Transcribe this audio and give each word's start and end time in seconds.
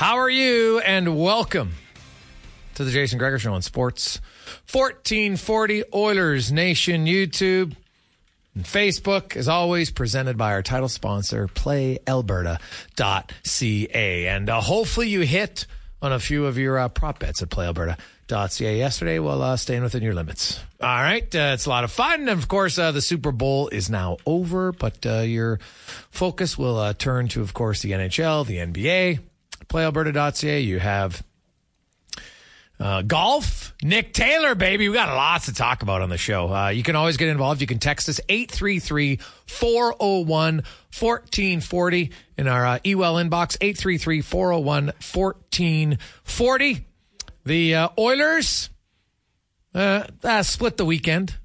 How 0.00 0.16
are 0.16 0.30
you? 0.30 0.78
And 0.78 1.20
welcome 1.20 1.72
to 2.76 2.84
the 2.84 2.90
Jason 2.90 3.18
Gregor 3.18 3.38
Show 3.38 3.52
on 3.52 3.60
Sports 3.60 4.18
1440 4.72 5.84
Oilers 5.92 6.50
Nation 6.50 7.04
YouTube 7.04 7.76
and 8.54 8.64
Facebook, 8.64 9.36
as 9.36 9.46
always, 9.46 9.90
presented 9.90 10.38
by 10.38 10.52
our 10.52 10.62
title 10.62 10.88
sponsor, 10.88 11.48
PlayAlberta.ca. 11.48 14.26
And 14.26 14.48
uh, 14.48 14.62
hopefully 14.62 15.10
you 15.10 15.20
hit 15.20 15.66
on 16.00 16.14
a 16.14 16.18
few 16.18 16.46
of 16.46 16.56
your 16.56 16.78
uh, 16.78 16.88
prop 16.88 17.18
bets 17.18 17.42
at 17.42 17.50
PlayAlberta.ca 17.50 18.78
yesterday 18.78 19.18
while 19.18 19.42
uh, 19.42 19.58
staying 19.58 19.82
within 19.82 20.02
your 20.02 20.14
limits. 20.14 20.60
All 20.80 20.88
right. 20.88 21.34
Uh, 21.34 21.50
it's 21.52 21.66
a 21.66 21.68
lot 21.68 21.84
of 21.84 21.92
fun. 21.92 22.20
And 22.20 22.30
of 22.30 22.48
course, 22.48 22.78
uh, 22.78 22.92
the 22.92 23.02
Super 23.02 23.32
Bowl 23.32 23.68
is 23.68 23.90
now 23.90 24.16
over, 24.24 24.72
but 24.72 25.04
uh, 25.04 25.18
your 25.18 25.60
focus 26.10 26.56
will 26.56 26.94
turn 26.94 27.28
to, 27.28 27.42
of 27.42 27.52
course, 27.52 27.82
the 27.82 27.90
NHL, 27.90 28.46
the 28.46 28.56
NBA. 28.56 29.18
PlayAlberta.ca. 29.70 30.60
You 30.60 30.78
have 30.78 31.24
uh, 32.80 33.02
golf, 33.02 33.74
Nick 33.82 34.14
Taylor, 34.14 34.54
baby. 34.54 34.88
We 34.88 34.94
got 34.94 35.14
lots 35.14 35.46
to 35.46 35.54
talk 35.54 35.82
about 35.82 36.00
on 36.00 36.08
the 36.08 36.16
show. 36.16 36.52
Uh, 36.52 36.68
you 36.70 36.82
can 36.82 36.96
always 36.96 37.18
get 37.18 37.28
involved. 37.28 37.60
You 37.60 37.66
can 37.66 37.78
text 37.78 38.08
us 38.08 38.20
833 38.28 39.18
401 39.46 40.62
1440 40.98 42.10
in 42.38 42.48
our 42.48 42.66
uh, 42.66 42.78
email 42.86 43.14
inbox 43.14 43.58
833 43.60 44.22
401 44.22 44.86
1440. 44.86 46.86
The 47.44 47.74
uh, 47.74 47.88
Oilers 47.98 48.70
uh, 49.74 50.04
uh, 50.24 50.42
split 50.42 50.78
the 50.78 50.86
weekend, 50.86 51.36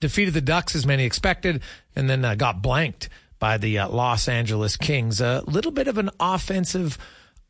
defeated 0.00 0.34
the 0.34 0.42
Ducks 0.42 0.76
as 0.76 0.84
many 0.84 1.04
expected, 1.04 1.62
and 1.96 2.08
then 2.08 2.22
uh, 2.22 2.34
got 2.34 2.60
blanked 2.60 3.08
by 3.38 3.56
the 3.56 3.80
Los 3.80 4.28
Angeles 4.28 4.76
Kings. 4.76 5.22
A 5.22 5.42
little 5.46 5.72
bit 5.72 5.88
of 5.88 5.96
an 5.96 6.10
offensive 6.20 6.98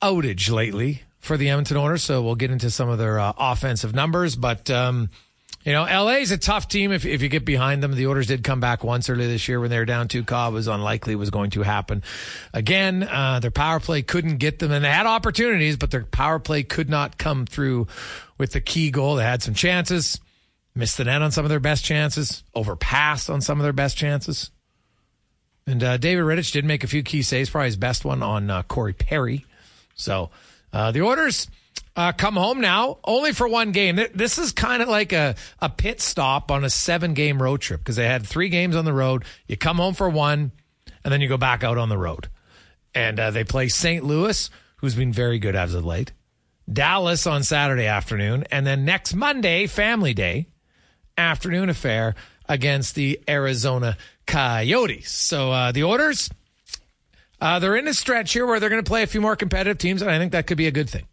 outage 0.04 0.50
lately 0.50 1.02
for 1.18 1.38
the 1.38 1.48
Edmonton 1.48 1.78
Oilers, 1.78 2.02
so 2.02 2.22
we'll 2.22 2.34
get 2.34 2.50
into 2.50 2.70
some 2.70 2.90
of 2.90 2.98
their 2.98 3.18
uh, 3.18 3.32
offensive 3.38 3.94
numbers. 3.94 4.36
But 4.36 4.68
um, 4.70 5.08
you 5.64 5.72
know, 5.72 5.84
LA 5.84 6.16
is 6.16 6.30
a 6.30 6.36
tough 6.36 6.68
team 6.68 6.92
if 6.92 7.06
if 7.06 7.22
you 7.22 7.30
get 7.30 7.46
behind 7.46 7.82
them. 7.82 7.94
The 7.94 8.06
Oilers 8.06 8.26
did 8.26 8.44
come 8.44 8.60
back 8.60 8.84
once 8.84 9.08
earlier 9.08 9.26
this 9.26 9.48
year 9.48 9.58
when 9.58 9.70
they 9.70 9.78
were 9.78 9.86
down 9.86 10.08
two. 10.08 10.22
Cobb 10.22 10.52
was 10.52 10.68
unlikely 10.68 11.14
it 11.14 11.16
was 11.16 11.30
going 11.30 11.50
to 11.52 11.62
happen 11.62 12.02
again. 12.52 13.02
Uh, 13.02 13.40
their 13.40 13.50
power 13.50 13.80
play 13.80 14.02
couldn't 14.02 14.36
get 14.36 14.58
them, 14.58 14.70
and 14.70 14.84
they 14.84 14.90
had 14.90 15.06
opportunities, 15.06 15.78
but 15.78 15.90
their 15.90 16.04
power 16.04 16.38
play 16.38 16.62
could 16.62 16.90
not 16.90 17.16
come 17.16 17.46
through 17.46 17.86
with 18.36 18.52
the 18.52 18.60
key 18.60 18.90
goal. 18.90 19.16
They 19.16 19.24
had 19.24 19.42
some 19.42 19.54
chances, 19.54 20.20
missed 20.74 20.98
the 20.98 21.04
net 21.04 21.22
on 21.22 21.32
some 21.32 21.46
of 21.46 21.48
their 21.48 21.60
best 21.60 21.82
chances, 21.82 22.44
overpassed 22.54 23.30
on 23.30 23.40
some 23.40 23.58
of 23.58 23.64
their 23.64 23.72
best 23.72 23.96
chances. 23.96 24.50
And 25.66 25.82
uh, 25.82 25.96
David 25.96 26.24
Rittich 26.24 26.52
did 26.52 26.66
make 26.66 26.84
a 26.84 26.86
few 26.86 27.02
key 27.02 27.22
saves, 27.22 27.48
probably 27.48 27.68
his 27.68 27.76
best 27.78 28.04
one 28.04 28.22
on 28.22 28.50
uh, 28.50 28.64
Corey 28.64 28.92
Perry. 28.92 29.46
So 29.94 30.30
uh, 30.72 30.90
the 30.92 31.02
Oilers 31.02 31.48
uh, 31.96 32.12
come 32.12 32.34
home 32.34 32.60
now 32.60 32.98
only 33.04 33.32
for 33.32 33.46
one 33.48 33.72
game. 33.72 34.00
This 34.14 34.38
is 34.38 34.52
kind 34.52 34.82
of 34.82 34.88
like 34.88 35.12
a, 35.12 35.36
a 35.60 35.68
pit 35.68 36.00
stop 36.00 36.50
on 36.50 36.64
a 36.64 36.70
seven 36.70 37.14
game 37.14 37.40
road 37.40 37.60
trip 37.60 37.80
because 37.80 37.96
they 37.96 38.06
had 38.06 38.26
three 38.26 38.48
games 38.48 38.76
on 38.76 38.84
the 38.84 38.92
road. 38.92 39.24
You 39.46 39.56
come 39.56 39.76
home 39.76 39.94
for 39.94 40.08
one, 40.08 40.52
and 41.04 41.12
then 41.12 41.20
you 41.20 41.28
go 41.28 41.36
back 41.36 41.62
out 41.62 41.78
on 41.78 41.88
the 41.88 41.98
road. 41.98 42.28
And 42.94 43.18
uh, 43.18 43.30
they 43.30 43.44
play 43.44 43.68
St. 43.68 44.04
Louis, 44.04 44.50
who's 44.76 44.94
been 44.94 45.12
very 45.12 45.38
good 45.38 45.56
as 45.56 45.74
of 45.74 45.84
late, 45.84 46.12
Dallas 46.72 47.26
on 47.26 47.42
Saturday 47.42 47.86
afternoon, 47.86 48.44
and 48.50 48.66
then 48.66 48.84
next 48.84 49.14
Monday, 49.14 49.66
Family 49.66 50.14
Day, 50.14 50.46
afternoon 51.16 51.68
affair 51.68 52.14
against 52.48 52.94
the 52.94 53.20
Arizona 53.28 53.96
Coyotes. 54.26 55.10
So 55.10 55.50
uh, 55.52 55.72
the 55.72 55.84
Oilers 55.84 56.30
uh, 57.44 57.58
they're 57.58 57.76
in 57.76 57.86
a 57.86 57.92
stretch 57.92 58.32
here 58.32 58.46
where 58.46 58.58
they're 58.58 58.70
going 58.70 58.82
to 58.82 58.88
play 58.88 59.02
a 59.02 59.06
few 59.06 59.20
more 59.20 59.36
competitive 59.36 59.76
teams, 59.76 60.00
and 60.00 60.10
I 60.10 60.18
think 60.18 60.32
that 60.32 60.46
could 60.46 60.56
be 60.56 60.66
a 60.66 60.70
good 60.70 60.88
thing. 60.88 61.06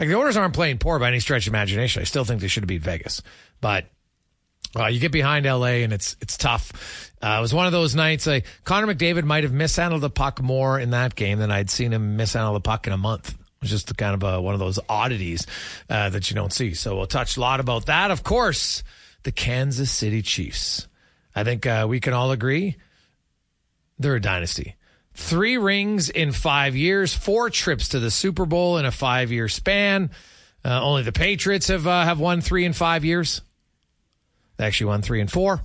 Like 0.00 0.08
the 0.08 0.16
Oilers 0.16 0.36
aren't 0.36 0.52
playing 0.52 0.78
poor 0.78 0.98
by 0.98 1.06
any 1.06 1.20
stretch 1.20 1.46
of 1.46 1.52
imagination. 1.52 2.02
I 2.02 2.04
still 2.04 2.24
think 2.24 2.40
they 2.40 2.48
should 2.48 2.64
have 2.64 2.68
beat 2.68 2.82
Vegas, 2.82 3.22
but 3.60 3.86
uh, 4.76 4.86
you 4.86 4.98
get 4.98 5.12
behind 5.12 5.46
LA 5.46 5.84
and 5.84 5.92
it's 5.92 6.16
it's 6.20 6.36
tough. 6.36 7.12
Uh, 7.22 7.36
it 7.38 7.40
was 7.40 7.54
one 7.54 7.66
of 7.66 7.72
those 7.72 7.94
nights. 7.94 8.26
Like 8.26 8.46
Connor 8.64 8.92
McDavid 8.92 9.22
might 9.22 9.44
have 9.44 9.52
mishandled 9.52 10.02
the 10.02 10.10
puck 10.10 10.42
more 10.42 10.78
in 10.80 10.90
that 10.90 11.14
game 11.14 11.38
than 11.38 11.52
I'd 11.52 11.70
seen 11.70 11.92
him 11.92 12.16
mishandle 12.16 12.54
the 12.54 12.60
puck 12.60 12.88
in 12.88 12.92
a 12.92 12.98
month. 12.98 13.30
It 13.30 13.36
was 13.62 13.70
just 13.70 13.96
kind 13.96 14.20
of 14.20 14.22
a, 14.24 14.40
one 14.40 14.54
of 14.54 14.60
those 14.60 14.80
oddities 14.88 15.46
uh, 15.88 16.10
that 16.10 16.28
you 16.30 16.34
don't 16.34 16.52
see. 16.52 16.74
So 16.74 16.96
we'll 16.96 17.06
touch 17.06 17.36
a 17.36 17.40
lot 17.40 17.60
about 17.60 17.86
that. 17.86 18.10
Of 18.10 18.24
course, 18.24 18.82
the 19.22 19.30
Kansas 19.30 19.90
City 19.90 20.20
Chiefs. 20.20 20.88
I 21.34 21.44
think 21.44 21.64
uh, 21.64 21.86
we 21.88 22.00
can 22.00 22.12
all 22.12 22.32
agree 22.32 22.76
they're 23.98 24.16
a 24.16 24.20
dynasty. 24.20 24.75
Three 25.16 25.56
rings 25.56 26.10
in 26.10 26.30
five 26.30 26.76
years, 26.76 27.14
four 27.14 27.48
trips 27.48 27.88
to 27.88 27.98
the 27.98 28.10
Super 28.10 28.44
Bowl 28.44 28.76
in 28.76 28.84
a 28.84 28.92
five 28.92 29.32
year 29.32 29.48
span. 29.48 30.10
Uh, 30.62 30.82
only 30.82 31.02
the 31.04 31.12
Patriots 31.12 31.68
have 31.68 31.86
uh, 31.86 32.04
have 32.04 32.20
won 32.20 32.42
three 32.42 32.66
in 32.66 32.74
five 32.74 33.02
years. 33.02 33.40
They 34.58 34.66
actually 34.66 34.88
won 34.88 35.00
three 35.00 35.22
and 35.22 35.32
four. 35.32 35.64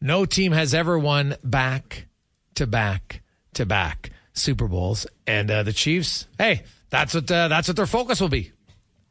No 0.00 0.24
team 0.24 0.50
has 0.50 0.74
ever 0.74 0.98
won 0.98 1.36
back 1.44 2.06
to 2.56 2.66
back 2.66 3.22
to 3.54 3.64
back 3.64 4.10
Super 4.32 4.66
Bowls, 4.66 5.06
and 5.24 5.48
uh, 5.48 5.62
the 5.62 5.72
Chiefs. 5.72 6.26
Hey, 6.38 6.64
that's 6.90 7.14
what 7.14 7.30
uh, 7.30 7.46
that's 7.46 7.68
what 7.68 7.76
their 7.76 7.86
focus 7.86 8.20
will 8.20 8.28
be, 8.28 8.50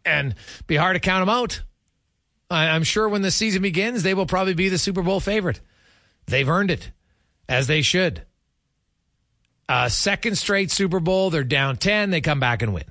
and 0.03 0.35
be 0.67 0.75
hard 0.75 0.95
to 0.95 0.99
count 0.99 1.21
them 1.21 1.33
out. 1.33 1.61
I, 2.51 2.67
I'm 2.69 2.83
sure 2.83 3.07
when 3.07 3.21
the 3.21 3.31
season 3.31 3.61
begins, 3.61 4.03
they 4.03 4.13
will 4.13 4.25
probably 4.25 4.53
be 4.53 4.67
the 4.67 4.77
Super 4.77 5.01
Bowl 5.01 5.21
favorite. 5.21 5.61
They've 6.25 6.49
earned 6.49 6.71
it 6.71 6.91
as 7.47 7.67
they 7.67 7.81
should. 7.81 8.23
Uh, 9.69 9.89
second 9.89 10.37
straight 10.37 10.71
Super 10.71 10.99
Bowl, 10.99 11.29
they're 11.29 11.43
down 11.43 11.77
10, 11.77 12.09
they 12.09 12.21
come 12.21 12.39
back 12.39 12.61
and 12.61 12.73
win. 12.73 12.85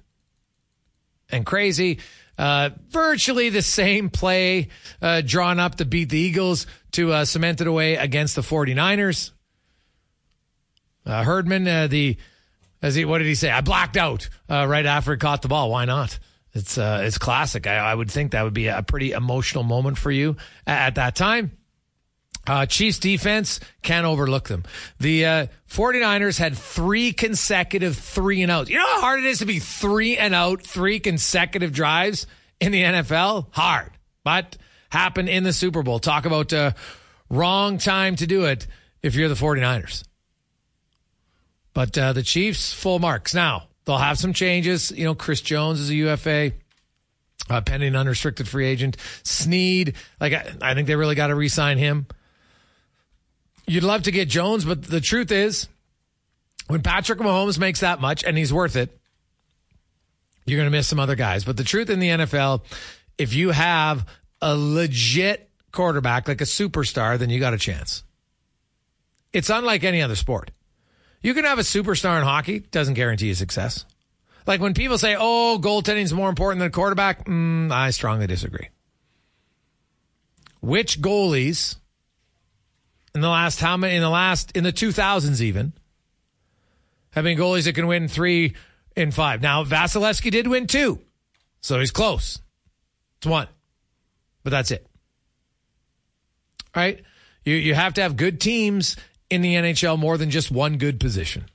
and 1.31 1.45
crazy. 1.47 1.99
Uh, 2.39 2.69
virtually 2.91 3.49
the 3.49 3.63
same 3.63 4.11
play 4.11 4.69
uh, 5.01 5.23
drawn 5.23 5.59
up 5.59 5.77
to 5.77 5.87
beat 5.87 6.11
the 6.11 6.19
Eagles 6.19 6.67
to 6.93 7.13
uh, 7.13 7.25
cement 7.25 7.63
it 7.63 7.67
away 7.67 7.97
against 7.97 8.37
the 8.37 8.43
49ers. 8.43 9.31
Uh, 11.07 11.25
Hardman, 11.25 11.67
uh, 11.67 11.87
the 11.87 12.17
as 12.83 12.95
he 12.95 13.05
what 13.07 13.19
did 13.19 13.27
he 13.27 13.35
say? 13.35 13.51
I 13.51 13.63
blacked 13.63 13.97
out 13.97 14.29
right 14.49 14.85
after 14.85 15.13
he 15.13 15.19
caught 15.19 15.41
the 15.41 15.49
ball. 15.49 15.71
Why 15.71 15.87
not? 15.87 16.19
It's 16.53 16.77
it's 16.77 17.17
classic. 17.17 17.67
I, 17.67 17.77
I 17.77 17.95
would 17.95 18.11
think 18.11 18.33
that 18.33 18.43
would 18.43 18.55
be 18.55 18.67
a 18.67 18.83
pretty 18.83 19.13
emotional 19.13 19.65
moment 19.65 19.97
for 19.99 20.11
you 20.11 20.37
at, 20.67 20.89
at 20.89 20.95
that 20.97 21.17
time. 21.17 21.53
Uh, 22.47 22.67
Chiefs 22.67 22.99
defense 22.99 23.61
can't 23.83 24.07
overlook 24.07 24.49
them. 24.49 24.65
The 25.01 25.27
uh, 25.27 25.47
49ers 25.69 26.39
had 26.39 26.57
three 26.57 27.13
consecutive 27.13 27.97
three 27.97 28.43
and 28.43 28.53
outs. 28.53 28.71
You 28.71 28.79
know 28.79 28.87
how 28.87 29.01
hard 29.01 29.21
it 29.21 29.27
is 29.27 29.41
to 29.41 29.47
be 29.47 29.59
three 29.59 30.17
and 30.17 30.35
out, 30.35 30.63
three 30.63 31.01
consecutive 31.01 31.73
drives 31.73 32.27
in 32.61 32.73
the 32.73 32.83
NFL? 32.83 33.47
Hard, 33.51 33.91
but 34.23 34.57
happened 34.91 35.29
in 35.29 35.43
the 35.43 35.53
Super 35.53 35.83
Bowl. 35.83 35.99
Talk 35.99 36.25
about 36.25 36.53
uh, 36.53 36.73
wrong 37.29 37.79
time 37.79 38.17
to 38.17 38.27
do 38.27 38.45
it 38.45 38.67
if 39.03 39.15
you're 39.15 39.29
the 39.29 39.35
49ers. 39.35 40.05
But 41.75 41.99
uh, 41.99 42.13
the 42.13 42.23
Chiefs, 42.23 42.73
full 42.73 42.99
marks. 42.99 43.35
Now, 43.35 43.69
they'll 43.85 43.99
have 43.99 44.19
some 44.19 44.33
changes. 44.33 44.91
You 44.93 45.05
know, 45.05 45.15
Chris 45.15 45.41
Jones 45.41 45.81
is 45.81 45.91
a 45.91 45.95
UFA. 45.95 46.53
Uh, 47.49 47.61
pending 47.61 47.95
unrestricted 47.95 48.49
free 48.49 48.67
agent. 48.67 48.97
Sneed, 49.23 49.95
like 50.21 50.33
I, 50.33 50.53
I 50.63 50.75
think 50.75 50.89
they 50.89 50.97
really 50.97 51.15
got 51.15 51.29
to 51.29 51.37
re-sign 51.37 51.79
him. 51.79 52.07
You'd 53.67 53.83
love 53.83 54.05
to 54.05 54.11
get 54.11 54.29
Jones, 54.29 54.65
but 54.65 54.83
the 54.83 55.01
truth 55.01 55.33
is, 55.33 55.69
when 56.69 56.83
Patrick 56.83 57.19
Mahomes 57.19 57.59
makes 57.59 57.81
that 57.81 58.01
much 58.01 58.25
and 58.25 58.39
he's 58.39 58.53
worth 58.53 58.77
it, 58.77 58.97
you're 60.47 60.59
going 60.59 60.71
to 60.71 60.77
miss 60.77 60.87
some 60.87 61.01
other 61.01 61.17
guys. 61.17 61.45
But 61.45 61.57
the 61.57 61.65
truth 61.65 61.91
in 61.91 61.99
the 61.99 62.09
NFL, 62.09 62.63
if 63.19 63.35
you 63.35 63.51
have 63.51 64.07
a 64.41 64.57
legit 64.57 65.51
quarterback, 65.73 66.29
like 66.29 66.41
a 66.41 66.45
superstar, 66.45 67.19
then 67.19 67.31
you 67.31 67.41
got 67.41 67.55
a 67.55 67.59
chance. 67.59 68.05
It's 69.33 69.51
unlike 69.51 69.85
any 69.85 70.01
other 70.01 70.15
sport. 70.15 70.53
You 71.21 71.35
can 71.35 71.45
have 71.45 71.59
a 71.59 71.63
superstar 71.63 72.19
in 72.19 72.25
hockey, 72.25 72.61
doesn't 72.61 72.95
guarantee 72.95 73.27
you 73.27 73.35
success. 73.35 73.85
Like 74.47 74.61
when 74.61 74.75
people 74.75 74.97
say, 74.97 75.17
oh, 75.19 75.59
goaltending 75.61 76.03
is 76.03 76.13
more 76.13 76.29
important 76.29 76.61
than 76.61 76.69
a 76.69 76.71
quarterback, 76.71 77.27
mm, 77.27 77.73
I 77.73 77.91
strongly 77.91 78.29
disagree. 78.29 78.69
Which 80.61 81.01
goalies 81.01 81.77
in 83.17 83.23
the 83.23 83.29
last 83.29 83.61
how 83.61 83.77
many 83.79 83.97
in 83.97 84.03
the 84.03 84.11
last 84.11 84.55
in 84.57 84.63
the 84.63 84.73
2000s 84.73 85.41
even 85.41 85.73
been 87.15 87.39
goalies 87.39 87.65
that 87.65 87.73
can 87.73 87.87
win 87.87 88.09
three 88.09 88.55
in 88.95 89.11
five. 89.11 89.41
Now 89.41 89.65
Vasilevskiy 89.65 90.31
did 90.31 90.47
win 90.47 90.67
two, 90.67 91.01
so 91.63 91.81
he's 91.81 91.91
close. 91.91 92.41
It's 93.17 93.27
one, 93.27 93.49
but 94.45 94.51
that's 94.51 94.71
it. 94.71 94.87
All 96.75 96.83
right, 96.83 97.03
you 97.43 97.55
you 97.55 97.75
have 97.75 97.95
to 97.95 98.03
have 98.03 98.17
good 98.19 98.39
teams 98.39 98.97
in 99.31 99.41
the 99.41 99.55
NHL 99.55 99.99
more 99.99 100.19
than 100.19 100.31
just 100.31 100.51
one 100.51 100.77
good 100.77 101.01
position, 101.01 101.47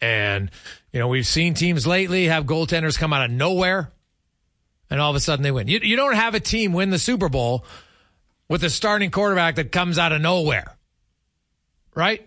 and 0.00 0.50
you 0.92 1.00
know 1.00 1.08
we've 1.08 1.26
seen 1.26 1.52
teams 1.52 1.86
lately 1.86 2.26
have 2.28 2.46
goaltenders 2.46 2.98
come 2.98 3.12
out 3.12 3.26
of 3.26 3.30
nowhere, 3.30 3.92
and 4.88 5.02
all 5.02 5.10
of 5.10 5.16
a 5.16 5.20
sudden 5.20 5.42
they 5.42 5.50
win. 5.50 5.68
You 5.68 5.80
you 5.82 5.96
don't 5.96 6.14
have 6.14 6.34
a 6.34 6.40
team 6.40 6.72
win 6.72 6.88
the 6.88 6.98
Super 6.98 7.28
Bowl 7.28 7.66
with 8.48 8.64
a 8.64 8.70
starting 8.70 9.10
quarterback 9.10 9.56
that 9.56 9.70
comes 9.70 9.98
out 9.98 10.12
of 10.12 10.22
nowhere 10.22 10.78
right? 12.00 12.26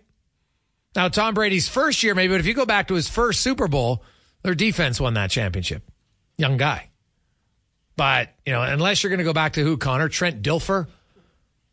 Now, 0.95 1.09
Tom 1.09 1.33
Brady's 1.33 1.67
first 1.67 2.03
year, 2.03 2.13
maybe, 2.13 2.33
but 2.33 2.39
if 2.39 2.45
you 2.45 2.53
go 2.53 2.65
back 2.65 2.87
to 2.89 2.93
his 2.93 3.09
first 3.09 3.41
Super 3.41 3.67
Bowl, 3.67 4.03
their 4.43 4.53
defense 4.53 5.01
won 5.01 5.15
that 5.15 5.31
championship. 5.31 5.83
Young 6.37 6.57
guy. 6.57 6.89
But, 7.95 8.29
you 8.45 8.53
know, 8.53 8.61
unless 8.61 9.03
you're 9.03 9.09
going 9.09 9.19
to 9.19 9.23
go 9.23 9.33
back 9.33 9.53
to 9.53 9.63
who, 9.63 9.77
Connor? 9.77 10.09
Trent 10.09 10.41
Dilfer, 10.43 10.87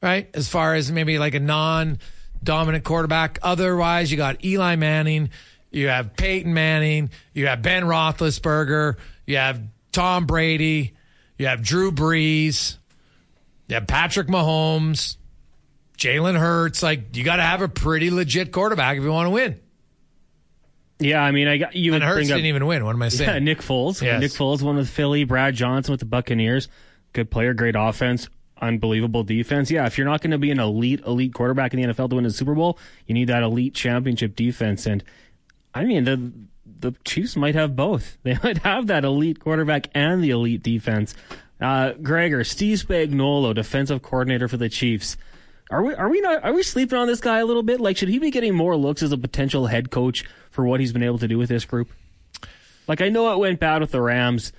right? 0.03 0.29
As 0.35 0.49
far 0.49 0.75
as 0.75 0.91
maybe 0.91 1.19
like 1.19 1.35
a 1.35 1.41
non 1.41 1.99
dominant 2.43 2.85
quarterback. 2.85 3.39
Otherwise, 3.43 4.11
you 4.11 4.17
got 4.17 4.45
Eli 4.45 4.77
Manning, 4.77 5.31
you 5.71 5.89
have 5.89 6.17
Peyton 6.17 6.55
Manning, 6.55 7.11
you 7.35 7.47
have 7.47 7.63
Ben 7.63 7.85
Roethlisberger, 7.85 8.97
you 9.27 9.37
have 9.37 9.63
Tom 9.93 10.27
Brady, 10.27 10.95
you 11.39 11.47
have 11.47 11.63
Drew 11.63 11.93
Brees, 11.93 12.77
you 13.69 13.75
have 13.75 13.87
Patrick 13.87 14.29
Mahomes. 14.29 15.17
Jalen 16.01 16.39
Hurts, 16.39 16.83
like 16.83 17.15
you 17.15 17.23
got 17.25 17.37
to 17.37 17.43
have 17.43 17.61
a 17.61 17.69
pretty 17.69 18.11
legit 18.11 18.53
quarterback 18.53 18.97
if 18.97 19.05
you 19.05 19.13
want 19.13 19.27
to 19.27 19.31
win. 19.31 19.61
Yeah, 20.99 21.23
I 21.23 21.31
mean, 21.31 21.47
I 21.47 21.59
got 21.59 21.77
you. 21.77 21.95
And 21.95 22.03
Hurts 22.03 22.29
didn't 22.29 22.47
even 22.47 22.67
win. 22.67 22.85
What 22.85 22.95
am 22.95 23.03
I 23.03 23.11
saying? 23.11 23.31
Yeah, 23.31 23.39
Nick 23.39 23.59
Foles. 23.61 24.03
Yes. 24.03 24.21
Nick 24.21 24.33
Foles 24.33 24.63
won 24.63 24.77
with 24.77 24.89
Philly. 24.89 25.25
Brad 25.25 25.55
Johnson 25.55 25.93
with 25.93 26.01
the 26.01 26.07
Buccaneers. 26.07 26.69
Good 27.13 27.31
player, 27.31 27.53
great 27.55 27.75
offense, 27.77 28.29
unbelievable 28.61 29.25
defense. 29.25 29.71
Yeah, 29.71 29.87
if 29.87 29.99
you're 29.99 30.07
not 30.07 30.23
going 30.23 30.31
to 30.31 30.39
be 30.39 30.51
an 30.51 30.59
elite, 30.61 31.01
elite 31.07 31.35
quarterback 31.35 31.75
in 31.75 31.81
the 31.81 31.93
NFL 31.93 32.11
to 32.11 32.17
win 32.17 32.27
a 32.27 32.31
Super 32.31 32.55
Bowl, 32.55 32.79
you 33.07 33.15
need 33.15 33.29
that 33.29 33.43
elite 33.43 33.75
championship 33.75 34.37
defense. 34.37 34.87
And 34.87 35.05
I 35.75 35.85
mean, 35.85 36.05
the 36.05 36.33
the 36.81 36.95
Chiefs 37.05 37.37
might 37.37 37.55
have 37.55 37.77
both. 37.77 38.17
They 38.23 38.39
might 38.43 38.59
have 38.59 38.87
that 38.87 39.05
elite 39.05 39.41
quarterback 39.41 39.89
and 39.95 40.25
the 40.25 40.31
elite 40.31 40.63
defense. 40.63 41.15
Uh, 41.61 41.93
Gregor, 41.93 42.43
Steve 42.45 42.79
Spagnuolo, 42.79 43.55
defensive 43.55 44.01
coordinator 44.01 44.49
for 44.49 44.57
the 44.57 44.71
Chiefs. 44.71 45.19
Are 45.71 45.83
we 45.83 45.95
are 45.95 46.09
we 46.09 46.21
not 46.21 46.45
are 46.45 46.53
we 46.53 46.63
sleeping 46.63 46.99
on 46.99 47.07
this 47.07 47.21
guy 47.21 47.39
a 47.39 47.45
little 47.45 47.63
bit? 47.63 47.81
Like, 47.81 47.97
should 47.97 48.09
he 48.09 48.19
be 48.19 48.31
getting 48.31 48.55
more 48.55 48.77
looks 48.77 49.03
as 49.03 49.13
a 49.13 49.19
potential 49.19 49.67
head 49.67 49.91
coach 49.91 50.25
for 50.51 50.67
what 50.67 50.81
he's 50.81 50.93
been 50.93 51.03
able 51.03 51.19
to 51.19 51.29
do 51.29 51.39
with 51.39 51.49
this 51.49 51.65
group? 51.65 51.91
Like, 52.89 53.01
I 53.01 53.09
know 53.09 53.33
it 53.33 53.39
went 53.39 53.61
bad 53.61 53.81
with 53.81 53.93
the 53.93 54.01
Rams 54.01 54.53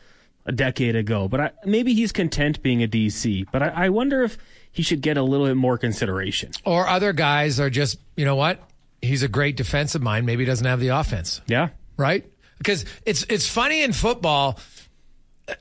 a 0.45 0.51
decade 0.51 0.95
ago, 0.95 1.27
but 1.27 1.39
I, 1.39 1.51
maybe 1.65 1.93
he's 1.93 2.11
content 2.11 2.63
being 2.63 2.81
a 2.81 2.87
DC. 2.87 3.45
But 3.51 3.61
I, 3.61 3.67
I 3.67 3.89
wonder 3.89 4.23
if 4.23 4.37
he 4.71 4.83
should 4.83 5.01
get 5.01 5.17
a 5.17 5.21
little 5.21 5.45
bit 5.47 5.57
more 5.57 5.77
consideration. 5.77 6.51
Or 6.65 6.87
other 6.87 7.13
guys 7.13 7.59
are 7.59 7.69
just, 7.69 7.99
you 8.15 8.25
know 8.25 8.35
what? 8.37 8.61
He's 9.01 9.21
a 9.21 9.27
great 9.27 9.57
defensive 9.57 10.01
mind. 10.01 10.25
Maybe 10.25 10.43
he 10.43 10.45
doesn't 10.45 10.65
have 10.65 10.79
the 10.79 10.89
offense. 10.89 11.41
Yeah, 11.47 11.69
right. 11.97 12.23
Because 12.57 12.85
it's 13.05 13.25
it's 13.27 13.49
funny 13.49 13.81
in 13.81 13.91
football, 13.91 14.59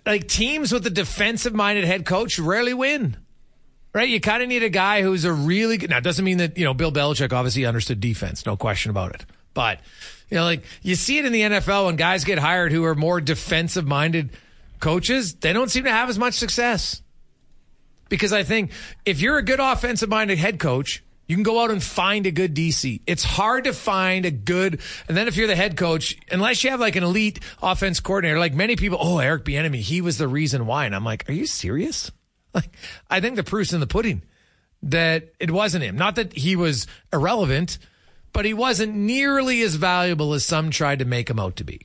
like 0.05 0.29
teams 0.29 0.73
with 0.73 0.87
a 0.87 0.91
defensive 0.91 1.55
minded 1.55 1.85
head 1.85 2.05
coach 2.05 2.39
rarely 2.39 2.75
win. 2.75 3.17
Right, 3.93 4.09
you 4.09 4.21
kind 4.21 4.41
of 4.41 4.49
need 4.49 4.63
a 4.63 4.69
guy 4.69 5.03
who's 5.03 5.25
a 5.25 5.33
really 5.33 5.77
good. 5.77 5.91
Now, 5.91 5.99
doesn't 5.99 6.25
mean 6.25 6.39
that 6.39 6.57
you 6.57 6.65
know 6.65 6.75
Bill 6.75 6.93
Belichick 6.93 7.33
obviously 7.33 7.67
understood 7.67 8.01
defense, 8.01 8.47
no 8.47 8.57
question 8.57 8.91
about 8.91 9.15
it. 9.17 9.25
But 9.53 9.81
you 10.31 10.37
know, 10.37 10.45
like 10.45 10.63
you 10.83 10.95
see 10.95 11.19
it 11.19 11.25
in 11.25 11.33
the 11.33 11.43
NFL 11.43 11.87
when 11.87 11.97
guys 11.97 12.25
get 12.25 12.39
hired 12.39 12.71
who 12.71 12.85
are 12.85 12.95
more 12.95 13.21
defensive 13.21 13.87
minded 13.87 14.31
coaches, 14.79 15.35
they 15.35 15.53
don't 15.53 15.71
seem 15.71 15.85
to 15.85 15.91
have 15.91 16.09
as 16.09 16.19
much 16.19 16.35
success. 16.35 17.03
Because 18.09 18.33
I 18.33 18.45
think 18.45 18.73
if 19.05 19.21
you're 19.21 19.39
a 19.39 19.43
good 19.43 19.61
offensive 19.61 20.09
minded 20.09 20.39
head 20.39 20.59
coach, 20.59 21.03
you 21.27 21.37
can 21.37 21.45
go 21.45 21.63
out 21.63 21.71
and 21.71 21.81
find 21.81 22.27
a 22.27 22.33
good 22.33 22.55
DC. 22.57 23.01
It's 23.07 23.23
hard 23.23 23.65
to 23.65 23.73
find 23.73 24.27
a 24.27 24.33
good, 24.33 24.81
and 25.07 25.17
then 25.17 25.29
if 25.29 25.37
you're 25.37 25.47
the 25.47 25.55
head 25.55 25.77
coach, 25.77 26.17
unless 26.31 26.65
you 26.65 26.71
have 26.71 26.81
like 26.81 26.97
an 26.97 27.05
elite 27.05 27.39
offense 27.63 28.01
coordinator, 28.01 28.39
like 28.41 28.53
many 28.53 28.75
people, 28.75 28.99
oh, 29.01 29.19
Eric 29.19 29.45
Bieniemy, 29.45 29.77
he 29.77 30.01
was 30.01 30.19
the 30.19 30.27
reason 30.27 30.67
why, 30.67 30.87
and 30.87 30.95
I'm 30.95 31.05
like, 31.05 31.29
are 31.29 31.33
you 31.33 31.47
serious? 31.47 32.11
Like, 32.55 32.77
I 33.09 33.21
think 33.21 33.37
the 33.37 33.45
proof's 33.45 33.73
in 33.73 33.79
the 33.79 33.87
pudding 33.87 34.23
that 34.83 35.29
it 35.39 35.53
wasn't 35.53 35.85
him. 35.85 35.97
Not 35.97 36.17
that 36.17 36.33
he 36.33 36.57
was 36.57 36.87
irrelevant, 37.13 37.79
but 38.33 38.45
he 38.45 38.55
wasn't 38.55 38.95
nearly 38.95 39.63
as 39.63 39.77
valuable 39.77 40.35
as 40.35 40.45
some 40.45 40.71
tried 40.71 40.99
to 40.99 41.05
make 41.05 41.31
him 41.31 41.39
out 41.39 41.57
to 41.57 41.65
be. 41.65 41.77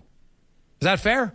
Is 0.79 0.85
that 0.85 0.99
fair? 0.99 1.33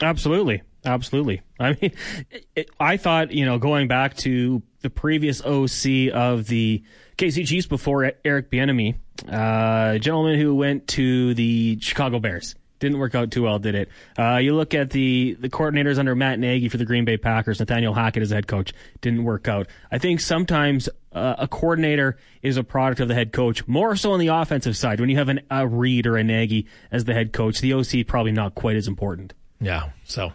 Absolutely. 0.00 0.62
Absolutely. 0.84 1.42
I 1.58 1.76
mean, 1.80 1.92
it, 2.56 2.70
I 2.78 2.96
thought, 2.96 3.32
you 3.32 3.44
know, 3.44 3.58
going 3.58 3.88
back 3.88 4.16
to 4.18 4.62
the 4.82 4.90
previous 4.90 5.40
OC 5.42 6.12
of 6.12 6.46
the 6.46 6.82
KC 7.16 7.46
Chiefs 7.46 7.66
before 7.66 8.12
Eric 8.24 8.50
Bieniemy, 8.50 8.96
uh, 9.28 9.98
gentleman 9.98 10.38
who 10.38 10.54
went 10.54 10.88
to 10.88 11.34
the 11.34 11.78
Chicago 11.80 12.18
Bears. 12.18 12.54
Didn't 12.84 12.98
work 12.98 13.14
out 13.14 13.30
too 13.30 13.44
well, 13.44 13.58
did 13.58 13.74
it? 13.74 13.88
Uh, 14.18 14.36
you 14.36 14.54
look 14.54 14.74
at 14.74 14.90
the 14.90 15.38
the 15.40 15.48
coordinators 15.48 15.98
under 15.98 16.14
Matt 16.14 16.38
Nagy 16.38 16.68
for 16.68 16.76
the 16.76 16.84
Green 16.84 17.06
Bay 17.06 17.16
Packers. 17.16 17.60
Nathaniel 17.60 17.94
Hackett 17.94 18.22
as 18.22 18.28
head 18.28 18.46
coach 18.46 18.74
didn't 19.00 19.24
work 19.24 19.48
out. 19.48 19.68
I 19.90 19.96
think 19.96 20.20
sometimes 20.20 20.90
uh, 21.14 21.36
a 21.38 21.48
coordinator 21.48 22.18
is 22.42 22.58
a 22.58 22.62
product 22.62 23.00
of 23.00 23.08
the 23.08 23.14
head 23.14 23.32
coach, 23.32 23.66
more 23.66 23.96
so 23.96 24.12
on 24.12 24.18
the 24.20 24.26
offensive 24.26 24.76
side. 24.76 25.00
When 25.00 25.08
you 25.08 25.16
have 25.16 25.30
an, 25.30 25.40
a 25.50 25.66
Reid 25.66 26.06
or 26.06 26.18
a 26.18 26.22
Nagy 26.22 26.66
as 26.92 27.06
the 27.06 27.14
head 27.14 27.32
coach, 27.32 27.62
the 27.62 27.72
OC 27.72 28.06
probably 28.06 28.32
not 28.32 28.54
quite 28.54 28.76
as 28.76 28.86
important. 28.86 29.32
Yeah. 29.62 29.88
So 30.04 30.34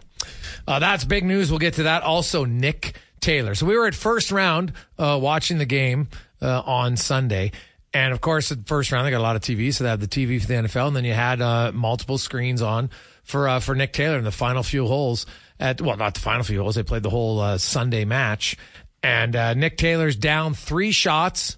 uh, 0.66 0.80
that's 0.80 1.04
big 1.04 1.24
news. 1.24 1.50
We'll 1.50 1.60
get 1.60 1.74
to 1.74 1.84
that. 1.84 2.02
Also, 2.02 2.44
Nick 2.44 2.96
Taylor. 3.20 3.54
So 3.54 3.64
we 3.64 3.78
were 3.78 3.86
at 3.86 3.94
first 3.94 4.32
round 4.32 4.72
uh, 4.98 5.16
watching 5.22 5.58
the 5.58 5.66
game 5.66 6.08
uh, 6.42 6.62
on 6.66 6.96
Sunday. 6.96 7.52
And 7.92 8.12
of 8.12 8.20
course, 8.20 8.50
the 8.50 8.62
first 8.66 8.92
round, 8.92 9.06
they 9.06 9.10
got 9.10 9.18
a 9.18 9.22
lot 9.22 9.36
of 9.36 9.42
TV. 9.42 9.74
So 9.74 9.84
they 9.84 9.90
had 9.90 10.00
the 10.00 10.06
TV 10.06 10.40
for 10.40 10.46
the 10.46 10.54
NFL. 10.54 10.88
And 10.88 10.96
then 10.96 11.04
you 11.04 11.12
had 11.12 11.42
uh, 11.42 11.72
multiple 11.72 12.18
screens 12.18 12.62
on 12.62 12.90
for 13.22 13.48
uh, 13.48 13.60
for 13.60 13.74
Nick 13.74 13.92
Taylor 13.92 14.18
in 14.18 14.24
the 14.24 14.30
final 14.30 14.62
few 14.62 14.86
holes 14.86 15.26
at, 15.58 15.80
well, 15.80 15.96
not 15.96 16.14
the 16.14 16.20
final 16.20 16.42
few 16.42 16.60
holes. 16.62 16.76
They 16.76 16.82
played 16.82 17.02
the 17.02 17.10
whole 17.10 17.40
uh, 17.40 17.58
Sunday 17.58 18.04
match. 18.04 18.56
And 19.02 19.34
uh, 19.34 19.54
Nick 19.54 19.76
Taylor's 19.76 20.16
down 20.16 20.54
three 20.54 20.92
shots 20.92 21.56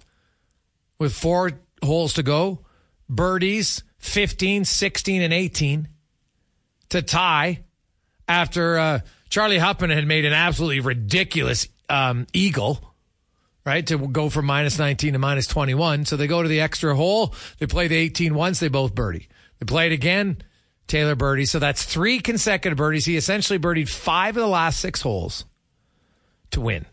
with 0.97 1.13
four 1.13 1.51
holes 1.83 2.13
to 2.13 2.23
go. 2.23 2.65
Birdies 3.09 3.83
15, 3.99 4.65
16, 4.65 5.21
and 5.21 5.33
18 5.33 5.87
to 6.89 7.01
tie 7.01 7.59
after 8.27 8.77
uh, 8.77 8.99
Charley 9.29 9.57
Hoffman 9.57 9.89
had 9.89 10.07
made 10.07 10.25
an 10.25 10.33
absolutely 10.33 10.79
ridiculous 10.79 11.67
um, 11.89 12.27
eagle, 12.33 12.92
right, 13.65 13.85
to 13.87 13.97
go 13.97 14.29
from 14.29 14.45
minus 14.45 14.77
19 14.77 15.13
to 15.13 15.19
minus 15.19 15.47
21. 15.47 16.05
So 16.05 16.17
they 16.17 16.27
go 16.27 16.41
to 16.41 16.49
the 16.49 16.61
extra 16.61 16.95
hole. 16.95 17.33
They 17.59 17.67
play 17.67 17.87
the 17.87 17.95
18 17.95 18.35
once. 18.35 18.59
They 18.59 18.67
both 18.67 18.93
birdie. 18.95 19.29
They 19.59 19.65
play 19.65 19.87
it 19.87 19.93
again. 19.93 20.37
Taylor 20.87 21.15
birdie. 21.15 21.45
So 21.45 21.59
that's 21.59 21.83
three 21.83 22.19
consecutive 22.19 22.77
birdies. 22.77 23.05
He 23.05 23.15
essentially 23.15 23.59
birdied 23.59 23.89
five 23.89 24.35
of 24.35 24.41
the 24.41 24.47
last 24.47 24.79
six 24.79 25.01
holes 25.01 25.45
to 26.51 26.61
win. 26.61 26.85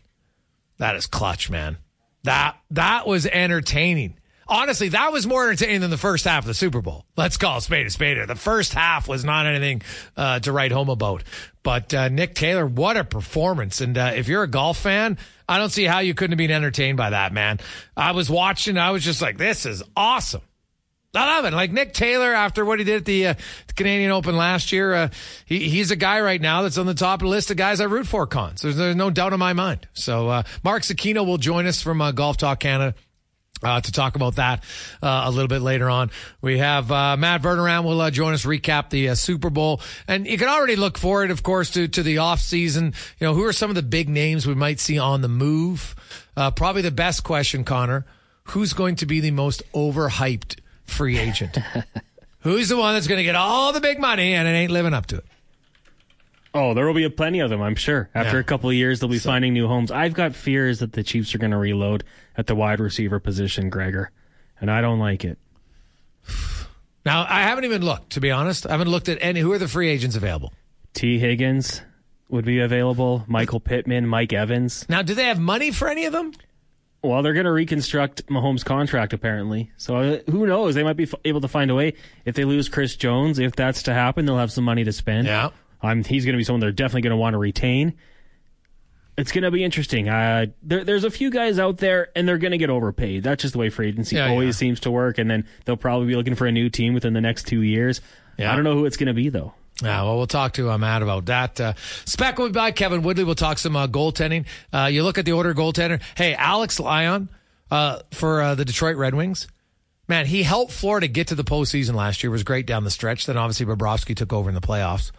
That 0.77 0.95
is 0.95 1.05
clutch, 1.05 1.49
man. 1.49 1.77
That 2.23 2.57
that 2.71 3.07
was 3.07 3.25
entertaining. 3.25 4.17
Honestly, 4.47 4.89
that 4.89 5.13
was 5.13 5.25
more 5.25 5.47
entertaining 5.47 5.81
than 5.81 5.91
the 5.91 5.97
first 5.97 6.25
half 6.25 6.43
of 6.43 6.47
the 6.47 6.53
Super 6.53 6.81
Bowl. 6.81 7.05
Let's 7.15 7.37
call 7.37 7.59
a 7.59 7.61
spade 7.61 7.87
a 7.87 7.89
spade. 7.89 8.17
The 8.27 8.35
first 8.35 8.73
half 8.73 9.07
was 9.07 9.23
not 9.23 9.45
anything 9.45 9.81
uh, 10.17 10.39
to 10.39 10.51
write 10.51 10.71
home 10.71 10.89
about. 10.89 11.23
But 11.63 11.93
uh, 11.93 12.09
Nick 12.09 12.35
Taylor, 12.35 12.65
what 12.65 12.97
a 12.97 13.03
performance! 13.03 13.79
And 13.79 13.97
uh, 13.97 14.11
if 14.15 14.27
you're 14.27 14.43
a 14.43 14.49
golf 14.49 14.77
fan, 14.77 15.17
I 15.51 15.57
don't 15.57 15.69
see 15.69 15.83
how 15.83 15.99
you 15.99 16.13
couldn't 16.13 16.31
have 16.31 16.37
been 16.37 16.49
entertained 16.49 16.95
by 16.95 17.09
that, 17.09 17.33
man. 17.33 17.59
I 17.97 18.13
was 18.13 18.29
watching. 18.29 18.77
I 18.77 18.91
was 18.91 19.03
just 19.03 19.21
like, 19.21 19.37
this 19.37 19.65
is 19.65 19.83
awesome. 19.97 20.39
I 21.13 21.35
love 21.35 21.43
it. 21.43 21.53
Like 21.53 21.73
Nick 21.73 21.93
Taylor, 21.93 22.33
after 22.33 22.63
what 22.63 22.79
he 22.79 22.85
did 22.85 22.95
at 22.95 23.05
the, 23.05 23.27
uh, 23.27 23.33
the 23.67 23.73
Canadian 23.73 24.11
Open 24.11 24.37
last 24.37 24.71
year, 24.71 24.93
uh, 24.93 25.09
he, 25.43 25.67
he's 25.67 25.91
a 25.91 25.97
guy 25.97 26.21
right 26.21 26.39
now 26.39 26.61
that's 26.61 26.77
on 26.77 26.85
the 26.85 26.93
top 26.93 27.15
of 27.15 27.25
the 27.25 27.29
list 27.31 27.51
of 27.51 27.57
guys 27.57 27.81
I 27.81 27.83
root 27.83 28.07
for. 28.07 28.25
Cons. 28.27 28.61
There's, 28.61 28.77
there's 28.77 28.95
no 28.95 29.09
doubt 29.09 29.33
in 29.33 29.39
my 29.39 29.51
mind. 29.51 29.89
So 29.91 30.29
uh, 30.29 30.43
Mark 30.63 30.83
Zecchino 30.83 31.25
will 31.25 31.37
join 31.37 31.65
us 31.65 31.81
from 31.81 32.01
uh, 32.01 32.13
Golf 32.13 32.37
Talk 32.37 32.61
Canada. 32.61 32.95
Uh, 33.63 33.79
to 33.79 33.91
talk 33.91 34.15
about 34.15 34.37
that 34.37 34.63
uh, 35.03 35.21
a 35.25 35.29
little 35.29 35.47
bit 35.47 35.61
later 35.61 35.87
on. 35.87 36.09
We 36.41 36.57
have 36.57 36.91
uh, 36.91 37.15
Matt 37.15 37.43
Verderame 37.43 37.83
will 37.83 38.01
uh, 38.01 38.09
join 38.09 38.33
us 38.33 38.43
recap 38.43 38.89
the 38.89 39.09
uh, 39.09 39.15
Super 39.15 39.51
Bowl, 39.51 39.81
and 40.07 40.25
you 40.25 40.39
can 40.39 40.47
already 40.49 40.75
look 40.75 40.97
forward, 40.97 41.29
of 41.29 41.43
course, 41.43 41.69
to 41.71 41.87
to 41.87 42.01
the 42.01 42.17
off 42.17 42.39
season. 42.39 42.95
You 43.19 43.27
know, 43.27 43.33
who 43.35 43.43
are 43.43 43.53
some 43.53 43.69
of 43.69 43.75
the 43.75 43.83
big 43.83 44.09
names 44.09 44.47
we 44.47 44.55
might 44.55 44.79
see 44.79 44.97
on 44.97 45.21
the 45.21 45.27
move? 45.27 45.95
Uh, 46.35 46.49
probably 46.49 46.81
the 46.81 46.89
best 46.89 47.23
question, 47.23 47.63
Connor. 47.63 48.05
Who's 48.45 48.73
going 48.73 48.95
to 48.95 49.05
be 49.05 49.19
the 49.19 49.31
most 49.31 49.61
overhyped 49.73 50.59
free 50.85 51.19
agent? 51.19 51.57
Who's 52.39 52.69
the 52.69 52.77
one 52.77 52.95
that's 52.95 53.07
going 53.07 53.19
to 53.19 53.23
get 53.23 53.35
all 53.35 53.71
the 53.71 53.81
big 53.81 53.99
money 53.99 54.33
and 54.33 54.47
it 54.47 54.51
ain't 54.51 54.71
living 54.71 54.93
up 54.95 55.05
to 55.07 55.17
it? 55.17 55.25
Oh, 56.53 56.73
there 56.73 56.85
will 56.85 56.93
be 56.93 57.05
a 57.05 57.09
plenty 57.09 57.39
of 57.39 57.49
them, 57.49 57.61
I'm 57.61 57.75
sure. 57.75 58.09
After 58.13 58.35
Yeah. 58.37 58.41
a 58.41 58.43
couple 58.43 58.69
of 58.69 58.75
years, 58.75 58.99
they'll 58.99 59.09
be 59.09 59.19
finding 59.19 59.53
new 59.53 59.67
homes. 59.67 59.89
I've 59.89 60.13
got 60.13 60.35
fears 60.35 60.79
that 60.79 60.91
the 60.93 61.01
Chiefs 61.03 61.33
are 61.33 61.37
going 61.37 61.51
to 61.51 61.57
reload 61.57 62.03
at 62.37 62.47
the 62.47 62.55
wide 62.55 62.79
receiver 62.81 63.19
position, 63.19 63.69
Gregor, 63.69 64.11
and 64.59 64.69
I 64.69 64.81
don't 64.81 64.99
like 64.99 65.23
it. 65.25 65.37
Now, 67.03 67.25
I 67.27 67.41
haven't 67.41 67.63
even 67.65 67.83
looked, 67.83 68.11
to 68.11 68.19
be 68.19 68.29
honest. 68.29 68.67
I 68.67 68.71
haven't 68.73 68.89
looked 68.89 69.09
at 69.09 69.17
any. 69.21 69.39
Who 69.39 69.51
are 69.53 69.57
the 69.57 69.67
free 69.67 69.89
agents 69.89 70.15
available? 70.15 70.53
Tee 70.93 71.17
Higgins 71.17 71.81
would 72.29 72.45
be 72.45 72.59
available. 72.59 73.23
Michael 73.27 73.59
Pittman, 73.59 74.05
Mike 74.05 74.33
Evans. 74.33 74.85
Now, 74.87 75.01
do 75.01 75.15
they 75.15 75.23
have 75.25 75.39
money 75.39 75.71
for 75.71 75.87
any 75.87 76.05
of 76.05 76.13
them? 76.13 76.31
Well, 77.03 77.23
they're 77.23 77.33
going 77.33 77.47
to 77.47 77.51
reconstruct 77.51 78.27
Mahomes' 78.27 78.63
contract 78.63 79.13
apparently. 79.13 79.71
So 79.77 79.95
uh, 79.95 80.19
who 80.29 80.45
knows? 80.45 80.75
They 80.75 80.83
might 80.83 80.95
be 80.95 81.05
f- 81.05 81.15
able 81.25 81.41
to 81.41 81.47
find 81.47 81.71
a 81.71 81.73
way. 81.75 81.93
If 82.23 82.35
they 82.35 82.45
lose 82.45 82.69
Chris 82.69 82.95
Jones, 82.95 83.39
if 83.39 83.55
that's 83.55 83.81
to 83.83 83.93
happen, 83.95 84.27
they'll 84.27 84.37
have 84.37 84.51
some 84.51 84.63
money 84.65 84.83
to 84.83 84.91
spend. 84.91 85.25
Yeah. 85.25 85.49
Um, 85.83 86.03
he's 86.03 86.25
going 86.25 86.33
to 86.33 86.37
be 86.37 86.43
someone 86.43 86.59
they're 86.59 86.71
definitely 86.71 87.01
going 87.01 87.11
to 87.11 87.17
want 87.17 87.33
to 87.33 87.37
retain. 87.37 87.93
It's 89.17 89.31
going 89.31 89.43
to 89.43 89.51
be 89.51 89.63
interesting. 89.63 90.07
Uh, 90.09 90.47
there, 90.63 90.83
there's 90.83 91.03
a 91.03 91.11
few 91.11 91.29
guys 91.29 91.59
out 91.59 91.77
there, 91.77 92.09
and 92.15 92.27
they're 92.27 92.37
going 92.37 92.51
to 92.51 92.57
get 92.57 92.69
overpaid. 92.69 93.23
That's 93.23 93.41
just 93.41 93.53
the 93.53 93.59
way 93.59 93.69
free 93.69 93.89
agency 93.89 94.15
Yeah, 94.15 94.29
always 94.29 94.55
yeah. 94.55 94.59
seems 94.59 94.79
to 94.81 94.91
work. 94.91 95.17
And 95.17 95.29
then 95.29 95.45
they'll 95.65 95.77
probably 95.77 96.07
be 96.07 96.15
looking 96.15 96.35
for 96.35 96.47
a 96.47 96.51
new 96.51 96.69
team 96.69 96.93
within 96.93 97.13
the 97.13 97.21
next 97.21 97.45
two 97.47 97.61
years. 97.61 98.01
Yeah. 98.37 98.51
I 98.51 98.55
don't 98.55 98.63
know 98.63 98.73
who 98.73 98.85
it's 98.85 98.97
going 98.97 99.07
to 99.07 99.13
be 99.13 99.29
though. 99.29 99.53
Yeah, 99.83 100.03
well, 100.03 100.17
we'll 100.17 100.27
talk 100.27 100.53
to 100.53 100.69
uh, 100.69 100.77
Matt 100.77 101.01
about 101.01 101.25
that. 101.25 101.59
Uh, 101.59 101.73
Spec 102.05 102.37
will 102.37 102.47
be 102.47 102.53
by 102.53 102.71
Kevin 102.71 103.01
Woodley. 103.01 103.23
We'll 103.23 103.35
talk 103.35 103.57
some 103.57 103.75
uh, 103.75 103.87
goaltending. 103.87 104.45
Uh, 104.71 104.85
you 104.91 105.03
look 105.03 105.17
at 105.17 105.25
the 105.25 105.31
order 105.31 105.49
of 105.49 105.57
goaltender. 105.57 106.01
Hey, 106.15 106.35
Alex 106.35 106.79
Lyon 106.79 107.29
uh, 107.71 107.99
for 108.11 108.41
uh, 108.41 108.55
the 108.55 108.63
Detroit 108.63 108.95
Red 108.97 109.15
Wings. 109.15 109.47
Man, 110.07 110.25
he 110.25 110.43
helped 110.43 110.71
Florida 110.71 111.07
get 111.07 111.27
to 111.27 111.35
the 111.35 111.43
postseason 111.43 111.95
last 111.95 112.21
year. 112.23 112.29
Was 112.31 112.43
great 112.43 112.65
down 112.67 112.83
the 112.83 112.91
stretch. 112.91 113.25
Then 113.25 113.37
obviously 113.37 113.65
Bobrovsky 113.65 114.15
took 114.15 114.31
over 114.33 114.49
in 114.49 114.55
the 114.55 114.61
playoffs. 114.61 115.11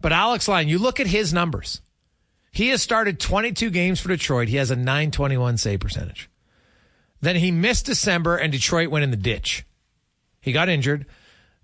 But 0.00 0.12
Alex 0.12 0.48
Lyon, 0.48 0.68
you 0.68 0.78
look 0.78 1.00
at 1.00 1.06
his 1.06 1.32
numbers. 1.32 1.80
He 2.52 2.68
has 2.68 2.82
started 2.82 3.20
22 3.20 3.70
games 3.70 4.00
for 4.00 4.08
Detroit. 4.08 4.48
He 4.48 4.56
has 4.56 4.70
a 4.70 4.76
921 4.76 5.58
save 5.58 5.80
percentage. 5.80 6.28
Then 7.20 7.36
he 7.36 7.50
missed 7.50 7.86
December, 7.86 8.36
and 8.36 8.50
Detroit 8.50 8.88
went 8.88 9.04
in 9.04 9.10
the 9.10 9.16
ditch. 9.16 9.64
He 10.40 10.52
got 10.52 10.68
injured. 10.68 11.06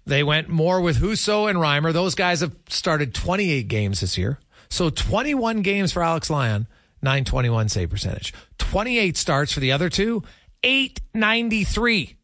They 0.05 0.23
went 0.23 0.49
more 0.49 0.81
with 0.81 0.99
Huso 1.00 1.49
and 1.49 1.59
Reimer. 1.59 1.93
Those 1.93 2.14
guys 2.14 2.40
have 2.40 2.55
started 2.69 3.14
28 3.14 3.66
games 3.66 4.00
this 4.00 4.16
year. 4.16 4.38
So 4.69 4.90
21 4.90 5.62
games 5.62 5.93
for 5.93 6.02
Alex 6.02 6.31
Lyon, 6.31 6.66
921 7.02 7.69
save 7.69 7.90
percentage. 7.90 8.33
28 8.59 9.16
starts 9.16 9.52
for 9.52 9.61
the 9.61 9.73
other 9.73 9.88
two, 9.88 10.23
893. 10.62 12.16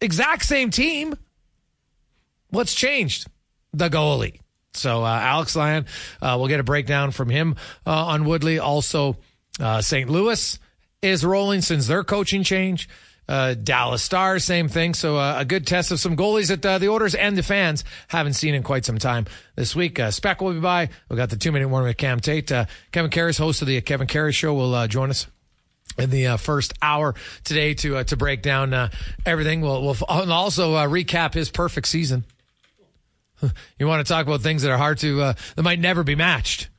Exact 0.00 0.44
same 0.44 0.70
team. 0.70 1.14
What's 2.50 2.74
changed? 2.74 3.28
The 3.76 3.90
goalie. 3.90 4.40
So 4.72 5.04
uh, 5.04 5.08
Alex 5.08 5.54
Lyon, 5.54 5.84
uh, 6.22 6.36
we'll 6.38 6.48
get 6.48 6.60
a 6.60 6.64
breakdown 6.64 7.10
from 7.10 7.28
him 7.28 7.56
uh, 7.86 8.06
on 8.06 8.24
Woodley. 8.24 8.58
Also, 8.58 9.18
uh, 9.60 9.82
St. 9.82 10.08
Louis 10.08 10.58
is 11.02 11.24
rolling 11.24 11.60
since 11.60 11.86
their 11.86 12.02
coaching 12.02 12.42
change. 12.42 12.88
Uh, 13.28 13.52
Dallas 13.54 14.02
Stars, 14.02 14.44
same 14.44 14.68
thing. 14.68 14.94
So 14.94 15.16
uh, 15.18 15.36
a 15.38 15.44
good 15.44 15.66
test 15.66 15.90
of 15.90 16.00
some 16.00 16.16
goalies 16.16 16.48
that 16.48 16.62
the 16.62 16.88
Oilers 16.88 17.14
and 17.14 17.36
the 17.36 17.42
fans 17.42 17.84
haven't 18.08 18.34
seen 18.34 18.54
in 18.54 18.62
quite 18.62 18.84
some 18.84 18.98
time 18.98 19.26
this 19.56 19.76
week. 19.76 20.00
Spec 20.10 20.40
will 20.40 20.54
be 20.54 20.60
by. 20.60 20.88
We 21.10 21.16
got 21.16 21.28
the 21.28 21.36
two 21.36 21.52
minute 21.52 21.68
warning 21.68 21.88
with 21.88 21.96
Cam 21.98 22.20
Tait. 22.20 22.46
Kevin 22.46 23.10
Karius, 23.10 23.38
host 23.38 23.60
of 23.62 23.68
the 23.68 23.80
Kevin 23.82 24.06
Karius 24.06 24.34
Show, 24.34 24.54
will 24.54 24.86
join 24.86 25.10
us 25.10 25.26
in 25.98 26.10
the 26.10 26.28
uh, 26.28 26.36
first 26.36 26.72
hour 26.80 27.14
today 27.44 27.74
to 27.74 27.96
uh, 27.96 28.04
to 28.04 28.16
break 28.16 28.42
down 28.42 28.72
uh, 28.72 28.90
everything. 29.24 29.60
We'll, 29.60 29.82
we'll 29.82 30.32
also 30.32 30.76
recap 30.86 31.34
his 31.34 31.50
perfect 31.50 31.88
season. 31.88 32.24
You 33.78 33.86
want 33.86 34.06
to 34.06 34.12
talk 34.12 34.26
about 34.26 34.40
things 34.40 34.62
that 34.62 34.70
are 34.70 34.78
hard 34.78 34.98
to 34.98 35.22
uh, 35.22 35.34
that 35.54 35.62
might 35.62 35.78
never 35.78 36.02
be 36.02 36.14
matched. 36.14 36.70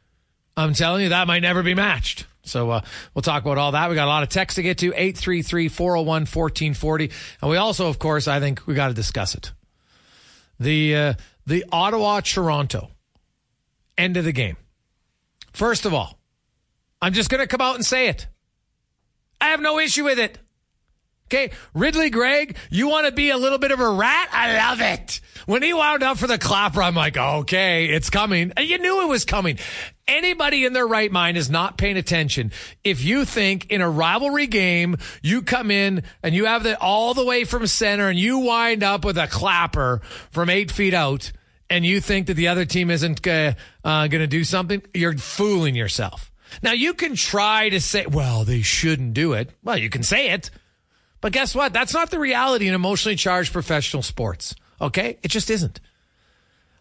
I'm 0.56 0.74
telling 0.74 1.04
you 1.04 1.10
that 1.10 1.28
might 1.28 1.42
never 1.42 1.64
be 1.64 1.76
matched. 1.76 2.26
So 2.44 2.72
uh, 2.72 2.82
we'll 3.14 3.22
talk 3.22 3.44
about 3.44 3.58
all 3.58 3.74
that. 3.74 3.90
We 3.90 3.96
got 3.96 4.06
a 4.06 4.10
lot 4.10 4.24
of 4.24 4.30
text 4.30 4.56
to 4.56 4.64
get 4.64 4.78
to 4.80 4.92
833-401-1440. 4.92 7.12
And 7.42 7.52
we 7.52 7.58
also 7.58 7.88
of 7.88 8.00
course 8.00 8.28
I 8.28 8.40
think 8.40 8.66
we 8.66 8.74
got 8.74 8.88
to 8.88 8.94
discuss 8.94 9.36
it. 9.36 9.52
The 10.60 10.96
uh, 10.96 11.14
the 11.46 11.66
Ottawa 11.72 12.22
Toronto 12.22 12.90
end 13.98 14.18
of 14.18 14.26
the 14.26 14.32
game. 14.32 14.58
First 15.54 15.86
of 15.86 15.94
all, 15.94 16.18
I'm 17.02 17.14
just 17.14 17.30
going 17.30 17.42
to 17.42 17.48
come 17.48 17.62
out 17.62 17.76
and 17.76 17.86
say 17.86 18.08
it. 18.08 18.28
I 19.40 19.50
have 19.50 19.62
no 19.62 19.80
issue 19.80 20.04
with 20.04 20.20
it. 20.20 20.40
Okay, 21.28 21.52
Ridly 21.74 22.10
Greig, 22.10 22.56
you 22.70 22.88
want 22.88 23.06
to 23.06 23.12
be 23.12 23.32
a 23.32 23.38
little 23.38 23.58
bit 23.58 23.72
of 23.72 23.82
a 23.82 23.90
rat? 23.90 24.30
I 24.32 24.56
love 24.58 24.80
it. 24.80 25.20
When 25.46 25.62
he 25.62 25.74
wound 25.74 26.02
up 26.02 26.18
for 26.18 26.26
the 26.26 26.38
clapper, 26.38 26.82
I'm 26.82 26.96
like, 26.96 27.18
okay, 27.18 27.88
it's 27.88 28.10
coming. 28.10 28.54
You 28.58 28.78
knew 28.78 29.02
it 29.02 29.10
was 29.10 29.26
coming. 29.26 29.60
Anybody 30.08 30.64
in 30.64 30.72
their 30.72 30.88
right 30.88 31.12
mind 31.12 31.36
is 31.36 31.50
not 31.50 31.78
paying 31.78 31.98
attention. 31.98 32.54
If 32.86 33.04
you 33.04 33.26
think 33.26 33.70
in 33.70 33.82
a 33.82 33.90
rivalry 33.90 34.48
game, 34.48 34.96
you 35.22 35.42
come 35.42 35.70
in 35.70 36.04
and 36.24 36.34
you 36.34 36.46
have 36.46 36.66
it 36.66 36.78
all 36.80 37.14
the 37.14 37.26
way 37.26 37.44
from 37.44 37.68
center 37.68 38.08
and 38.08 38.18
you 38.18 38.40
wind 38.40 38.82
up 38.82 39.04
with 39.04 39.18
a 39.18 39.28
clapper 39.28 40.00
from 40.32 40.50
eight 40.50 40.72
feet 40.72 40.94
out 40.94 41.34
and 41.70 41.86
you 41.86 42.00
think 42.00 42.28
that 42.28 42.36
the 42.36 42.48
other 42.48 42.64
team 42.64 42.90
isn't 42.90 43.28
uh, 43.28 43.54
uh, 43.84 44.08
going 44.08 44.22
to 44.22 44.28
do 44.28 44.46
something, 44.46 44.82
you're 44.94 45.18
fooling 45.18 45.76
yourself. 45.76 46.32
Now 46.64 46.72
you 46.72 46.94
can 46.94 47.16
try 47.16 47.68
to 47.68 47.82
say, 47.82 48.06
well, 48.06 48.46
they 48.46 48.62
shouldn't 48.62 49.14
do 49.14 49.34
it. 49.34 49.50
Well, 49.62 49.78
you 49.78 49.90
can 49.90 50.04
say 50.04 50.30
it. 50.30 50.50
But 51.22 51.32
guess 51.32 51.56
what? 51.56 51.74
That's 51.74 51.94
not 51.94 52.12
the 52.12 52.20
reality 52.20 52.68
in 52.68 52.74
emotionally 52.74 53.16
charged 53.16 53.54
professional 53.54 54.04
sports. 54.04 54.56
Okay? 54.80 55.18
It 55.24 55.30
just 55.30 55.50
isn't. 55.50 55.80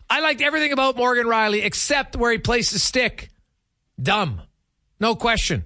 I 0.08 0.20
liked 0.20 0.40
everything 0.40 0.72
about 0.72 0.96
Morgan 0.96 1.26
Rielly 1.26 1.64
except 1.64 2.16
where 2.16 2.32
he 2.32 2.38
placed 2.38 2.72
his 2.72 2.82
stick. 2.82 3.30
Dumb. 4.00 4.42
No 5.00 5.16
question. 5.16 5.64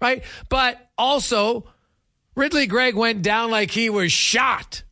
Right? 0.00 0.24
But 0.48 0.78
also, 0.96 1.66
Ridly 2.34 2.66
Greig 2.66 2.94
went 2.94 3.22
down 3.22 3.50
like 3.50 3.70
he 3.70 3.90
was 3.90 4.12
shot. 4.12 4.82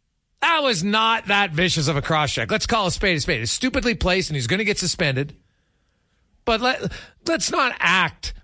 That 0.41 0.63
was 0.63 0.83
not 0.83 1.27
that 1.27 1.53
vicious 1.53 1.89
of 1.89 1.97
a 1.97 2.03
cross 2.03 2.33
check. 2.33 2.51
Let's 2.51 2.67
call 2.67 2.87
a 2.87 2.91
spade 2.91 3.17
a 3.17 3.21
spade. 3.21 3.43
It's 3.43 3.53
stupidly 3.53 3.95
placed 3.95 4.31
and 4.31 4.37
he's 4.37 4.47
going 4.47 4.59
to 4.59 4.65
get 4.65 4.79
suspended. 4.79 5.37
But 6.45 6.61
let, 6.61 6.93
let's 7.27 7.51
not 7.51 7.75
act 7.79 8.35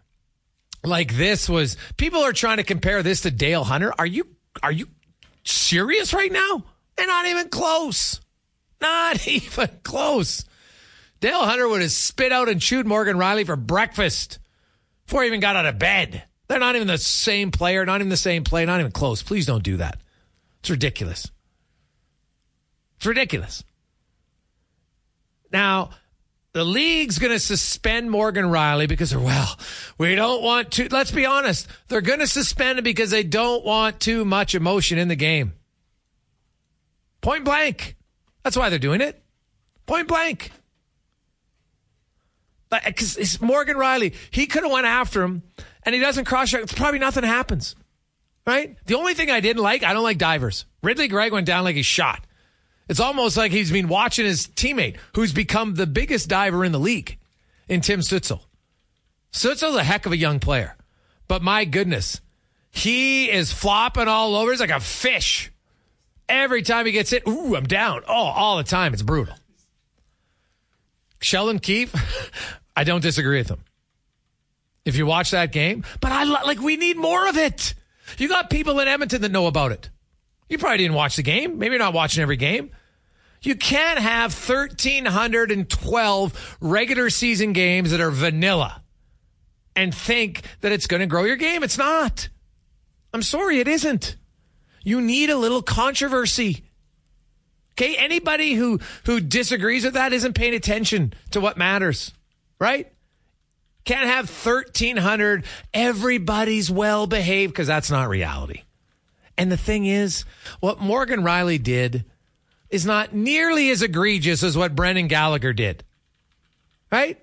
like 0.84 1.16
this 1.16 1.48
was 1.48 1.76
people 1.96 2.20
are 2.20 2.32
trying 2.32 2.58
to 2.58 2.62
compare 2.62 3.02
this 3.02 3.22
to 3.22 3.30
Dale 3.30 3.64
Hunter. 3.64 3.92
Are 3.98 4.06
you 4.06 4.26
are 4.62 4.72
you 4.72 4.88
serious 5.44 6.12
right 6.12 6.32
now? 6.32 6.64
They're 6.96 7.06
not 7.06 7.26
even 7.26 7.48
close. 7.48 8.20
Not 8.80 9.26
even 9.28 9.68
close. 9.82 10.44
Dale 11.20 11.44
Hunter 11.44 11.68
would 11.68 11.82
have 11.82 11.92
spit 11.92 12.32
out 12.32 12.48
and 12.48 12.60
chewed 12.60 12.86
Morgan 12.86 13.16
Rielly 13.16 13.46
for 13.46 13.56
breakfast 13.56 14.38
before 15.06 15.22
he 15.22 15.28
even 15.28 15.40
got 15.40 15.56
out 15.56 15.66
of 15.66 15.78
bed. 15.78 16.24
They're 16.48 16.58
not 16.58 16.76
even 16.76 16.88
the 16.88 16.98
same 16.98 17.50
player, 17.50 17.84
not 17.84 18.00
even 18.00 18.08
the 18.08 18.16
same 18.16 18.44
play, 18.44 18.64
not 18.66 18.80
even 18.80 18.92
close. 18.92 19.22
Please 19.22 19.46
don't 19.46 19.64
do 19.64 19.78
that. 19.78 19.98
It's 20.60 20.70
ridiculous. 20.70 21.30
It's 22.96 23.06
ridiculous. 23.06 23.64
Now, 25.52 25.90
the 26.56 26.64
league's 26.64 27.18
going 27.18 27.34
to 27.34 27.38
suspend 27.38 28.10
Morgan 28.10 28.46
Rielly 28.46 28.88
because, 28.88 29.14
well, 29.14 29.58
we 29.98 30.14
don't 30.14 30.42
want 30.42 30.72
to. 30.72 30.88
Let's 30.88 31.10
be 31.10 31.26
honest. 31.26 31.68
They're 31.88 32.00
going 32.00 32.20
to 32.20 32.26
suspend 32.26 32.78
him 32.78 32.82
because 32.82 33.10
they 33.10 33.24
don't 33.24 33.62
want 33.62 34.00
too 34.00 34.24
much 34.24 34.54
emotion 34.54 34.96
in 34.96 35.08
the 35.08 35.16
game. 35.16 35.52
Point 37.20 37.44
blank. 37.44 37.96
That's 38.42 38.56
why 38.56 38.70
they're 38.70 38.78
doing 38.78 39.02
it. 39.02 39.22
Point 39.84 40.08
blank. 40.08 40.50
Because 42.70 43.18
it's 43.18 43.38
Morgan 43.38 43.76
Rielly. 43.76 44.14
He 44.30 44.46
could 44.46 44.62
have 44.62 44.72
went 44.72 44.86
after 44.86 45.22
him, 45.22 45.42
and 45.82 45.94
he 45.94 46.00
doesn't 46.00 46.24
cross 46.24 46.48
check. 46.48 46.66
Probably 46.68 47.00
nothing 47.00 47.22
happens. 47.22 47.76
Right? 48.46 48.78
The 48.86 48.94
only 48.94 49.12
thing 49.12 49.30
I 49.30 49.40
didn't 49.40 49.62
like, 49.62 49.84
I 49.84 49.92
don't 49.92 50.02
like 50.02 50.16
divers. 50.16 50.64
Ridly 50.82 51.08
Greig 51.08 51.34
went 51.34 51.46
down 51.46 51.64
like 51.64 51.76
he 51.76 51.82
shot. 51.82 52.26
It's 52.88 53.00
almost 53.00 53.36
like 53.36 53.52
he's 53.52 53.72
been 53.72 53.88
watching 53.88 54.24
his 54.24 54.46
teammate, 54.46 54.96
who's 55.14 55.32
become 55.32 55.74
the 55.74 55.86
biggest 55.86 56.28
diver 56.28 56.64
in 56.64 56.72
the 56.72 56.78
league, 56.78 57.18
in 57.68 57.80
Tim 57.80 58.00
Stützle. 58.00 58.40
Stützle's 59.32 59.76
a 59.76 59.84
heck 59.84 60.06
of 60.06 60.12
a 60.12 60.16
young 60.16 60.38
player, 60.38 60.76
but 61.26 61.42
my 61.42 61.64
goodness, 61.64 62.20
he 62.70 63.30
is 63.30 63.52
flopping 63.52 64.08
all 64.08 64.36
over. 64.36 64.50
He's 64.50 64.60
like 64.60 64.70
a 64.70 64.80
fish. 64.80 65.50
Every 66.28 66.62
time 66.62 66.86
he 66.86 66.92
gets 66.92 67.10
hit, 67.10 67.26
ooh, 67.26 67.56
I'm 67.56 67.66
down. 67.66 68.02
Oh, 68.08 68.12
all 68.12 68.56
the 68.56 68.64
time. 68.64 68.92
It's 68.92 69.02
brutal. 69.02 69.34
Sheldon 71.20 71.58
Keefe, 71.58 71.94
I 72.76 72.84
don't 72.84 73.00
disagree 73.00 73.38
with 73.38 73.48
him. 73.48 73.60
If 74.84 74.96
you 74.96 75.06
watch 75.06 75.32
that 75.32 75.50
game, 75.50 75.84
but 76.00 76.12
I 76.12 76.24
like 76.24 76.60
we 76.60 76.76
need 76.76 76.96
more 76.96 77.28
of 77.28 77.36
it. 77.36 77.74
You 78.18 78.28
got 78.28 78.50
people 78.50 78.78
in 78.78 78.86
Edmonton 78.86 79.22
that 79.22 79.32
know 79.32 79.48
about 79.48 79.72
it. 79.72 79.90
You 80.48 80.58
probably 80.58 80.78
didn't 80.78 80.94
watch 80.94 81.16
the 81.16 81.22
game. 81.22 81.58
Maybe 81.58 81.72
you're 81.72 81.80
not 81.80 81.92
watching 81.92 82.22
every 82.22 82.36
game. 82.36 82.70
You 83.46 83.54
can't 83.54 84.00
have 84.00 84.34
1,312 84.34 86.56
regular 86.60 87.10
season 87.10 87.52
games 87.52 87.92
that 87.92 88.00
are 88.00 88.10
vanilla 88.10 88.82
and 89.76 89.94
think 89.94 90.42
that 90.62 90.72
it's 90.72 90.88
going 90.88 90.98
to 90.98 91.06
grow 91.06 91.22
your 91.22 91.36
game. 91.36 91.62
It's 91.62 91.78
not. 91.78 92.28
I'm 93.14 93.22
sorry, 93.22 93.60
it 93.60 93.68
isn't. 93.68 94.16
You 94.82 95.00
need 95.00 95.30
a 95.30 95.36
little 95.36 95.62
controversy. 95.62 96.64
Okay, 97.74 97.94
anybody 97.96 98.54
who 98.54 98.80
who 99.04 99.20
disagrees 99.20 99.84
with 99.84 99.94
that 99.94 100.12
isn't 100.12 100.32
paying 100.32 100.54
attention 100.54 101.14
to 101.30 101.40
what 101.40 101.56
matters, 101.56 102.12
right? 102.58 102.92
Can't 103.84 104.08
have 104.08 104.28
1300 104.28 105.44
everybody's 105.72 106.68
well 106.68 107.06
behaved 107.06 107.52
because 107.52 107.68
that's 107.68 107.92
not 107.92 108.08
reality. 108.08 108.62
And 109.38 109.52
the 109.52 109.56
thing 109.56 109.86
is, 109.86 110.24
what 110.58 110.80
Morgan 110.80 111.22
Riley 111.22 111.58
did 111.58 112.06
is 112.70 112.86
not 112.86 113.14
nearly 113.14 113.70
as 113.70 113.82
egregious 113.82 114.42
as 114.42 114.56
what 114.56 114.74
Brendan 114.74 115.08
Gallagher 115.08 115.52
did. 115.52 115.84
Right? 116.90 117.18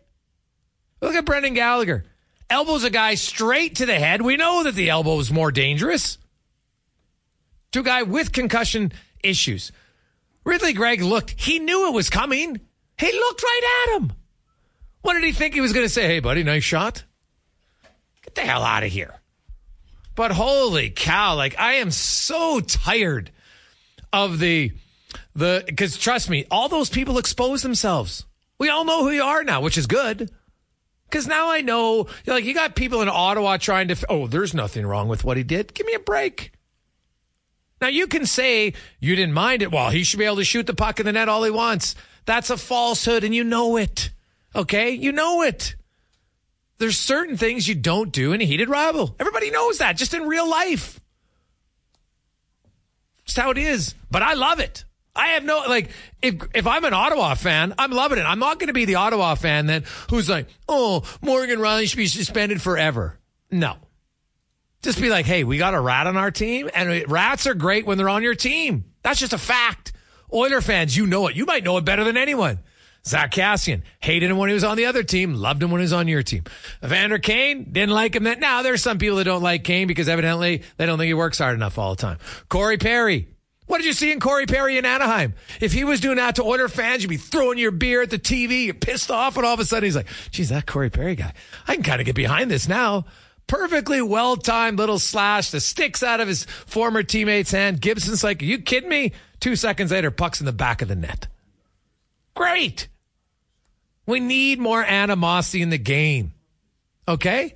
Look 1.02 1.16
at 1.16 1.26
Brendan 1.26 1.54
Gallagher. 1.54 2.06
Elbows 2.50 2.84
a 2.84 2.90
guy 2.90 3.16
straight 3.16 3.78
to 3.78 3.86
the 3.86 3.96
head. 3.96 4.22
We 4.22 4.38
know 4.38 4.64
that 4.64 4.76
the 4.76 4.90
elbow 4.90 5.20
is 5.20 5.32
more 5.32 5.52
dangerous. 5.52 6.18
To 7.72 7.80
a 7.80 7.84
guy 7.84 8.04
with 8.04 8.32
concussion 8.32 8.92
issues. 9.24 9.72
Ridly 10.46 10.74
Greig 10.74 11.02
looked. 11.02 11.32
He 11.32 11.60
knew 11.60 11.88
it 11.88 11.94
was 11.94 12.10
coming. 12.10 12.60
He 12.98 13.12
looked 13.12 13.44
right 13.44 13.88
at 13.88 13.98
him. 13.98 14.14
What 15.02 15.14
did 15.14 15.24
he 15.24 15.32
think 15.32 15.54
he 15.54 15.62
was 15.62 15.74
going 15.74 15.86
to 15.86 15.94
say? 15.94 16.06
Hey, 16.06 16.20
buddy, 16.20 16.44
nice 16.44 16.64
shot. 16.64 17.04
Get 18.24 18.36
the 18.36 18.42
hell 18.42 18.64
out 18.64 18.84
of 18.84 18.92
here. 18.92 19.16
But 20.16 20.32
holy 20.32 20.90
cow, 20.92 21.36
like 21.36 21.60
I 21.60 21.76
am 21.76 21.92
so 21.92 22.60
tired 22.60 23.32
of 24.12 24.40
the 24.40 24.72
the 25.36 25.64
because 25.66 25.98
trust 25.98 26.30
me, 26.30 26.46
all 26.52 26.70
those 26.70 26.90
people 26.90 27.18
expose 27.18 27.62
themselves. 27.62 28.26
We 28.60 28.70
all 28.70 28.86
know 28.86 29.04
who 29.04 29.12
you 29.12 29.24
are 29.24 29.44
now, 29.44 29.62
which 29.62 29.78
is 29.78 29.88
good. 29.88 30.32
Because 31.10 31.28
now 31.28 31.52
I 31.52 31.62
know, 31.62 32.08
like, 32.26 32.44
you 32.44 32.56
got 32.56 32.76
people 32.76 33.04
in 33.04 33.10
Ottawa 33.10 33.58
trying 33.58 33.90
to, 33.90 33.96
oh, 34.10 34.26
there's 34.26 34.56
nothing 34.56 34.84
wrong 34.84 35.08
with 35.08 35.24
what 35.24 35.38
he 35.38 35.44
did. 35.44 35.74
Give 35.76 35.86
me 35.86 35.94
a 35.94 36.00
break. 36.00 36.54
Now, 37.80 37.88
you 37.90 38.08
can 38.08 38.26
say 38.26 38.74
you 39.00 39.16
didn't 39.16 39.36
mind 39.36 39.62
it. 39.62 39.72
Well, 39.72 39.92
he 39.92 40.04
should 40.04 40.18
be 40.18 40.26
able 40.26 40.38
to 40.38 40.44
shoot 40.44 40.66
the 40.66 40.74
puck 40.74 41.00
in 41.00 41.06
the 41.06 41.12
net 41.12 41.30
all 41.30 41.44
he 41.44 41.52
wants. 41.52 41.94
That's 42.26 42.50
a 42.50 42.58
falsehood, 42.58 43.24
and 43.24 43.36
you 43.36 43.44
know 43.44 43.78
it. 43.78 44.10
Okay? 44.56 44.92
You 44.92 45.12
know 45.12 45.44
it. 45.44 45.76
There's 46.80 46.98
certain 46.98 47.38
things 47.38 47.68
you 47.68 47.76
don't 47.76 48.12
do 48.12 48.34
in 48.34 48.42
a 48.42 48.46
heated 48.46 48.70
rival. 48.70 49.16
Everybody 49.20 49.52
knows 49.52 49.78
that, 49.78 49.98
just 49.98 50.14
in 50.14 50.24
real 50.24 50.50
life. 50.50 51.00
Just 53.26 53.38
how 53.38 53.52
it 53.52 53.58
is. 53.60 53.94
But 54.10 54.24
I 54.24 54.34
love 54.34 54.60
it. 54.60 54.84
I 55.16 55.28
have 55.30 55.44
no 55.44 55.60
like 55.68 55.90
if 56.22 56.36
if 56.56 56.66
I'm 56.66 56.86
an 56.86 56.94
Ottawa 56.94 57.36
fan, 57.36 57.74
I'm 57.78 57.92
loving 57.92 58.18
it. 58.18 58.24
I'm 58.24 58.40
not 58.40 58.60
going 58.60 58.68
to 58.68 58.74
be 58.74 58.86
the 58.86 58.96
Ottawa 58.96 59.36
fan 59.36 59.68
then 59.68 59.84
who's 60.10 60.30
like, 60.30 60.48
"Oh, 60.68 61.04
Morgan 61.22 61.60
Rielly 61.60 61.88
should 61.88 61.98
be 61.98 62.08
suspended 62.08 62.62
forever." 62.62 63.20
No. 63.52 63.78
Just 64.82 65.00
be 65.00 65.10
like, 65.10 65.26
"Hey, 65.26 65.44
we 65.44 65.58
got 65.58 65.76
a 65.76 65.80
rat 65.80 66.08
on 66.08 66.18
our 66.18 66.32
team 66.32 66.70
and 66.74 67.10
rats 67.10 67.46
are 67.46 67.54
great 67.54 67.86
when 67.86 67.98
they're 67.98 68.10
on 68.10 68.24
your 68.24 68.36
team." 68.36 68.86
That's 69.04 69.20
just 69.20 69.34
a 69.34 69.38
fact. 69.38 69.94
Oiler 70.34 70.62
fans, 70.62 70.98
you 70.98 71.06
know 71.06 71.28
it. 71.28 71.36
You 71.36 71.46
might 71.46 71.64
know 71.64 71.78
it 71.78 71.86
better 71.86 72.04
than 72.04 72.18
anyone. 72.18 72.60
Zack 73.06 73.34
Kassian 73.34 73.82
hated 74.00 74.32
him 74.32 74.38
when 74.38 74.50
he 74.50 74.54
was 74.54 74.64
on 74.64 74.78
the 74.78 74.86
other 74.86 75.04
team, 75.04 75.34
loved 75.34 75.62
him 75.62 75.72
when 75.72 75.82
he 75.82 75.84
was 75.84 75.94
on 75.94 76.08
your 76.08 76.24
team. 76.24 76.44
Evander 76.84 77.20
Kane 77.20 77.72
didn't 77.72 77.94
like 77.94 78.16
him. 78.16 78.24
That 78.24 78.40
now 78.40 78.62
there's 78.62 78.82
some 78.82 78.98
people 78.98 79.18
that 79.18 79.26
don't 79.26 79.44
like 79.44 79.64
Kane 79.64 79.88
because 79.88 80.08
evidently 80.08 80.64
they 80.78 80.86
don't 80.86 80.98
think 80.98 81.08
he 81.08 81.14
works 81.14 81.38
hard 81.38 81.56
enough 81.56 81.78
all 81.78 81.96
the 81.96 82.02
time. 82.02 82.18
Corey 82.48 82.78
Perry. 82.78 83.28
What 83.66 83.78
did 83.78 83.86
you 83.86 83.94
see 83.94 84.12
in 84.12 84.20
Corey 84.20 84.46
Perry 84.46 84.78
in 84.78 84.86
Anaheim? 84.86 85.34
If 85.62 85.72
he 85.72 85.84
was 85.84 86.00
doing 86.00 86.18
that 86.18 86.36
to 86.36 86.44
Oiler 86.44 86.68
fans, 86.68 87.02
you'd 87.02 87.10
be 87.10 87.18
throwing 87.18 87.58
your 87.58 87.72
beer 87.72 88.02
at 88.02 88.10
the 88.10 88.20
TV, 88.20 88.66
you're 88.66 88.74
pissed 88.74 89.10
off, 89.10 89.38
and 89.38 89.46
all 89.46 89.54
of 89.54 89.60
a 89.60 89.66
sudden 89.66 89.86
he's 89.86 89.96
like, 89.96 90.08
geez, 90.32 90.50
that 90.50 90.66
Corey 90.66 90.90
Perry 90.90 91.16
guy, 91.16 91.34
I 91.68 91.76
can 91.76 91.84
kind 91.84 92.02
of 92.02 92.06
get 92.06 92.16
behind 92.16 92.52
this 92.52 92.68
now. 92.68 93.06
Perfectly 93.48 94.02
well 94.02 94.38
timed 94.38 94.78
little 94.78 95.00
slash 95.00 95.52
that 95.52 95.62
sticks 95.62 96.02
out 96.02 96.22
of 96.22 96.28
his 96.28 96.46
former 96.46 97.04
teammate's 97.04 97.52
hand. 97.52 97.82
Gibson's 97.82 98.24
like, 98.24 98.42
Are 98.42 98.46
you 98.46 98.60
kidding 98.60 98.90
me? 98.90 99.12
Two 99.40 99.56
seconds 99.56 99.92
later, 99.92 100.12
puck's 100.12 100.40
in 100.40 100.46
the 100.46 100.54
back 100.54 100.82
of 100.82 100.88
the 100.88 100.96
net. 100.96 101.28
Great. 102.36 102.88
We 104.06 104.20
need 104.20 104.60
more 104.60 104.84
animosity 104.84 105.62
in 105.62 105.70
the 105.70 105.78
game. 105.78 106.34
Okay? 107.08 107.54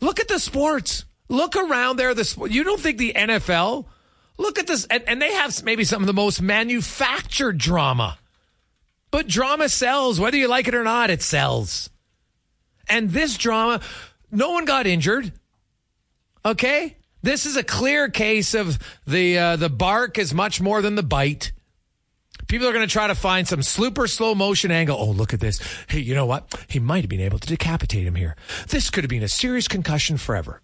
Look 0.00 0.20
at 0.20 0.28
the 0.28 0.38
sports. 0.38 1.04
Look 1.28 1.56
around 1.56 1.96
there. 1.96 2.14
The. 2.14 2.48
You 2.50 2.64
don't 2.64 2.80
think 2.80 2.98
the 2.98 3.12
NFL? 3.14 3.86
Look 4.36 4.58
at 4.58 4.66
this, 4.66 4.84
and, 4.86 5.04
and 5.06 5.22
they 5.22 5.32
have 5.32 5.62
maybe 5.62 5.84
some 5.84 6.02
of 6.02 6.06
the 6.06 6.12
most 6.12 6.42
manufactured 6.42 7.58
drama. 7.58 8.18
But 9.10 9.28
drama 9.28 9.68
sells, 9.68 10.18
whether 10.18 10.36
you 10.36 10.48
like 10.48 10.66
it 10.66 10.74
or 10.74 10.82
not. 10.82 11.10
It 11.10 11.22
sells. 11.22 11.88
And 12.88 13.10
this 13.10 13.36
drama, 13.38 13.80
no 14.30 14.50
one 14.50 14.64
got 14.64 14.86
injured. 14.86 15.32
Okay, 16.44 16.96
this 17.22 17.46
is 17.46 17.56
a 17.56 17.62
clear 17.62 18.08
case 18.08 18.54
of 18.54 18.78
the 19.06 19.38
uh, 19.38 19.56
the 19.56 19.70
bark 19.70 20.18
is 20.18 20.34
much 20.34 20.60
more 20.60 20.82
than 20.82 20.94
the 20.94 21.02
bite. 21.02 21.52
People 22.48 22.68
are 22.68 22.72
going 22.72 22.86
to 22.86 22.92
try 22.92 23.06
to 23.06 23.14
find 23.14 23.48
some 23.48 23.62
super 23.62 24.06
slow 24.06 24.34
motion 24.34 24.70
angle. 24.70 24.96
Oh, 24.98 25.10
look 25.10 25.32
at 25.32 25.40
this. 25.40 25.60
Hey, 25.88 26.00
you 26.00 26.14
know 26.14 26.26
what? 26.26 26.52
He 26.68 26.78
might 26.78 27.02
have 27.02 27.08
been 27.08 27.20
able 27.20 27.38
to 27.38 27.46
decapitate 27.46 28.06
him 28.06 28.16
here. 28.16 28.36
This 28.68 28.90
could 28.90 29.04
have 29.04 29.08
been 29.08 29.22
a 29.22 29.28
serious 29.28 29.68
concussion 29.68 30.18
forever. 30.18 30.60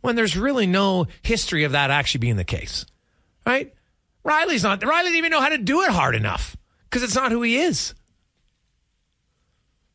When 0.00 0.14
there's 0.14 0.36
really 0.36 0.66
no 0.66 1.06
history 1.22 1.64
of 1.64 1.72
that 1.72 1.90
actually 1.90 2.20
being 2.20 2.36
the 2.36 2.44
case. 2.44 2.86
Right? 3.46 3.74
Rielly's 4.24 4.62
not, 4.62 4.80
Rielly 4.80 5.04
didn't 5.04 5.16
even 5.16 5.30
know 5.30 5.40
how 5.40 5.50
to 5.50 5.58
do 5.58 5.82
it 5.82 5.90
hard 5.90 6.14
enough 6.14 6.56
because 6.84 7.02
it's 7.02 7.14
not 7.14 7.32
who 7.32 7.42
he 7.42 7.56
is. 7.56 7.94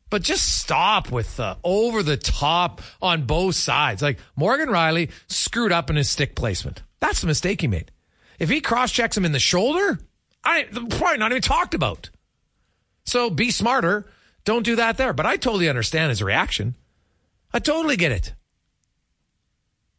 But 0.10 0.24
just 0.24 0.60
stop 0.60 1.12
with 1.12 1.38
the 1.38 1.58
over 1.64 2.02
the 2.02 2.18
top 2.18 2.82
on 3.02 3.26
both 3.26 3.56
sides. 3.56 4.02
Like 4.02 4.20
Morgan 4.36 4.70
Rielly 4.70 5.12
screwed 5.28 5.72
up 5.72 5.90
in 5.90 5.96
his 5.96 6.10
stick 6.10 6.36
placement. 6.36 6.82
That's 7.00 7.22
the 7.22 7.28
mistake 7.28 7.62
he 7.62 7.68
made. 7.68 7.92
If 8.40 8.50
he 8.50 8.62
cross 8.62 8.92
checks 8.92 9.18
him 9.18 9.26
in 9.26 9.34
the 9.34 9.40
shoulder, 9.40 10.00
I 10.44 10.64
probably 10.64 11.18
not 11.18 11.32
even 11.32 11.42
talked 11.42 11.74
about. 11.74 12.10
So 13.04 13.30
be 13.30 13.52
smarter. 13.52 14.08
Don't 14.46 14.64
do 14.64 14.78
that 14.78 14.98
there. 14.98 15.14
But 15.14 15.26
I 15.26 15.38
totally 15.38 15.70
understand 15.70 16.10
his 16.10 16.24
reaction. 16.24 16.76
I 17.54 17.60
totally 17.60 17.98
get 17.98 18.12
it. 18.12 18.34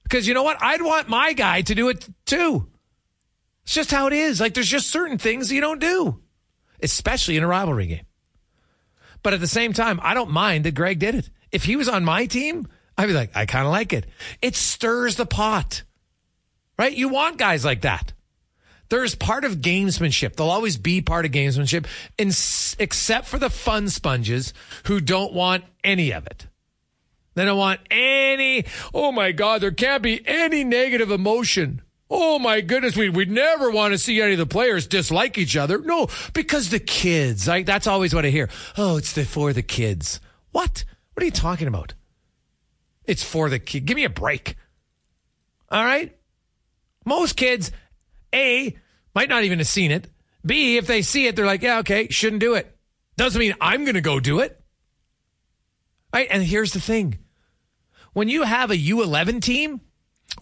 Because 0.02 0.26
you 0.26 0.34
know 0.34 0.42
what? 0.42 0.60
I'd 0.60 0.82
want 0.82 1.08
my 1.08 1.32
guy 1.34 1.62
to 1.62 1.74
do 1.74 1.88
it 1.88 2.08
too. 2.24 2.66
It's 3.64 3.74
just 3.74 3.90
how 3.90 4.06
it 4.06 4.12
is. 4.12 4.40
Like 4.40 4.54
there's 4.54 4.68
just 4.68 4.90
certain 4.90 5.18
things 5.18 5.52
you 5.52 5.60
don't 5.60 5.80
do, 5.80 6.20
especially 6.82 7.36
in 7.36 7.42
a 7.42 7.48
rivalry 7.48 7.86
game. 7.86 8.06
But 9.22 9.34
at 9.34 9.40
the 9.40 9.46
same 9.46 9.72
time, 9.72 10.00
I 10.02 10.14
don't 10.14 10.30
mind 10.30 10.64
that 10.64 10.74
Greig 10.74 10.98
did 10.98 11.14
it. 11.14 11.30
If 11.52 11.64
he 11.64 11.76
was 11.76 11.88
on 11.88 12.04
my 12.04 12.26
team, 12.26 12.68
I'd 12.96 13.06
be 13.06 13.12
like, 13.12 13.30
I 13.34 13.46
kind 13.46 13.66
of 13.66 13.72
like 13.72 13.92
it. 13.92 14.06
It 14.40 14.56
stirs 14.56 15.16
the 15.16 15.26
pot, 15.26 15.82
right? 16.78 16.92
You 16.92 17.08
want 17.08 17.38
guys 17.38 17.64
like 17.64 17.82
that. 17.82 18.12
There's 18.88 19.14
part 19.14 19.44
of 19.44 19.58
gamesmanship. 19.58 20.34
There'll 20.34 20.50
always 20.50 20.76
be 20.76 21.00
part 21.00 21.24
of 21.24 21.30
gamesmanship, 21.30 21.86
except 22.18 23.26
for 23.26 23.38
the 23.38 23.50
fun 23.50 23.88
sponges 23.88 24.52
who 24.84 25.00
don't 25.00 25.32
want 25.32 25.64
any 25.84 26.12
of 26.12 26.26
it. 26.26 26.48
They 27.34 27.44
don't 27.44 27.58
want 27.58 27.80
any, 27.90 28.64
oh 28.92 29.12
my 29.12 29.30
God, 29.30 29.60
there 29.60 29.70
can't 29.70 30.02
be 30.02 30.26
any 30.26 30.64
negative 30.64 31.10
emotion. 31.10 31.82
Oh 32.12 32.40
my 32.40 32.60
goodness, 32.60 32.96
we 32.96 33.08
would 33.08 33.30
never 33.30 33.70
want 33.70 33.92
to 33.94 33.98
see 33.98 34.20
any 34.20 34.32
of 34.32 34.38
the 34.38 34.46
players 34.46 34.88
dislike 34.88 35.38
each 35.38 35.56
other. 35.56 35.78
No, 35.78 36.08
because 36.32 36.68
the 36.70 36.80
kids. 36.80 37.48
I, 37.48 37.62
that's 37.62 37.86
always 37.86 38.12
what 38.12 38.26
I 38.26 38.30
hear. 38.30 38.50
Oh, 38.76 38.96
it's 38.96 39.12
the, 39.12 39.24
for 39.24 39.52
the 39.52 39.62
kids. 39.62 40.20
What? 40.50 40.84
What 41.14 41.22
are 41.22 41.26
you 41.26 41.30
talking 41.30 41.68
about? 41.68 41.94
It's 43.04 43.22
for 43.22 43.48
the 43.48 43.60
kid. 43.60 43.86
Give 43.86 43.94
me 43.94 44.04
a 44.04 44.10
break. 44.10 44.56
All 45.70 45.84
right. 45.84 46.16
Most 47.04 47.36
kids, 47.36 47.70
a 48.34 48.76
might 49.14 49.28
not 49.28 49.44
even 49.44 49.58
have 49.58 49.68
seen 49.68 49.92
it. 49.92 50.08
B, 50.44 50.78
if 50.78 50.86
they 50.86 51.02
see 51.02 51.26
it, 51.26 51.36
they're 51.36 51.46
like, 51.46 51.62
yeah, 51.62 51.78
okay, 51.78 52.08
shouldn't 52.08 52.40
do 52.40 52.54
it. 52.54 52.76
Doesn't 53.16 53.38
mean 53.38 53.54
I'm 53.60 53.84
going 53.84 53.94
to 53.94 54.00
go 54.00 54.18
do 54.18 54.40
it. 54.40 54.60
Right? 56.12 56.28
And 56.30 56.42
here's 56.42 56.72
the 56.72 56.80
thing 56.80 57.18
when 58.12 58.28
you 58.28 58.42
have 58.42 58.70
a 58.70 58.76
U11 58.76 59.42
team 59.42 59.80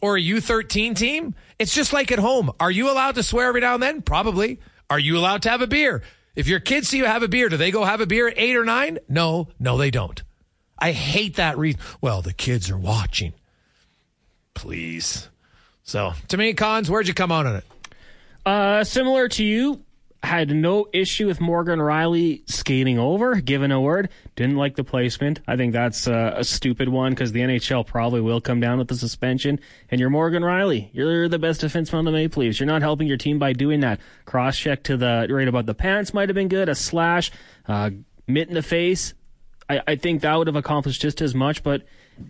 or 0.00 0.16
a 0.16 0.22
U13 0.22 0.96
team, 0.96 1.34
it's 1.58 1.74
just 1.74 1.92
like 1.92 2.12
at 2.12 2.18
home. 2.18 2.50
Are 2.60 2.70
you 2.70 2.90
allowed 2.90 3.16
to 3.16 3.22
swear 3.22 3.48
every 3.48 3.60
now 3.60 3.74
and 3.74 3.82
then? 3.82 4.02
Probably. 4.02 4.60
Are 4.90 4.98
you 4.98 5.18
allowed 5.18 5.42
to 5.42 5.50
have 5.50 5.60
a 5.62 5.66
beer? 5.66 6.02
If 6.34 6.46
your 6.46 6.60
kids 6.60 6.88
see 6.88 6.98
you 6.98 7.04
have 7.04 7.22
a 7.22 7.28
beer, 7.28 7.48
do 7.48 7.56
they 7.56 7.70
go 7.70 7.84
have 7.84 8.00
a 8.00 8.06
beer 8.06 8.28
at 8.28 8.38
eight 8.38 8.56
or 8.56 8.64
nine? 8.64 8.98
No, 9.08 9.48
no, 9.58 9.76
they 9.76 9.90
don't. 9.90 10.22
I 10.78 10.92
hate 10.92 11.36
that 11.36 11.58
reason. 11.58 11.80
Well, 12.00 12.22
the 12.22 12.32
kids 12.32 12.70
are 12.70 12.78
watching. 12.78 13.32
Please. 14.54 15.28
So, 15.82 16.12
to 16.28 16.36
me, 16.36 16.54
Cons, 16.54 16.90
where'd 16.90 17.08
you 17.08 17.14
come 17.14 17.32
out 17.32 17.46
on 17.46 17.56
it? 17.56 17.64
Uh, 18.46 18.84
similar 18.84 19.28
to 19.28 19.44
you, 19.44 19.82
had 20.22 20.50
no 20.50 20.88
issue 20.92 21.26
with 21.26 21.40
Morgan 21.40 21.78
Rielly 21.78 22.48
skating 22.50 22.98
over, 22.98 23.36
given 23.36 23.70
a 23.70 23.80
word. 23.80 24.08
Didn't 24.34 24.56
like 24.56 24.74
the 24.74 24.82
placement. 24.82 25.40
I 25.46 25.56
think 25.56 25.72
that's 25.72 26.08
uh, 26.08 26.34
a 26.36 26.44
stupid 26.44 26.88
one 26.88 27.12
because 27.12 27.32
the 27.32 27.40
NHL 27.40 27.86
probably 27.86 28.20
will 28.20 28.40
come 28.40 28.58
down 28.58 28.78
with 28.78 28.88
the 28.88 28.96
suspension. 28.96 29.60
And 29.90 30.00
you're 30.00 30.10
Morgan 30.10 30.42
Rielly. 30.42 30.90
You're 30.92 31.28
the 31.28 31.38
best 31.38 31.60
defenseman 31.60 31.94
on 31.94 32.04
the 32.04 32.12
Maple 32.12 32.42
Leafs. 32.42 32.58
You're 32.58 32.66
not 32.66 32.82
helping 32.82 33.06
your 33.06 33.16
team 33.16 33.38
by 33.38 33.52
doing 33.52 33.80
that. 33.80 34.00
Cross 34.24 34.58
check 34.58 34.82
to 34.84 34.96
the 34.96 35.28
right 35.30 35.46
about 35.46 35.66
the 35.66 35.74
pants 35.74 36.12
might 36.12 36.28
have 36.28 36.36
been 36.36 36.48
good. 36.48 36.68
A 36.68 36.74
slash, 36.74 37.30
uh, 37.66 37.90
mitt 38.26 38.48
in 38.48 38.54
the 38.54 38.62
face. 38.62 39.14
I, 39.70 39.82
I 39.86 39.96
think 39.96 40.22
that 40.22 40.34
would 40.34 40.48
have 40.48 40.56
accomplished 40.56 41.00
just 41.00 41.20
as 41.20 41.34
much, 41.34 41.62
but 41.62 41.82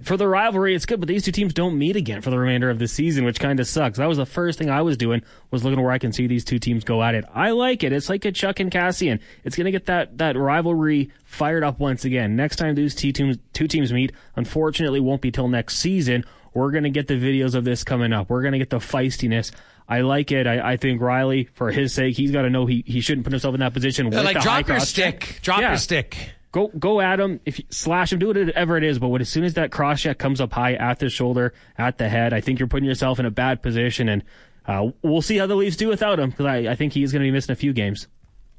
for 0.03 0.17
the 0.17 0.29
rivalry, 0.29 0.75
it's 0.75 0.87
good, 0.87 1.01
but 1.01 1.09
these 1.09 1.25
two 1.25 1.33
teams 1.33 1.55
don't 1.55 1.79
meet 1.79 1.97
again 1.97 2.21
for 2.21 2.31
the 2.31 2.39
remainder 2.39 2.71
of 2.71 2.79
the 2.79 2.89
season, 2.89 3.25
which 3.25 3.41
kind 3.41 3.61
of 3.61 3.67
sucks. 3.67 3.99
That 3.99 4.07
was 4.07 4.19
the 4.19 4.27
first 4.27 4.59
thing 4.59 4.71
I 4.71 4.83
was 4.83 4.97
doing 4.97 5.23
was 5.51 5.65
looking 5.65 5.81
where 5.81 5.91
I 5.91 5.99
can 5.99 6.13
see 6.13 6.27
these 6.27 6.45
two 6.45 6.59
teams 6.59 6.85
go 6.85 7.03
at 7.03 7.15
it. 7.15 7.25
I 7.35 7.51
like 7.51 7.83
it. 7.83 7.93
It's 7.93 8.09
like 8.09 8.25
a 8.25 8.33
Tkachuk 8.33 8.61
and 8.61 8.71
Kassian. 8.71 9.21
It's 9.45 9.57
going 9.57 9.67
to 9.67 9.71
get 9.71 9.87
that 9.87 10.19
that 10.19 10.37
rivalry 10.37 11.11
fired 11.25 11.65
up 11.65 11.79
once 11.79 12.05
again. 12.05 12.37
Next 12.37 12.57
time 12.57 12.75
these 12.75 12.95
two 12.95 13.13
teams 13.13 13.39
two 13.53 13.69
teams 13.69 13.93
meet, 13.93 14.13
unfortunately, 14.37 15.01
won't 15.01 15.23
be 15.23 15.31
till 15.31 15.49
next 15.49 15.79
season. 15.79 16.25
We're 16.55 16.71
going 16.71 16.85
to 16.85 16.91
get 16.91 17.09
the 17.09 17.15
videos 17.15 17.55
of 17.55 17.65
this 17.65 17.85
coming 17.85 18.13
up. 18.13 18.31
We're 18.31 18.43
going 18.43 18.53
to 18.53 18.59
get 18.59 18.71
the 18.71 18.79
feistiness. 18.79 19.53
I 19.89 20.01
like 20.03 20.33
it. 20.33 20.47
I, 20.47 20.73
I, 20.73 20.77
think 20.77 21.01
Rielly, 21.01 21.49
for 21.55 21.71
his 21.71 21.95
sake, 21.95 22.15
he's 22.17 22.31
got 22.31 22.43
to 22.43 22.51
know 22.51 22.67
he, 22.67 22.85
he 22.87 23.01
shouldn't 23.01 23.25
put 23.25 23.33
himself 23.33 23.55
in 23.55 23.61
that 23.61 23.73
position. 23.73 24.13
Yeah, 24.13 24.21
like 24.21 24.41
drop 24.41 24.69
your 24.69 24.81
stick. 24.81 25.21
Check. 25.21 25.43
Drop 25.43 25.61
yeah. 25.61 25.69
your 25.71 25.79
stick 25.79 26.33
go 26.53 26.69
go 26.69 27.01
at 27.01 27.21
him. 27.21 27.41
If 27.45 27.59
you 27.59 27.65
slash 27.71 28.13
him, 28.13 28.19
do 28.19 28.29
whatever 28.29 28.77
it 28.77 28.85
is. 28.85 28.99
But 28.99 29.09
when, 29.09 29.21
as 29.21 29.29
soon 29.29 29.45
as 29.45 29.55
that 29.55 29.71
cross 29.71 30.01
check 30.01 30.19
comes 30.19 30.41
up 30.41 30.53
high 30.53 30.75
at 30.75 30.99
the 30.99 31.09
shoulder, 31.09 31.53
at 31.77 31.99
the 31.99 32.09
head, 32.09 32.33
I 32.33 32.41
think 32.41 32.59
you're 32.59 32.69
putting 32.69 32.89
yourself 32.89 33.19
in 33.19 33.27
a 33.27 33.31
bad 33.31 33.63
position. 33.63 34.09
And 34.09 34.25
uh, 34.67 34.91
we'll 35.03 35.23
see 35.23 35.37
how 35.37 35.47
the 35.47 35.57
Leafs 35.57 35.77
do 35.77 35.89
without 35.89 36.19
him 36.19 36.31
because 36.31 36.47
I, 36.47 36.57
I 36.71 36.75
think 36.75 36.93
he's 36.93 37.13
going 37.13 37.23
to 37.23 37.27
be 37.27 37.33
missing 37.33 37.53
a 37.53 37.57
few 37.57 37.73
games. 37.73 38.09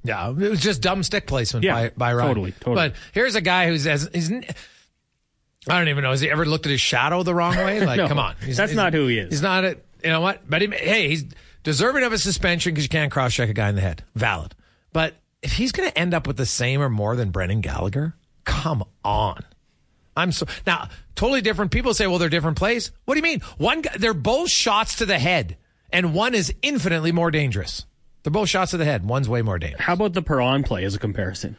Yeah, 0.04 0.30
it 0.30 0.50
was 0.50 0.62
just 0.62 0.82
dumb 0.82 1.04
stick 1.04 1.28
placement 1.28 1.66
yeah, 1.66 1.74
by 1.74 1.92
by 1.98 2.14
Ryan. 2.14 2.30
Totally, 2.30 2.52
totally. 2.54 2.76
But 2.76 2.96
here's 3.14 3.36
a 3.36 3.42
guy 3.42 3.68
who's 3.68 3.86
as 3.86 4.10
he's. 4.14 4.32
I 4.32 5.78
don't 5.78 5.90
even 5.90 6.04
know. 6.04 6.12
Has 6.12 6.22
he 6.22 6.32
ever 6.32 6.46
looked 6.46 6.66
at 6.66 6.72
his 6.72 6.82
shadow 6.82 7.22
the 7.24 7.36
wrong 7.36 7.58
way? 7.58 7.80
Like, 7.86 7.98
no, 7.98 8.08
come 8.08 8.20
on, 8.20 8.36
he's, 8.44 8.56
that's 8.56 8.72
he's, 8.72 8.78
not 8.78 8.94
who 8.94 9.08
he 9.08 9.20
is. 9.20 9.30
He's 9.30 9.42
not 9.42 9.66
a. 9.66 9.78
You 10.04 10.10
know 10.12 10.22
what? 10.22 10.50
But 10.50 10.62
he, 10.62 10.70
hey, 10.70 11.10
he's 11.10 11.26
deserving 11.64 12.04
of 12.04 12.14
a 12.14 12.18
suspension 12.18 12.74
because 12.74 12.86
you 12.86 12.90
can't 12.90 13.12
cross 13.12 13.34
check 13.34 13.50
a 13.50 13.54
guy 13.54 13.68
in 13.68 13.76
the 13.76 13.82
head. 13.82 14.04
Valid. 14.16 14.56
But 14.94 15.16
if 15.42 15.54
he's 15.54 15.72
going 15.72 15.90
to 15.90 15.98
end 15.98 16.14
up 16.14 16.28
with 16.28 16.38
the 16.38 16.46
same 16.46 16.82
or 16.82 16.90
more 16.90 17.16
than 17.16 17.32
Brendan 17.32 17.62
Gallagher, 17.62 18.16
Come 18.50 18.84
on. 19.06 19.44
I'm 20.18 20.32
so 20.32 20.48
now 20.66 20.90
totally 21.16 21.42
different. 21.42 21.72
People 21.72 21.94
say, 21.94 22.08
well, 22.08 22.18
they're 22.18 22.30
different 22.30 22.58
plays. 22.58 22.92
What 23.06 23.14
do 23.14 23.20
you 23.20 23.24
mean? 23.24 23.42
One, 23.58 23.84
they're 23.98 24.16
both 24.16 24.50
shots 24.50 24.98
to 24.98 25.06
the 25.06 25.20
head, 25.20 25.56
and 25.92 26.14
one 26.16 26.34
is 26.34 26.54
infinitely 26.64 27.12
more 27.12 27.30
dangerous. 27.30 27.86
They're 28.24 28.32
both 28.32 28.50
shots 28.50 28.72
to 28.72 28.78
the 28.78 28.86
head. 28.86 29.06
One's 29.06 29.30
way 29.30 29.44
more 29.44 29.60
dangerous. 29.60 29.84
How 29.84 29.94
about 29.94 30.14
the 30.14 30.24
Perron 30.24 30.64
play 30.64 30.84
as 30.84 30.96
a 30.96 31.00
comparison? 31.00 31.56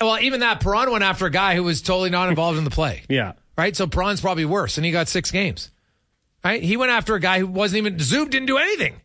Well, 0.00 0.18
even 0.20 0.40
that 0.40 0.60
Perron 0.60 0.92
went 0.92 1.02
after 1.02 1.26
a 1.26 1.30
guy 1.30 1.56
who 1.56 1.64
was 1.64 1.82
totally 1.82 2.10
not 2.10 2.28
involved 2.28 2.56
in 2.56 2.64
the 2.64 2.70
play. 2.70 3.02
Yeah. 3.08 3.32
Right. 3.56 3.74
So 3.74 3.88
Perron's 3.88 4.20
probably 4.20 4.44
worse, 4.44 4.78
and 4.78 4.86
he 4.86 4.92
got 4.92 5.08
six 5.08 5.32
games. 5.32 5.72
Right. 6.44 6.62
He 6.62 6.76
went 6.76 6.92
after 6.92 7.16
a 7.16 7.20
guy 7.20 7.40
who 7.40 7.48
wasn't 7.48 7.78
even 7.78 7.96
Zub 7.96 8.30
didn't 8.30 8.46
do 8.46 8.56
anything. 8.58 9.00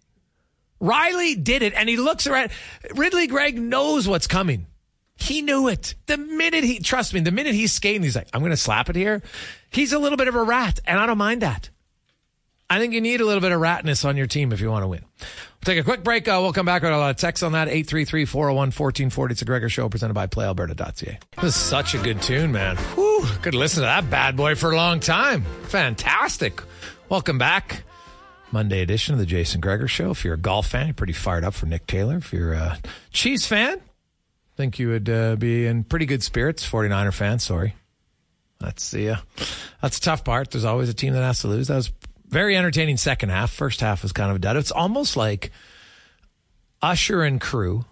Rielly 0.84 1.42
did 1.42 1.64
it, 1.64 1.74
and 1.74 1.88
he 1.88 1.96
looks 1.98 2.28
around. 2.28 2.52
Ridly 2.94 3.28
Greig 3.28 3.58
knows 3.58 4.08
what's 4.08 4.28
coming. 4.28 4.68
He 5.16 5.42
knew 5.42 5.70
it. 5.70 5.96
The 6.08 6.18
minute 6.18 6.64
he, 6.64 6.80
trust 6.80 7.14
me, 7.14 7.22
the 7.22 7.32
minute 7.32 7.56
he's 7.56 7.72
skating, 7.72 8.04
he's 8.04 8.16
like, 8.16 8.28
I'm 8.34 8.42
going 8.42 8.52
to 8.52 8.58
slap 8.58 8.90
it 8.90 8.96
here. 8.96 9.22
He's 9.70 9.94
a 9.94 10.00
little 10.00 10.18
bit 10.18 10.28
of 10.28 10.36
a 10.36 10.44
rat, 10.44 10.80
and 10.86 11.00
I 11.00 11.06
don't 11.06 11.18
mind 11.18 11.42
that. 11.42 11.70
I 12.70 12.80
think 12.80 12.94
you 12.94 13.02
need 13.02 13.22
a 13.22 13.26
little 13.26 13.42
bit 13.42 13.52
of 13.52 13.62
ratness 13.62 14.04
on 14.04 14.18
your 14.18 14.26
team 14.26 14.52
if 14.52 14.60
you 14.60 14.70
want 14.70 14.84
to 14.84 14.88
win. 14.88 15.04
We'll 15.20 15.76
take 15.76 15.78
a 15.78 15.84
quick 15.84 16.04
break. 16.04 16.28
Uh, 16.28 16.40
we'll 16.42 16.54
come 16.54 16.66
back 16.66 16.82
with 16.82 16.92
a 16.92 16.98
lot 16.98 17.12
of 17.12 17.18
text 17.18 17.44
on 17.44 17.52
that. 17.52 17.68
833 17.68 18.26
401 18.26 18.58
1440. 18.58 19.32
It's 19.32 19.42
a 19.42 19.46
Gregor 19.46 19.70
show 19.70 19.88
presented 19.90 20.16
by 20.16 20.28
PlayAlberta.ca. 20.28 21.20
This 21.36 21.44
is 21.44 21.56
such 21.56 21.94
a 21.94 22.00
good 22.00 22.22
tune, 22.22 22.52
man. 22.52 22.78
Whew, 22.96 23.26
could 23.42 23.54
listen 23.54 23.82
to 23.82 23.86
that 23.86 24.10
bad 24.10 24.36
boy 24.36 24.56
for 24.56 24.72
a 24.72 24.76
long 24.76 25.00
time. 25.00 25.44
Fantastic. 25.66 26.62
Welcome 27.10 27.38
back. 27.38 27.84
Monday 28.54 28.82
edition 28.82 29.14
of 29.14 29.20
the 29.20 29.26
Jason 29.26 29.60
Gregor 29.60 29.88
Show. 29.88 30.12
If 30.12 30.24
you're 30.24 30.36
a 30.36 30.38
golf 30.38 30.68
fan, 30.68 30.86
you're 30.86 30.94
pretty 30.94 31.14
fired 31.14 31.44
up 31.44 31.56
for 31.56 31.66
Nick 31.66 31.88
Taylor. 31.88 32.18
If 32.18 32.32
you're 32.32 32.54
a 32.54 32.78
Chiefs 33.12 33.48
fan, 33.48 33.82
think 34.56 34.78
you 34.78 34.90
would 34.90 35.10
uh, 35.10 35.36
be 35.36 35.66
in 35.66 35.84
pretty 35.84 36.06
good 36.06 36.24
spirits. 36.24 36.70
49er 36.70 37.14
fans, 37.14 37.44
sorry. 37.44 37.76
That's 38.60 38.92
the 38.92 39.10
uh, 39.10 39.16
that's 39.82 40.00
the 40.00 40.06
tough 40.06 40.24
part. 40.24 40.52
There's 40.52 40.66
always 40.66 40.88
a 40.88 40.94
team 40.94 41.14
that 41.14 41.24
has 41.24 41.42
to 41.42 41.48
lose. 41.48 41.68
That 41.68 41.76
was 41.76 41.92
very 42.28 42.56
entertaining 42.56 42.98
second 42.98 43.30
half. 43.30 43.52
First 43.52 43.82
half 43.82 44.04
was 44.04 44.14
kind 44.14 44.30
of 44.30 44.38
a 44.38 44.40
dud. 44.40 44.56
It's 44.56 44.72
almost 44.72 45.18
like 45.18 45.52
Usher 46.82 47.24
and 47.24 47.42
crew 47.42 47.86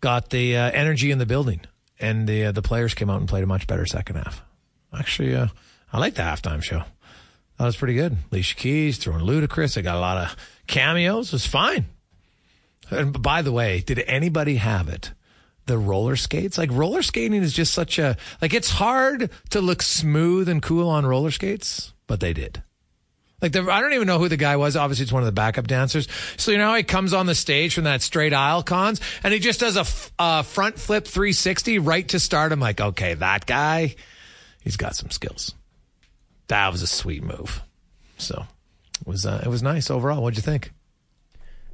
got 0.00 0.30
the 0.30 0.56
uh, 0.56 0.70
energy 0.72 1.10
in 1.10 1.18
the 1.18 1.24
building, 1.26 1.60
and 1.98 2.28
the 2.28 2.46
uh, 2.46 2.52
the 2.52 2.60
players 2.60 2.92
came 2.92 3.08
out 3.08 3.20
and 3.20 3.28
played 3.28 3.44
a 3.44 3.46
much 3.46 3.66
better 3.66 3.86
second 3.86 4.16
half. 4.16 4.42
Actually, 4.92 5.34
uh, 5.34 5.46
I 5.92 5.98
like 5.98 6.14
the 6.14 6.22
halftime 6.22 6.62
show. 6.62 6.82
That 7.58 7.64
was 7.64 7.76
pretty 7.76 7.94
good. 7.94 8.16
Alicia 8.30 8.56
Keys 8.56 8.98
throwing 8.98 9.24
Ludacris. 9.24 9.76
I 9.76 9.82
got 9.82 9.96
a 9.96 10.00
lot 10.00 10.16
of 10.16 10.36
cameos. 10.66 11.28
It 11.28 11.32
was 11.32 11.46
fine. 11.46 11.86
And 12.90 13.20
by 13.20 13.42
the 13.42 13.52
way, 13.52 13.80
did 13.80 13.98
anybody 14.06 14.56
have 14.56 14.88
it 14.88 15.12
the 15.68 15.78
roller 15.78 16.16
skates. 16.16 16.58
Like 16.58 16.70
roller 16.72 17.02
skating 17.02 17.42
is 17.42 17.52
just 17.52 17.72
such 17.72 17.98
a 17.98 18.16
like 18.42 18.52
it's 18.52 18.70
hard 18.70 19.30
to 19.50 19.60
look 19.60 19.82
smooth 19.82 20.48
and 20.48 20.60
cool 20.60 20.88
on 20.88 21.06
roller 21.06 21.30
skates, 21.30 21.92
but 22.08 22.18
they 22.18 22.32
did. 22.32 22.62
Like 23.40 23.52
the, 23.52 23.70
I 23.70 23.80
don't 23.80 23.92
even 23.92 24.08
know 24.08 24.18
who 24.18 24.28
the 24.28 24.36
guy 24.36 24.56
was. 24.56 24.74
Obviously, 24.74 25.04
it's 25.04 25.12
one 25.12 25.22
of 25.22 25.26
the 25.26 25.32
backup 25.32 25.68
dancers. 25.68 26.08
So 26.36 26.50
you 26.50 26.58
know 26.58 26.70
how 26.70 26.74
he 26.74 26.82
comes 26.82 27.12
on 27.12 27.26
the 27.26 27.36
stage 27.36 27.72
from 27.72 27.84
that 27.84 28.02
straight 28.02 28.34
aisle 28.34 28.64
cons, 28.64 29.00
and 29.22 29.32
he 29.32 29.38
just 29.38 29.60
does 29.60 29.76
a, 29.76 29.80
f- 29.80 30.12
a 30.18 30.42
front 30.42 30.76
flip 30.76 31.06
360 31.06 31.78
right 31.78 32.08
to 32.08 32.18
start. 32.18 32.50
I'm 32.50 32.58
like, 32.58 32.80
okay, 32.80 33.14
that 33.14 33.46
guy, 33.46 33.94
he's 34.64 34.76
got 34.76 34.96
some 34.96 35.10
skills. 35.10 35.54
That 36.48 36.72
was 36.72 36.82
a 36.82 36.86
sweet 36.86 37.22
move. 37.22 37.62
So 38.16 38.46
it 39.00 39.06
was 39.06 39.24
uh, 39.24 39.42
it 39.44 39.48
was 39.48 39.62
nice 39.62 39.90
overall. 39.90 40.22
What'd 40.22 40.36
you 40.36 40.42
think? 40.42 40.72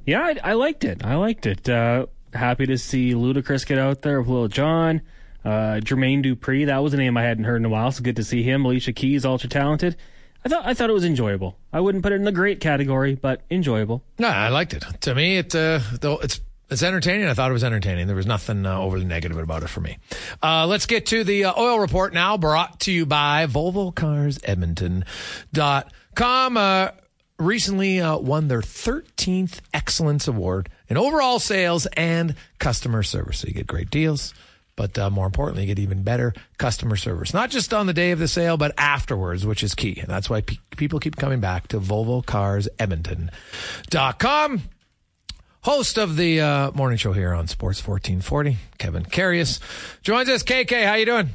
Yeah, 0.05 0.21
I, 0.21 0.51
I 0.51 0.53
liked 0.53 0.83
it. 0.83 1.03
I 1.03 1.15
liked 1.15 1.45
it. 1.45 1.67
Uh, 1.67 2.05
happy 2.33 2.65
to 2.67 2.77
see 2.77 3.13
Ludacris 3.13 3.65
get 3.65 3.79
out 3.79 4.03
there 4.03 4.21
with 4.21 4.29
Lil 4.29 4.47
Jon. 4.47 5.01
Uh, 5.43 5.79
Jermaine 5.79 6.23
Dupri, 6.23 6.65
that 6.65 6.79
was 6.79 6.93
a 6.93 6.97
name 6.97 7.17
I 7.17 7.23
hadn't 7.23 7.43
heard 7.43 7.57
in 7.57 7.65
a 7.65 7.69
while, 7.69 7.91
so 7.91 8.01
good 8.01 8.15
to 8.15 8.23
see 8.23 8.41
him. 8.41 8.65
Alicia 8.65 8.93
Keys, 8.93 9.25
ultra 9.25 9.47
talented. 9.47 9.95
I 10.43 10.49
thought 10.49 10.65
I 10.65 10.73
thought 10.73 10.89
it 10.89 10.93
was 10.93 11.05
enjoyable. 11.05 11.57
I 11.73 11.79
wouldn't 11.79 12.03
put 12.03 12.11
it 12.11 12.15
in 12.15 12.23
the 12.23 12.31
great 12.31 12.59
category, 12.59 13.15
but 13.15 13.41
enjoyable. 13.49 14.03
No, 14.19 14.27
I 14.27 14.49
liked 14.49 14.73
it. 14.73 14.83
To 15.01 15.15
me, 15.15 15.37
it 15.37 15.55
uh, 15.55 15.79
though 16.01 16.19
it's 16.19 16.39
it's 16.69 16.83
entertaining. 16.83 17.27
I 17.27 17.33
thought 17.33 17.49
it 17.49 17.53
was 17.53 17.63
entertaining. 17.63 18.07
There 18.07 18.15
was 18.15 18.25
nothing 18.25 18.65
uh, 18.65 18.79
overly 18.79 19.05
negative 19.05 19.37
about 19.37 19.63
it 19.63 19.69
for 19.69 19.81
me. 19.81 19.97
Uh, 20.41 20.67
let's 20.67 20.85
get 20.85 21.07
to 21.07 21.23
the 21.23 21.45
uh, 21.45 21.53
oil 21.57 21.79
report 21.79 22.13
now, 22.13 22.37
brought 22.37 22.79
to 22.81 22.91
you 22.91 23.05
by 23.05 23.45
Volvo 23.47 23.93
Cars 23.93 24.39
Edmonton.com. 24.43 26.57
Uh, 26.57 26.89
recently 27.37 27.99
uh, 27.99 28.17
won 28.17 28.47
their 28.47 28.61
13th 28.61 29.59
Excellence 29.73 30.27
Award 30.27 30.69
in 30.87 30.97
overall 30.97 31.39
sales 31.39 31.85
and 31.97 32.35
customer 32.59 33.03
service. 33.03 33.39
So 33.39 33.47
you 33.47 33.53
get 33.53 33.67
great 33.67 33.91
deals, 33.91 34.33
but 34.75 34.97
uh, 34.97 35.09
more 35.09 35.27
importantly, 35.27 35.63
you 35.63 35.67
get 35.67 35.79
even 35.79 36.03
better 36.03 36.33
customer 36.57 36.95
service. 36.95 37.33
Not 37.33 37.49
just 37.49 37.73
on 37.73 37.87
the 37.87 37.93
day 37.93 38.11
of 38.11 38.19
the 38.19 38.27
sale, 38.27 38.57
but 38.57 38.73
afterwards, 38.77 39.45
which 39.45 39.63
is 39.63 39.75
key. 39.75 39.97
And 39.99 40.07
that's 40.07 40.29
why 40.29 40.41
pe- 40.41 40.57
people 40.77 40.99
keep 40.99 41.15
coming 41.15 41.39
back 41.39 41.67
to 41.69 41.79
Volvo 41.79 42.25
Cars 42.25 42.67
Edmonton.com. 42.79 44.61
Host 45.65 45.97
of 45.97 46.15
the 46.15 46.41
uh, 46.41 46.71
morning 46.73 46.99
show 46.99 47.11
here 47.11 47.33
on 47.33 47.47
Sports 47.47 47.79
1440, 47.79 48.57
Kevin 48.77 49.03
Karius, 49.03 49.59
joins 50.03 50.29
us. 50.29 50.43
KK, 50.43 50.85
how 50.85 50.93
you 50.93 51.07
doing? 51.07 51.31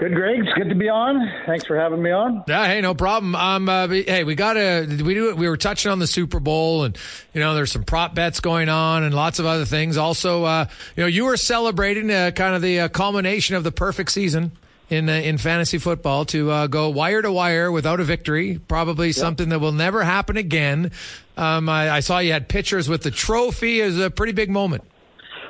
Good, 0.00 0.16
Greg. 0.16 0.40
It's 0.40 0.52
good 0.54 0.68
to 0.70 0.74
be 0.74 0.88
on. 0.88 1.30
Thanks 1.46 1.64
for 1.64 1.76
having 1.76 2.02
me 2.02 2.10
on. 2.10 2.42
Yeah, 2.48 2.66
hey, 2.66 2.80
no 2.80 2.92
problem. 2.96 3.36
Um, 3.36 3.68
uh, 3.68 3.86
hey, 3.86 4.24
we 4.24 4.34
got 4.34 4.54
to 4.54 5.04
we 5.04 5.14
do 5.14 5.36
we 5.36 5.48
were 5.48 5.56
touching 5.56 5.92
on 5.92 6.00
the 6.00 6.08
Super 6.08 6.40
Bowl, 6.40 6.82
and 6.82 6.98
you 7.32 7.40
know, 7.40 7.54
there's 7.54 7.70
some 7.70 7.84
prop 7.84 8.16
bets 8.16 8.40
going 8.40 8.68
on, 8.68 9.04
and 9.04 9.14
lots 9.14 9.38
of 9.38 9.46
other 9.46 9.64
things. 9.64 9.96
Also, 9.96 10.42
uh, 10.42 10.66
you 10.96 11.04
know, 11.04 11.06
you 11.06 11.26
were 11.26 11.36
celebrating 11.36 12.10
uh, 12.10 12.32
kind 12.34 12.56
of 12.56 12.62
the 12.62 12.80
uh, 12.80 12.88
culmination 12.88 13.54
of 13.54 13.62
the 13.62 13.70
perfect 13.70 14.10
season 14.10 14.50
in 14.92 15.08
uh, 15.08 15.12
in 15.12 15.38
fantasy 15.38 15.78
football 15.78 16.24
to 16.26 16.50
uh, 16.50 16.66
go 16.66 16.90
wire 16.90 17.22
to 17.22 17.32
wire 17.32 17.72
without 17.72 17.98
a 17.98 18.04
victory. 18.04 18.60
Probably 18.68 19.08
yep. 19.08 19.16
something 19.16 19.48
that 19.48 19.58
will 19.58 19.72
never 19.72 20.04
happen 20.04 20.36
again. 20.36 20.90
Um, 21.36 21.68
I, 21.68 21.90
I, 21.90 22.00
saw 22.00 22.18
you 22.18 22.32
had 22.32 22.48
pictures 22.48 22.88
with 22.88 23.02
the 23.02 23.10
trophy. 23.10 23.80
Is 23.80 23.98
a 23.98 24.10
pretty 24.10 24.32
big 24.32 24.50
moment. 24.50 24.84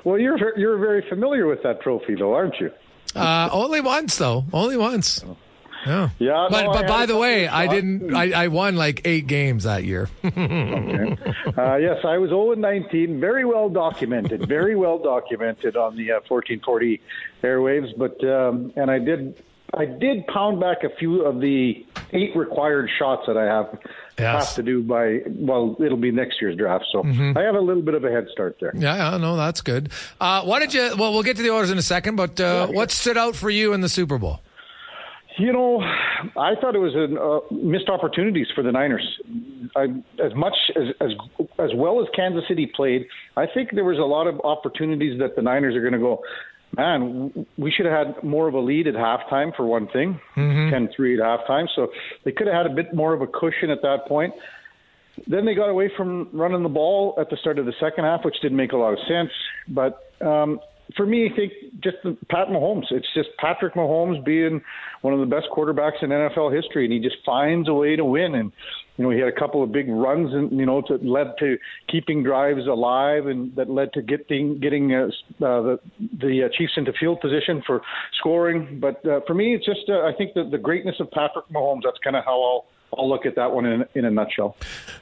Well, 0.04 0.18
you're 0.18 0.58
you're 0.58 0.78
very 0.78 1.04
familiar 1.08 1.46
with 1.46 1.62
that 1.62 1.80
trophy, 1.80 2.14
though, 2.14 2.34
aren't 2.34 2.58
you? 2.60 2.70
Uh, 3.14 3.48
only 3.52 3.80
once, 3.80 4.16
though. 4.16 4.44
Only 4.52 4.76
once. 4.76 5.24
Yeah. 5.86 6.10
Yeah. 6.18 6.48
But 6.50 6.62
no, 6.62 6.72
but 6.72 6.86
by 6.86 7.06
the 7.06 7.16
way, 7.16 7.48
I 7.48 7.66
didn't. 7.66 8.14
I, 8.14 8.44
I 8.44 8.48
won 8.48 8.76
like 8.76 9.02
eight 9.04 9.26
games 9.26 9.64
that 9.64 9.84
year. 9.84 10.08
okay. 10.24 11.16
Uh, 11.56 11.76
yes, 11.76 12.04
I 12.04 12.18
was 12.18 12.30
0 12.30 12.54
19. 12.54 13.20
Very 13.20 13.44
well 13.44 13.68
documented. 13.68 14.48
Very 14.48 14.76
well 14.76 14.98
documented 14.98 15.76
on 15.76 15.96
the 15.96 16.12
uh, 16.12 16.20
1440 16.28 17.00
airwaves. 17.42 17.96
But 17.96 18.22
um, 18.24 18.72
and 18.76 18.90
I 18.90 18.98
did. 18.98 19.42
I 19.74 19.86
did 19.86 20.26
pound 20.26 20.60
back 20.60 20.84
a 20.84 20.90
few 20.96 21.22
of 21.22 21.40
the 21.40 21.84
eight 22.12 22.36
required 22.36 22.90
shots 22.98 23.22
that 23.26 23.38
I 23.38 23.44
have 23.44 23.78
yes. 24.18 24.46
have 24.46 24.54
to 24.56 24.62
do 24.62 24.82
by 24.82 25.20
well, 25.26 25.76
it'll 25.80 25.96
be 25.96 26.10
next 26.10 26.40
year's 26.40 26.56
draft. 26.56 26.84
So 26.92 27.02
mm-hmm. 27.02 27.36
I 27.36 27.42
have 27.42 27.54
a 27.54 27.60
little 27.60 27.82
bit 27.82 27.94
of 27.94 28.04
a 28.04 28.10
head 28.10 28.26
start 28.30 28.58
there. 28.60 28.72
Yeah, 28.74 29.16
no, 29.16 29.36
that's 29.36 29.62
good. 29.62 29.90
Uh, 30.20 30.42
why 30.42 30.58
did 30.58 30.74
you? 30.74 30.94
Well, 30.98 31.12
we'll 31.12 31.22
get 31.22 31.36
to 31.38 31.42
the 31.42 31.50
Oilers 31.50 31.70
in 31.70 31.78
a 31.78 31.82
second. 31.82 32.16
But 32.16 32.38
uh, 32.40 32.66
yeah, 32.68 32.76
what 32.76 32.90
stood 32.90 33.16
out 33.16 33.34
for 33.34 33.50
you 33.50 33.72
in 33.72 33.80
the 33.80 33.88
Super 33.88 34.18
Bowl? 34.18 34.40
You 35.38 35.50
know, 35.50 35.80
I 35.80 36.54
thought 36.60 36.74
it 36.74 36.78
was 36.78 36.94
a 36.94 37.04
uh, 37.18 37.40
missed 37.50 37.88
opportunities 37.88 38.48
for 38.54 38.62
the 38.62 38.70
Niners. 38.70 39.18
I, 39.74 39.84
as 40.22 40.34
much 40.34 40.54
as, 40.76 40.94
as 41.00 41.12
as 41.58 41.70
well 41.74 42.02
as 42.02 42.08
Kansas 42.14 42.44
City 42.46 42.70
played, 42.74 43.06
I 43.38 43.46
think 43.46 43.70
there 43.72 43.84
was 43.84 43.98
a 43.98 44.02
lot 44.02 44.26
of 44.26 44.38
opportunities 44.44 45.18
that 45.20 45.34
the 45.34 45.40
Niners 45.40 45.74
are 45.74 45.80
going 45.80 45.94
to 45.94 45.98
go 45.98 46.22
man, 46.76 47.46
we 47.56 47.70
should 47.70 47.86
have 47.86 48.06
had 48.14 48.24
more 48.24 48.48
of 48.48 48.54
a 48.54 48.60
lead 48.60 48.86
at 48.86 48.94
halftime 48.94 49.54
for 49.54 49.66
one 49.66 49.88
thing, 49.88 50.20
mm-hmm. 50.36 50.74
10-3 50.74 50.88
at 51.18 51.40
halftime. 51.40 51.66
So 51.74 51.88
they 52.24 52.32
could 52.32 52.46
have 52.46 52.56
had 52.56 52.66
a 52.66 52.74
bit 52.74 52.94
more 52.94 53.12
of 53.12 53.20
a 53.20 53.26
cushion 53.26 53.70
at 53.70 53.82
that 53.82 54.06
point. 54.06 54.34
Then 55.26 55.44
they 55.44 55.54
got 55.54 55.68
away 55.68 55.90
from 55.96 56.28
running 56.32 56.62
the 56.62 56.68
ball 56.68 57.14
at 57.20 57.28
the 57.28 57.36
start 57.36 57.58
of 57.58 57.66
the 57.66 57.74
second 57.78 58.04
half, 58.04 58.24
which 58.24 58.36
didn't 58.40 58.56
make 58.56 58.72
a 58.72 58.76
lot 58.76 58.94
of 58.94 58.98
sense. 59.06 59.30
But 59.68 60.12
um, 60.24 60.58
for 60.96 61.06
me, 61.06 61.28
I 61.30 61.36
think 61.36 61.52
just 61.82 61.98
the, 62.02 62.16
Pat 62.30 62.48
Mahomes. 62.48 62.90
It's 62.90 63.06
just 63.14 63.28
Patrick 63.38 63.74
Mahomes 63.74 64.24
being 64.24 64.62
one 65.02 65.12
of 65.14 65.20
the 65.20 65.26
best 65.26 65.46
quarterbacks 65.54 66.02
in 66.02 66.10
NFL 66.10 66.54
history, 66.54 66.84
and 66.84 66.92
he 66.92 67.00
just 67.00 67.16
finds 67.24 67.68
a 67.68 67.74
way 67.74 67.96
to 67.96 68.04
win. 68.04 68.34
And 68.34 68.52
you 68.96 69.04
know, 69.04 69.10
he 69.10 69.18
had 69.18 69.28
a 69.28 69.32
couple 69.32 69.62
of 69.62 69.72
big 69.72 69.88
runs, 69.88 70.34
and 70.34 70.52
you 70.52 70.66
know, 70.66 70.82
that 70.88 71.04
led 71.04 71.34
to 71.38 71.56
keeping 71.88 72.22
drives 72.22 72.66
alive, 72.66 73.26
and 73.26 73.54
that 73.56 73.70
led 73.70 73.92
to 73.94 74.02
getting 74.02 74.58
getting 74.60 74.94
uh, 74.94 75.06
uh, 75.06 75.62
the 75.62 75.78
the 76.20 76.44
uh, 76.44 76.48
Chiefs 76.56 76.74
into 76.76 76.92
field 76.92 77.20
position 77.20 77.62
for 77.66 77.80
scoring. 78.18 78.78
But 78.80 79.04
uh, 79.06 79.20
for 79.26 79.34
me, 79.34 79.54
it's 79.54 79.64
just 79.64 79.88
uh, 79.88 80.02
I 80.02 80.12
think 80.16 80.34
that 80.34 80.50
the 80.50 80.58
greatness 80.58 80.96
of 81.00 81.10
Patrick 81.10 81.46
Mahomes. 81.48 81.82
That's 81.84 81.98
kind 82.04 82.16
of 82.16 82.24
how 82.24 82.42
I'll 82.42 82.66
I'll 82.96 83.08
look 83.08 83.24
at 83.24 83.36
that 83.36 83.52
one 83.52 83.64
in, 83.64 83.84
in 83.94 84.04
a 84.04 84.10
nutshell. 84.10 84.56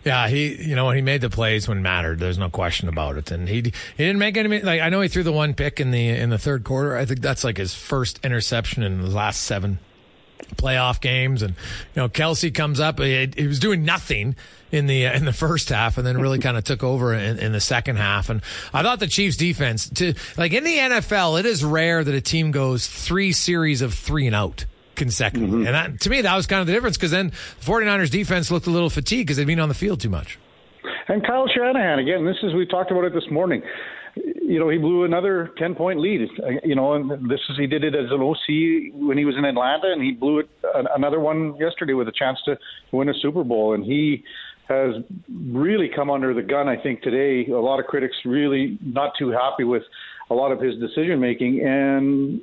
Yeah, 0.04 0.28
he, 0.28 0.54
you 0.62 0.76
know, 0.76 0.90
he 0.90 1.02
made 1.02 1.20
the 1.20 1.30
plays 1.30 1.68
when 1.68 1.82
mattered. 1.82 2.20
There's 2.20 2.38
no 2.38 2.48
question 2.48 2.88
about 2.88 3.16
it, 3.16 3.32
and 3.32 3.48
he 3.48 3.56
he 3.56 3.72
didn't 3.96 4.18
make 4.18 4.36
any. 4.36 4.60
Like 4.60 4.80
I 4.80 4.88
know 4.88 5.00
he 5.00 5.08
threw 5.08 5.24
the 5.24 5.32
one 5.32 5.54
pick 5.54 5.80
in 5.80 5.90
the 5.90 6.08
in 6.10 6.30
the 6.30 6.38
third 6.38 6.62
quarter. 6.62 6.96
I 6.96 7.04
think 7.06 7.20
that's 7.20 7.42
like 7.42 7.56
his 7.56 7.74
first 7.74 8.24
interception 8.24 8.84
in 8.84 9.02
the 9.02 9.10
last 9.10 9.42
seven 9.42 9.80
playoff 10.56 11.00
games. 11.00 11.42
And 11.42 11.54
you 11.94 12.02
know, 12.02 12.08
Kelce 12.08 12.54
comes 12.54 12.80
up. 12.80 12.98
He, 12.98 13.30
he 13.36 13.46
was 13.46 13.58
doing 13.58 13.84
nothing 13.84 14.36
in 14.72 14.86
the 14.86 15.04
in 15.04 15.24
the 15.24 15.32
first 15.32 15.68
half, 15.68 15.98
and 15.98 16.06
then 16.06 16.20
really 16.20 16.38
kind 16.38 16.56
of 16.56 16.64
took 16.64 16.84
over 16.84 17.12
in, 17.14 17.38
in, 17.38 17.52
the 17.52 17.60
second 17.60 17.96
half. 17.96 18.30
And 18.30 18.40
I 18.72 18.82
thought 18.82 19.00
the 19.00 19.06
Chiefs' 19.06 19.36
defense, 19.36 19.88
to 19.90 20.14
like 20.36 20.52
in 20.52 20.64
the 20.64 20.76
NFL, 20.76 21.40
it 21.40 21.46
is 21.46 21.64
rare 21.64 22.04
that 22.04 22.14
a 22.14 22.20
team 22.20 22.50
goes 22.50 22.86
three 22.86 23.32
series 23.32 23.82
of 23.82 23.94
three 23.94 24.26
and 24.26 24.36
out 24.36 24.66
consecutively. 24.94 25.60
Mm-hmm. 25.60 25.66
And 25.66 25.74
that, 25.74 26.00
to 26.02 26.10
me, 26.10 26.20
that 26.20 26.36
was 26.36 26.46
kind 26.46 26.60
of 26.60 26.66
the 26.66 26.72
difference 26.72 26.96
because 26.96 27.10
then 27.10 27.30
the 27.30 27.64
49ers 27.64 28.10
defense 28.10 28.50
looked 28.50 28.66
a 28.66 28.70
little 28.70 28.90
fatigued 28.90 29.26
because 29.26 29.38
they'd 29.38 29.46
been 29.46 29.58
on 29.58 29.68
the 29.68 29.74
field 29.74 30.00
too 30.00 30.10
much. 30.10 30.38
And 31.08 31.26
Kyle 31.26 31.48
Shanahan, 31.48 31.98
again, 31.98 32.24
this 32.24 32.36
is, 32.42 32.54
we 32.54 32.66
talked 32.66 32.90
about 32.90 33.04
it 33.04 33.12
this 33.12 33.28
morning 33.30 33.62
you 34.50 34.58
know, 34.58 34.68
he 34.68 34.78
blew 34.78 35.04
another 35.04 35.52
10 35.58 35.76
point 35.76 36.00
lead. 36.00 36.28
You 36.64 36.74
know, 36.74 36.94
and 36.94 37.30
this 37.30 37.40
is, 37.48 37.56
he 37.56 37.68
did 37.68 37.84
it 37.84 37.94
as 37.94 38.10
an 38.10 38.20
OC 38.20 38.92
when 38.94 39.16
he 39.16 39.24
was 39.24 39.36
in 39.38 39.44
Atlanta, 39.44 39.92
and 39.92 40.02
he 40.02 40.10
blew 40.10 40.40
it 40.40 40.50
another 40.96 41.20
one 41.20 41.54
yesterday 41.56 41.92
with 41.92 42.08
a 42.08 42.12
chance 42.12 42.38
to 42.46 42.58
win 42.90 43.08
a 43.08 43.14
Super 43.22 43.44
Bowl. 43.44 43.74
And 43.74 43.84
he 43.84 44.24
has 44.68 44.94
really 45.30 45.88
come 45.94 46.10
under 46.10 46.34
the 46.34 46.42
gun, 46.42 46.68
I 46.68 46.76
think, 46.82 47.02
today. 47.02 47.48
A 47.50 47.60
lot 47.60 47.78
of 47.78 47.86
critics 47.86 48.16
really 48.24 48.76
not 48.82 49.12
too 49.16 49.30
happy 49.30 49.62
with 49.62 49.82
a 50.30 50.34
lot 50.34 50.50
of 50.50 50.60
his 50.60 50.74
decision 50.80 51.20
making. 51.20 51.60
And 51.64 52.40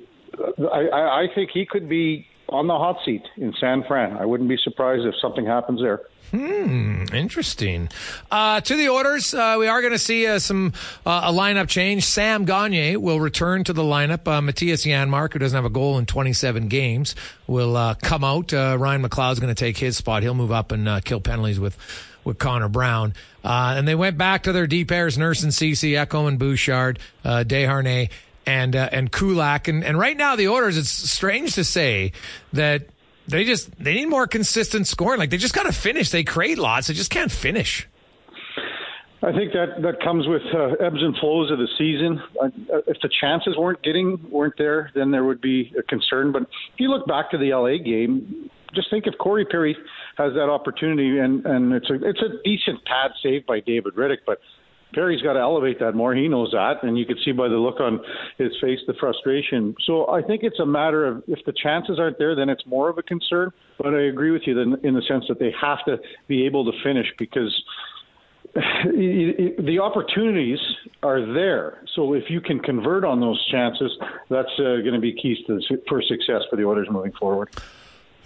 I, 0.71 0.89
I 0.91 1.25
think 1.35 1.49
he 1.53 1.65
could 1.69 1.89
be 1.89 2.25
on 2.49 2.67
the 2.67 2.77
hot 2.77 2.97
seat 3.05 3.23
in 3.37 3.53
San 3.59 3.83
Fran. 3.83 4.17
I 4.17 4.25
wouldn't 4.25 4.49
be 4.49 4.57
surprised 4.63 5.05
if 5.05 5.15
something 5.21 5.45
happens 5.45 5.81
there. 5.81 6.01
Hmm, 6.31 7.03
interesting. 7.13 7.87
Uh, 8.29 8.59
to 8.59 8.75
the 8.75 8.89
Oilers, 8.89 9.33
uh, 9.33 9.55
we 9.57 9.67
are 9.67 9.79
going 9.81 9.93
to 9.93 9.99
see 9.99 10.27
uh, 10.27 10.39
some 10.39 10.73
uh, 11.05 11.21
a 11.25 11.31
lineup 11.31 11.69
change. 11.69 12.03
Sam 12.03 12.43
Gagner 12.43 12.99
will 12.99 13.19
return 13.19 13.63
to 13.63 13.73
the 13.73 13.81
lineup. 13.81 14.27
Uh, 14.27 14.41
Mattias 14.41 14.85
Janmark, 14.85 15.33
who 15.33 15.39
doesn't 15.39 15.55
have 15.55 15.63
a 15.63 15.69
goal 15.69 15.97
in 15.97 16.05
27 16.05 16.67
games, 16.67 17.15
will 17.47 17.77
uh, 17.77 17.95
come 17.95 18.25
out. 18.25 18.51
Ryan 18.51 19.03
McLeod's 19.03 19.39
going 19.39 19.53
to 19.53 19.59
take 19.59 19.77
his 19.77 19.95
spot. 19.95 20.21
He'll 20.21 20.35
move 20.35 20.51
up 20.51 20.71
and 20.73 21.03
kill 21.05 21.21
penalties 21.21 21.59
with 21.59 21.77
with 22.25 22.39
Connor 22.39 22.67
Brown. 22.67 23.13
and 23.45 23.87
they 23.87 23.95
went 23.95 24.17
back 24.17 24.43
to 24.43 24.51
their 24.51 24.67
deep 24.67 24.89
pairs, 24.89 25.17
Nurse 25.17 25.43
and 25.43 25.53
Ceci, 25.53 25.93
Ekholm 25.93 26.27
and 26.27 26.37
Bouchard, 26.37 26.99
Desharnais 27.23 28.09
and 28.47 28.75
and 28.75 29.11
Kulak. 29.11 29.67
And, 29.67 29.83
and 29.83 29.99
right 29.99 30.17
now, 30.17 30.35
the 30.35 30.47
Oilers, 30.47 30.77
it's 30.77 30.89
strange 30.89 31.53
to 31.55 31.63
say 31.63 32.13
that 32.53 32.87
they 33.27 33.43
just 33.43 33.77
they 33.77 33.93
need 33.93 34.07
more 34.07 34.25
consistent 34.25 34.87
scoring. 34.87 35.19
Like 35.19 35.29
they 35.29 35.37
just 35.37 35.53
got 35.53 35.63
to 35.63 35.73
finish. 35.73 36.09
They 36.09 36.23
create 36.23 36.57
lots. 36.57 36.87
They 36.87 36.93
just 36.93 37.11
can't 37.11 37.31
finish. 37.31 37.87
I 39.21 39.33
think 39.33 39.51
that 39.53 39.81
that 39.81 40.01
comes 40.01 40.27
with 40.27 40.43
uh, 40.53 40.83
ebbs 40.83 41.01
and 41.01 41.15
flows 41.17 41.51
of 41.51 41.57
the 41.57 41.67
season. 41.77 42.21
Uh, 42.41 42.49
if 42.87 42.97
the 43.01 43.09
chances 43.19 43.57
weren't 43.57 43.81
getting 43.83 44.19
weren't 44.29 44.57
there, 44.57 44.91
then 44.95 45.11
there 45.11 45.25
would 45.25 45.41
be 45.41 45.73
a 45.77 45.83
concern. 45.83 46.31
But 46.31 46.43
if 46.43 46.79
you 46.79 46.89
look 46.89 47.07
back 47.07 47.31
to 47.31 47.37
the 47.37 47.51
LA 47.53 47.83
game, 47.83 48.49
just 48.73 48.89
think 48.89 49.07
if 49.07 49.17
Corey 49.17 49.43
Perry 49.43 49.75
has 50.17 50.33
that 50.33 50.49
opportunity, 50.49 51.17
and 51.17 51.45
and 51.45 51.73
it's 51.73 51.89
a 51.89 51.95
it's 51.95 52.21
a 52.21 52.41
decent 52.45 52.85
pad 52.85 53.11
save 53.21 53.45
by 53.45 53.59
David 53.59 53.95
Rittich, 53.95 54.19
but 54.25 54.39
Perry's 54.93 55.21
got 55.21 55.33
to 55.33 55.39
elevate 55.39 55.79
that 55.79 55.95
more. 55.95 56.15
He 56.15 56.27
knows 56.27 56.51
that, 56.51 56.83
and 56.83 56.97
you 56.97 57.05
can 57.05 57.17
see 57.23 57.31
by 57.31 57.47
the 57.47 57.57
look 57.57 57.79
on 57.79 57.99
his 58.37 58.51
face 58.61 58.79
the 58.87 58.93
frustration. 58.99 59.75
So 59.85 60.09
I 60.09 60.21
think 60.21 60.43
it's 60.43 60.59
a 60.59 60.65
matter 60.65 61.05
of 61.05 61.23
if 61.27 61.39
the 61.45 61.53
chances 61.53 61.99
aren't 61.99 62.17
there, 62.17 62.35
then 62.35 62.49
it's 62.49 62.65
more 62.65 62.89
of 62.89 62.97
a 62.97 63.03
concern. 63.03 63.51
But 63.77 63.93
I 63.93 64.03
agree 64.03 64.31
with 64.31 64.43
you 64.45 64.59
in 64.59 64.93
the 64.93 65.01
sense 65.07 65.25
that 65.27 65.39
they 65.39 65.53
have 65.59 65.83
to 65.85 65.99
be 66.27 66.45
able 66.45 66.71
to 66.71 66.83
finish 66.83 67.07
because 67.17 67.63
the 68.55 69.79
opportunities 69.81 70.59
are 71.03 71.21
there. 71.33 71.83
So 71.95 72.13
if 72.13 72.29
you 72.29 72.41
can 72.41 72.59
convert 72.59 73.03
on 73.03 73.19
those 73.19 73.45
chances, 73.51 73.91
that's 74.29 74.51
uh, 74.57 74.81
going 74.81 74.93
to 74.93 74.99
be 74.99 75.13
keys 75.13 75.37
to 75.47 75.59
for 75.87 76.01
success 76.01 76.41
for 76.49 76.55
the 76.55 76.65
Oilers 76.65 76.87
moving 76.89 77.11
forward. 77.13 77.49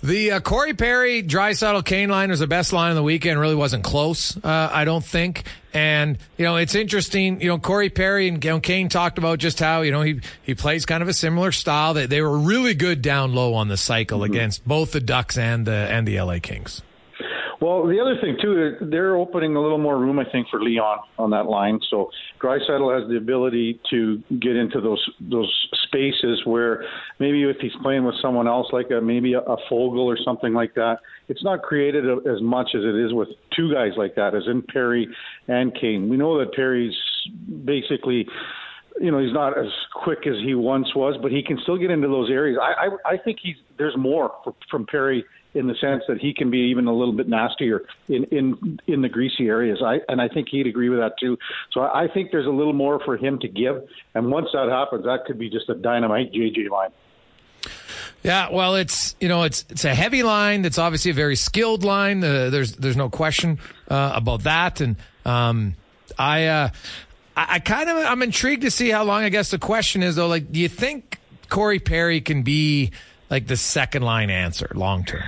The 0.04 0.32
uh, 0.32 0.40
Corey 0.40 0.74
Perry, 0.74 1.22
Draisaitl, 1.22 1.86
Kane 1.86 2.10
line 2.10 2.32
was 2.32 2.40
the 2.40 2.48
best 2.48 2.74
line 2.74 2.90
of 2.90 2.96
the 2.96 3.04
weekend. 3.04 3.40
Really 3.40 3.56
wasn't 3.56 3.84
close, 3.84 4.36
uh, 4.44 4.70
I 4.72 4.84
don't 4.84 5.04
think. 5.06 5.44
And 5.74 6.18
you 6.38 6.46
know, 6.46 6.56
it's 6.56 6.74
interesting. 6.74 7.40
You 7.40 7.50
know, 7.50 7.60
Corey 7.60 7.90
Perry 7.90 8.28
and 8.28 8.44
you 8.44 8.50
know, 8.50 8.60
Kane 8.60 8.90
talked 8.90 9.20
about 9.20 9.38
just 9.38 9.60
how 9.60 9.82
you 9.82 9.92
know 9.92 10.02
he 10.02 10.22
he 10.42 10.56
plays 10.56 10.86
kind 10.88 11.04
of 11.04 11.10
a 11.10 11.14
similar 11.14 11.52
style. 11.52 11.94
That 11.94 12.10
they, 12.10 12.18
they 12.18 12.22
were 12.22 12.38
really 12.38 12.74
good 12.74 13.04
down 13.04 13.36
low 13.36 13.54
on 13.54 13.68
the 13.68 13.78
cycle 13.78 14.20
mm-hmm. 14.20 14.34
against 14.34 14.68
both 14.68 14.92
the 14.92 15.00
Ducks 15.00 15.38
and 15.38 15.68
the 15.68 15.72
and 15.72 16.08
the 16.08 16.20
LA 16.20 16.40
Kings. 16.42 16.82
Well, 17.62 17.86
the 17.86 18.00
other 18.00 18.20
thing 18.20 18.38
too, 18.42 18.76
they're 18.90 19.16
opening 19.16 19.56
a 19.56 19.62
little 19.62 19.78
more 19.78 20.00
room, 20.00 20.18
I 20.18 20.26
think, 20.32 20.48
for 20.50 20.60
Leon 20.60 20.98
on 21.20 21.30
that 21.30 21.46
line. 21.46 21.80
So 21.92 22.10
Draisaitl 22.42 23.00
has 23.00 23.08
the 23.08 23.18
ability 23.18 23.80
to 23.92 24.18
get 24.40 24.56
into 24.56 24.82
those 24.82 25.08
those 25.20 25.70
spaces 25.84 26.42
where 26.46 26.84
maybe 27.20 27.44
if 27.44 27.58
he's 27.62 27.72
playing 27.84 28.04
with 28.04 28.16
someone 28.20 28.48
else, 28.48 28.66
like 28.72 28.90
a, 28.90 29.00
maybe 29.00 29.34
a, 29.34 29.42
a 29.42 29.58
Foegele 29.70 30.06
or 30.06 30.18
something 30.26 30.56
like 30.56 30.74
that, 30.74 30.98
it's 31.28 31.44
not 31.44 31.62
created 31.62 32.04
as 32.28 32.42
much 32.42 32.70
as 32.74 32.82
it 32.84 32.96
is 32.96 33.14
with 33.14 33.28
two 33.56 33.72
guys 33.72 33.92
like 33.96 34.16
that, 34.16 34.34
as 34.34 34.44
in 34.48 34.64
Perry 34.64 35.08
and 35.48 35.72
Kane. 35.80 36.10
We 36.10 36.18
know 36.18 36.40
that 36.40 36.54
Perry's 36.54 36.96
basically 37.64 38.26
you 39.00 39.12
know 39.12 39.20
he's 39.20 39.34
not 39.34 39.56
as 39.56 39.72
quick 39.94 40.26
as 40.26 40.34
he 40.44 40.56
once 40.56 40.88
was, 40.96 41.16
but 41.22 41.32
he 41.32 41.44
can 41.44 41.60
still 41.62 41.78
get 41.78 41.92
into 41.92 42.08
those 42.08 42.32
areas. 42.32 42.58
I 42.60 42.88
I, 42.88 43.14
I 43.14 43.18
think 43.18 43.38
he's 43.40 43.58
there's 43.78 43.96
more 43.96 44.32
for, 44.44 44.56
from 44.72 44.88
Perry 44.88 45.24
in 45.54 45.68
the 45.68 45.76
sense 45.76 46.04
that 46.08 46.20
he 46.20 46.34
can 46.34 46.50
be 46.50 46.60
even 46.60 46.88
a 46.88 46.94
little 46.94 47.14
bit 47.14 47.28
nastier 47.28 47.84
in 48.08 48.24
in 48.26 48.80
in 48.88 49.02
the 49.02 49.10
greasy 49.10 49.48
areas. 49.48 49.82
I 49.84 50.00
and 50.08 50.22
I 50.22 50.28
think 50.28 50.50
he'd 50.50 50.68
agree 50.68 50.90
with 50.90 51.00
that 51.00 51.14
too. 51.20 51.38
So 51.72 51.82
I, 51.82 52.04
I 52.04 52.08
think 52.08 52.32
there's 52.32 52.48
a 52.48 52.52
little 52.52 52.74
more 52.74 53.00
for 53.04 53.18
him 53.18 53.40
to 53.40 53.48
give, 53.48 53.84
and 54.16 54.32
once 54.32 54.48
that 54.54 54.70
happens, 54.70 55.06
that 55.06 55.26
could 55.26 55.38
be 55.38 55.50
just 55.50 55.70
a 55.70 55.76
dynamite 55.76 56.32
JJ 56.32 56.70
line. 56.70 56.92
Yeah, 58.24 58.50
well, 58.52 58.76
it's 58.76 59.16
you 59.20 59.28
know 59.28 59.44
it's 59.44 59.66
it's 59.70 59.86
a 59.86 59.96
heavy 59.96 60.24
line. 60.24 60.62
That's 60.62 60.78
obviously 60.78 61.12
a 61.12 61.16
very 61.16 61.36
skilled 61.36 61.84
line. 61.84 62.24
Uh, 62.24 62.50
there's 62.50 62.74
there's 62.74 62.98
no 62.98 63.10
question 63.10 63.60
uh, 63.88 64.14
about 64.16 64.44
that. 64.44 64.80
And 64.80 64.96
um, 65.26 65.76
I, 66.20 66.46
uh, 66.46 66.70
I 67.36 67.56
I 67.56 67.60
kind 67.60 67.90
of 67.90 67.98
I'm 67.98 68.22
intrigued 68.22 68.62
to 68.62 68.72
see 68.72 68.90
how 68.90 69.04
long. 69.04 69.24
I 69.24 69.30
guess 69.30 69.50
the 69.50 69.60
question 69.60 70.04
is 70.04 70.16
though, 70.16 70.28
like, 70.28 70.52
do 70.52 70.60
you 70.60 70.70
think 70.70 71.20
Corey 71.50 71.80
Perry 71.80 72.22
can 72.22 72.44
be 72.44 72.92
like 73.30 73.48
the 73.48 73.58
second 73.58 74.04
line 74.04 74.30
answer 74.30 74.72
long 74.76 75.04
term? 75.04 75.24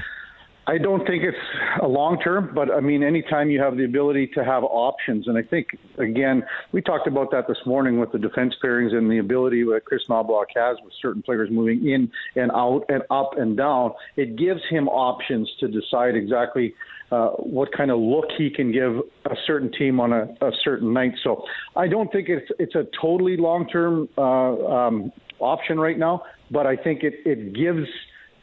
I 0.66 0.78
don't 0.78 1.06
think 1.06 1.24
it's 1.24 1.38
a 1.82 1.88
long 1.88 2.20
term, 2.20 2.52
but 2.56 2.72
I 2.72 2.80
mean, 2.80 3.04
anytime 3.04 3.50
you 3.50 3.62
have 3.62 3.76
the 3.76 3.84
ability 3.84 4.28
to 4.36 4.46
have 4.46 4.64
options, 4.64 5.28
and 5.28 5.38
I 5.38 5.42
think 5.42 5.78
again, 5.98 6.44
we 6.72 6.82
talked 6.82 7.08
about 7.08 7.32
that 7.32 7.48
this 7.48 7.58
morning 7.66 8.00
with 8.00 8.12
the 8.14 8.20
defense 8.20 8.56
pairings 8.64 8.94
and 8.94 9.12
the 9.12 9.18
ability 9.18 9.64
that 9.64 9.82
Kris 9.86 10.04
Knoblauch 10.10 10.46
has 10.56 10.78
with 10.84 10.94
certain 11.02 11.22
players 11.22 11.50
moving 11.52 11.88
in 11.88 12.12
and 12.42 12.52
out 12.52 12.86
and 12.88 13.04
up 13.10 13.38
and 13.38 13.58
down. 13.58 13.92
It 14.16 14.38
gives 14.38 14.62
him 14.70 14.88
options 14.88 15.52
to 15.60 15.68
decide 15.68 16.16
exactly 16.16 16.74
uh, 17.12 17.30
what 17.32 17.72
kind 17.74 17.92
of 17.92 18.00
look 18.00 18.26
he 18.38 18.50
can 18.50 18.72
give 18.72 18.96
a 19.26 19.36
certain 19.46 19.72
team 19.72 20.00
on 20.00 20.14
a, 20.14 20.24
a 20.42 20.52
certain 20.64 20.94
night. 20.94 21.14
So 21.24 21.44
I 21.76 21.90
don't 21.90 22.10
think 22.12 22.30
it's 22.30 22.50
it's 22.58 22.76
a 22.76 22.88
totally 23.02 23.36
long 23.36 23.68
term 23.68 24.08
uh, 24.18 24.22
um, 24.22 25.12
option 25.40 25.78
right 25.78 26.00
now, 26.00 26.24
but 26.52 26.66
I 26.66 26.78
think 26.78 27.04
it 27.04 27.16
it 27.26 27.54
gives 27.54 27.88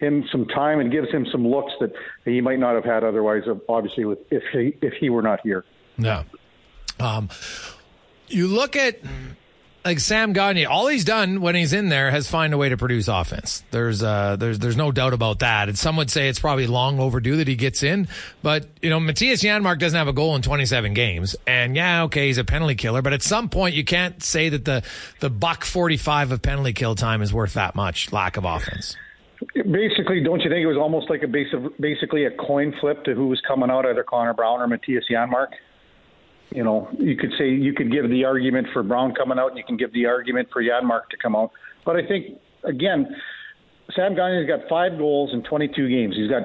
him 0.00 0.26
some 0.32 0.46
time 0.46 0.80
and 0.80 0.90
gives 0.90 1.10
him 1.10 1.26
some 1.30 1.46
looks 1.46 1.72
that 1.80 1.92
he 2.24 2.40
might 2.40 2.58
not 2.58 2.74
have 2.74 2.84
had 2.84 3.04
otherwise. 3.04 3.44
Obviously, 3.68 4.04
with 4.04 4.18
if 4.30 4.42
he 4.52 4.76
if 4.80 4.94
he 4.94 5.10
were 5.10 5.22
not 5.22 5.40
here. 5.42 5.64
Yeah. 5.98 6.24
Um, 6.98 7.28
you 8.28 8.46
look 8.48 8.76
at 8.76 9.00
like 9.84 9.98
Sam 10.00 10.32
Gagner, 10.32 10.68
all 10.68 10.86
he's 10.88 11.04
done 11.04 11.40
when 11.40 11.54
he's 11.54 11.72
in 11.72 11.88
there 11.88 12.10
has 12.10 12.28
find 12.28 12.52
a 12.52 12.58
way 12.58 12.68
to 12.68 12.76
produce 12.76 13.08
offense. 13.08 13.62
There's 13.70 14.02
uh, 14.02 14.36
there's 14.36 14.58
there's 14.58 14.76
no 14.76 14.92
doubt 14.92 15.12
about 15.12 15.40
that. 15.40 15.68
And 15.68 15.78
some 15.78 15.96
would 15.96 16.10
say 16.10 16.28
it's 16.28 16.38
probably 16.38 16.66
long 16.66 16.98
overdue 17.00 17.36
that 17.36 17.48
he 17.48 17.56
gets 17.56 17.82
in. 17.82 18.08
But 18.42 18.66
you 18.82 18.90
know, 18.90 18.98
Mattias 19.00 19.42
Janmark 19.42 19.78
doesn't 19.78 19.96
have 19.96 20.08
a 20.08 20.12
goal 20.12 20.36
in 20.36 20.42
27 20.42 20.94
games, 20.94 21.36
and 21.46 21.76
yeah, 21.76 22.04
okay, 22.04 22.26
he's 22.26 22.38
a 22.38 22.44
penalty 22.44 22.74
killer. 22.74 23.02
But 23.02 23.12
at 23.12 23.22
some 23.22 23.48
point, 23.48 23.74
you 23.74 23.84
can't 23.84 24.22
say 24.22 24.50
that 24.50 24.64
the 24.64 24.82
the 25.20 25.30
buck 25.30 25.64
45 25.64 26.32
of 26.32 26.42
penalty 26.42 26.72
kill 26.72 26.94
time 26.94 27.22
is 27.22 27.32
worth 27.32 27.54
that 27.54 27.74
much 27.74 28.12
lack 28.12 28.36
of 28.36 28.44
offense. 28.44 28.96
Basically, 29.55 30.22
don't 30.22 30.40
you 30.40 30.50
think 30.50 30.62
it 30.62 30.66
was 30.66 30.76
almost 30.76 31.09
like 31.09 31.22
a 31.22 31.29
base 31.29 31.48
of, 31.55 31.72
basically 31.81 32.26
a 32.26 32.31
coin 32.31 32.74
flip 32.81 33.05
to 33.05 33.14
who 33.14 33.29
was 33.29 33.40
coming 33.46 33.70
out, 33.70 33.87
either 33.87 34.05
Connor 34.05 34.35
Brown 34.35 34.61
or 34.61 34.68
Mattias 34.68 35.03
Janmark? 35.11 35.48
You 36.50 36.64
know, 36.64 36.88
you 36.98 37.16
could 37.16 37.31
say 37.38 37.48
you 37.48 37.72
could 37.72 37.90
give 37.90 38.11
the 38.11 38.24
argument 38.24 38.66
for 38.72 38.83
Brown 38.83 39.14
coming 39.14 39.38
out, 39.38 39.48
and 39.48 39.59
you 39.59 39.64
can 39.64 39.76
give 39.76 39.92
the 39.92 40.07
argument 40.07 40.48
for 40.53 40.62
Janmark 40.62 41.09
to 41.11 41.16
come 41.16 41.35
out. 41.35 41.53
But 41.87 41.96
I 41.96 42.07
think 42.07 42.38
again, 42.64 43.07
Sam 43.94 44.14
Gagner's 44.14 44.46
got 44.46 44.68
five 44.68 44.98
goals 44.98 45.31
in 45.33 45.42
22 45.42 45.88
games. 45.88 46.16
He's 46.16 46.29
got 46.29 46.42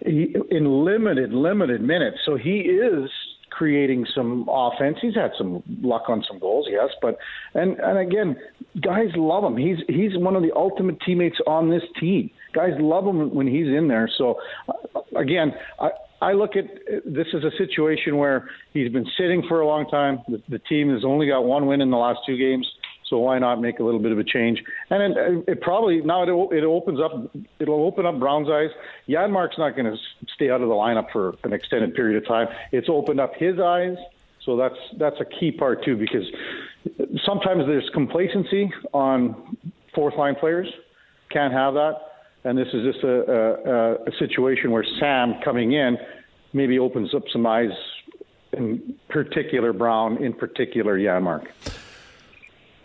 he, 0.00 0.34
in 0.50 0.84
limited, 0.84 1.32
limited 1.32 1.82
minutes, 1.82 2.18
so 2.26 2.36
he 2.36 2.60
is 2.60 3.10
creating 3.56 4.06
some 4.14 4.48
offense. 4.50 4.98
He's 5.00 5.14
had 5.14 5.30
some 5.38 5.62
luck 5.82 6.04
on 6.08 6.24
some 6.28 6.38
goals, 6.38 6.66
yes, 6.68 6.90
but 7.00 7.16
and 7.54 7.78
and 7.78 7.98
again, 7.98 8.36
guys 8.80 9.08
love 9.14 9.44
him. 9.44 9.56
He's 9.56 9.78
he's 9.88 10.16
one 10.16 10.36
of 10.36 10.42
the 10.42 10.52
ultimate 10.54 11.00
teammates 11.00 11.38
on 11.46 11.70
this 11.70 11.82
team. 12.00 12.30
Guys 12.52 12.72
love 12.78 13.06
him 13.06 13.34
when 13.34 13.46
he's 13.46 13.66
in 13.66 13.88
there. 13.88 14.10
So 14.18 14.36
uh, 14.68 15.00
again, 15.16 15.52
I 15.80 15.90
I 16.20 16.32
look 16.32 16.56
at 16.56 16.64
this 17.04 17.26
as 17.36 17.44
a 17.44 17.50
situation 17.58 18.16
where 18.16 18.48
he's 18.72 18.90
been 18.90 19.06
sitting 19.18 19.42
for 19.48 19.60
a 19.60 19.66
long 19.66 19.86
time. 19.88 20.20
The, 20.28 20.42
the 20.48 20.58
team 20.58 20.92
has 20.92 21.04
only 21.04 21.28
got 21.28 21.44
one 21.44 21.66
win 21.66 21.80
in 21.80 21.90
the 21.90 21.96
last 21.96 22.20
two 22.26 22.36
games. 22.36 22.66
So 23.08 23.18
why 23.18 23.38
not 23.38 23.60
make 23.60 23.80
a 23.80 23.84
little 23.84 24.00
bit 24.00 24.12
of 24.12 24.18
a 24.18 24.24
change? 24.24 24.62
And 24.90 25.02
it, 25.02 25.18
uh, 25.18 25.52
it 25.52 25.60
probably 25.60 26.00
now 26.00 26.22
it, 26.22 26.56
it 26.56 26.64
opens 26.64 27.00
up 27.00 27.30
it'll 27.58 27.84
open 27.84 28.06
up 28.06 28.18
Brown's 28.18 28.48
eyes. 28.48 28.70
Janmark's 29.08 29.58
not 29.58 29.76
going 29.76 29.86
to 29.86 29.96
stay 30.34 30.50
out 30.50 30.62
of 30.62 30.68
the 30.68 30.74
lineup 30.74 31.12
for 31.12 31.34
an 31.44 31.52
extended 31.52 31.94
period 31.94 32.22
of 32.22 32.26
time. 32.26 32.48
It's 32.72 32.88
opened 32.88 33.20
up 33.20 33.34
his 33.36 33.58
eyes. 33.60 33.96
So 34.44 34.56
that's 34.56 34.76
that's 34.98 35.16
a 35.20 35.24
key 35.24 35.52
part 35.52 35.84
too 35.84 35.96
because 35.96 36.24
sometimes 37.24 37.66
there's 37.66 37.88
complacency 37.92 38.72
on 38.92 39.56
fourth 39.94 40.14
line 40.16 40.34
players. 40.34 40.68
Can't 41.30 41.52
have 41.52 41.74
that. 41.74 41.94
And 42.44 42.58
this 42.58 42.68
is 42.74 42.84
just 42.92 43.02
a, 43.04 43.22
a, 43.32 43.94
a 44.04 44.12
situation 44.18 44.70
where 44.70 44.84
Sam 45.00 45.36
coming 45.42 45.72
in 45.72 45.96
maybe 46.52 46.78
opens 46.78 47.14
up 47.14 47.22
some 47.32 47.46
eyes, 47.46 47.70
in 48.52 48.96
particular 49.08 49.72
Brown, 49.72 50.22
in 50.22 50.34
particular 50.34 50.98
Janmark. 50.98 51.46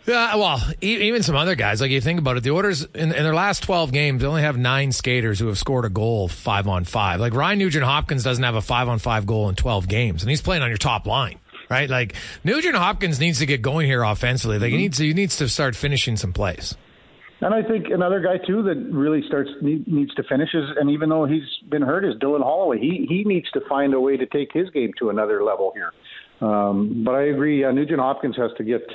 Yeah, 0.06 0.36
well, 0.36 0.62
even 0.80 1.22
some 1.22 1.36
other 1.36 1.54
guys, 1.54 1.80
like 1.80 1.90
you 1.90 2.00
think 2.00 2.18
about 2.18 2.36
it, 2.36 2.42
the 2.42 2.50
Oilers 2.50 2.84
in, 2.94 3.12
in, 3.12 3.22
their 3.22 3.34
last 3.34 3.62
12 3.62 3.92
games, 3.92 4.22
they 4.22 4.26
only 4.26 4.42
have 4.42 4.56
nine 4.56 4.92
skaters 4.92 5.38
who 5.38 5.46
have 5.48 5.58
scored 5.58 5.84
a 5.84 5.90
goal 5.90 6.26
five 6.26 6.66
on 6.66 6.84
five. 6.84 7.20
Like 7.20 7.34
Ryan 7.34 7.58
Nugent 7.58 7.84
Hopkins 7.84 8.24
doesn't 8.24 8.42
have 8.42 8.54
a 8.54 8.62
five 8.62 8.88
on 8.88 8.98
five 8.98 9.26
goal 9.26 9.48
in 9.48 9.54
12 9.54 9.88
games, 9.88 10.22
and 10.22 10.30
he's 10.30 10.40
playing 10.40 10.62
on 10.62 10.68
your 10.68 10.78
top 10.78 11.06
line, 11.06 11.38
right? 11.68 11.88
Like 11.88 12.14
Nugent 12.44 12.76
Hopkins 12.76 13.20
needs 13.20 13.40
to 13.40 13.46
get 13.46 13.60
going 13.60 13.86
here 13.86 14.02
offensively. 14.02 14.58
Like 14.58 14.68
mm-hmm. 14.68 14.76
he 14.76 14.82
needs 14.82 14.98
to, 14.98 15.04
he 15.04 15.14
needs 15.14 15.36
to 15.36 15.48
start 15.48 15.76
finishing 15.76 16.16
some 16.16 16.32
plays. 16.32 16.76
And 17.42 17.54
I 17.54 17.62
think 17.62 17.86
another 17.88 18.20
guy 18.20 18.36
too 18.46 18.62
that 18.64 18.76
really 18.92 19.22
starts 19.26 19.50
needs 19.62 20.14
to 20.14 20.22
finish 20.24 20.50
is, 20.54 20.64
and 20.78 20.90
even 20.90 21.08
though 21.08 21.24
he's 21.24 21.48
been 21.70 21.82
hurt, 21.82 22.04
is 22.04 22.14
Dylan 22.16 22.42
Holloway. 22.42 22.78
He 22.78 23.06
he 23.08 23.24
needs 23.24 23.50
to 23.52 23.60
find 23.66 23.94
a 23.94 24.00
way 24.00 24.18
to 24.18 24.26
take 24.26 24.52
his 24.52 24.68
game 24.70 24.92
to 24.98 25.08
another 25.08 25.42
level 25.42 25.72
here. 25.74 25.92
Um, 26.46 27.02
but 27.04 27.14
I 27.14 27.24
agree, 27.24 27.64
uh, 27.64 27.70
Nugent 27.72 28.00
Hopkins 28.00 28.36
has 28.36 28.50
to 28.58 28.64
get 28.64 28.82
uh, 28.82 28.94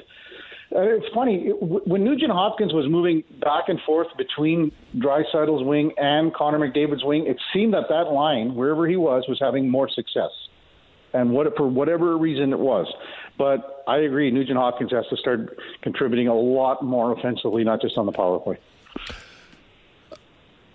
it's 0.72 1.14
funny 1.14 1.50
when 1.50 2.04
Nugent 2.04 2.32
Hopkins 2.32 2.74
was 2.74 2.90
moving 2.90 3.24
back 3.42 3.66
and 3.68 3.80
forth 3.86 4.08
between 4.18 4.72
Draisaitl's 4.96 5.64
wing 5.64 5.92
and 5.98 6.34
Connor 6.34 6.60
McDavid's 6.60 7.04
wing. 7.04 7.28
It 7.28 7.38
seemed 7.54 7.74
that 7.74 7.86
that 7.90 8.12
line, 8.12 8.56
wherever 8.56 8.88
he 8.88 8.96
was, 8.96 9.26
was 9.28 9.40
having 9.40 9.70
more 9.70 9.90
success, 9.90 10.32
and 11.14 11.32
what 11.32 11.56
for 11.56 11.68
whatever 11.68 12.18
reason 12.18 12.52
it 12.52 12.60
was. 12.60 12.88
But 13.38 13.84
I 13.88 13.98
agree, 13.98 14.32
Nugent 14.32 14.58
Hopkins 14.58 14.92
has 14.92 15.06
to 15.10 15.18
start 15.18 15.58
contributing 15.82 16.28
a 16.28 16.36
lot 16.36 16.84
more 16.84 17.12
offensively, 17.12 17.64
not 17.64 17.82
just 17.82 17.98
on 17.98 18.06
the 18.06 18.12
power 18.12 18.40
play. 18.40 18.58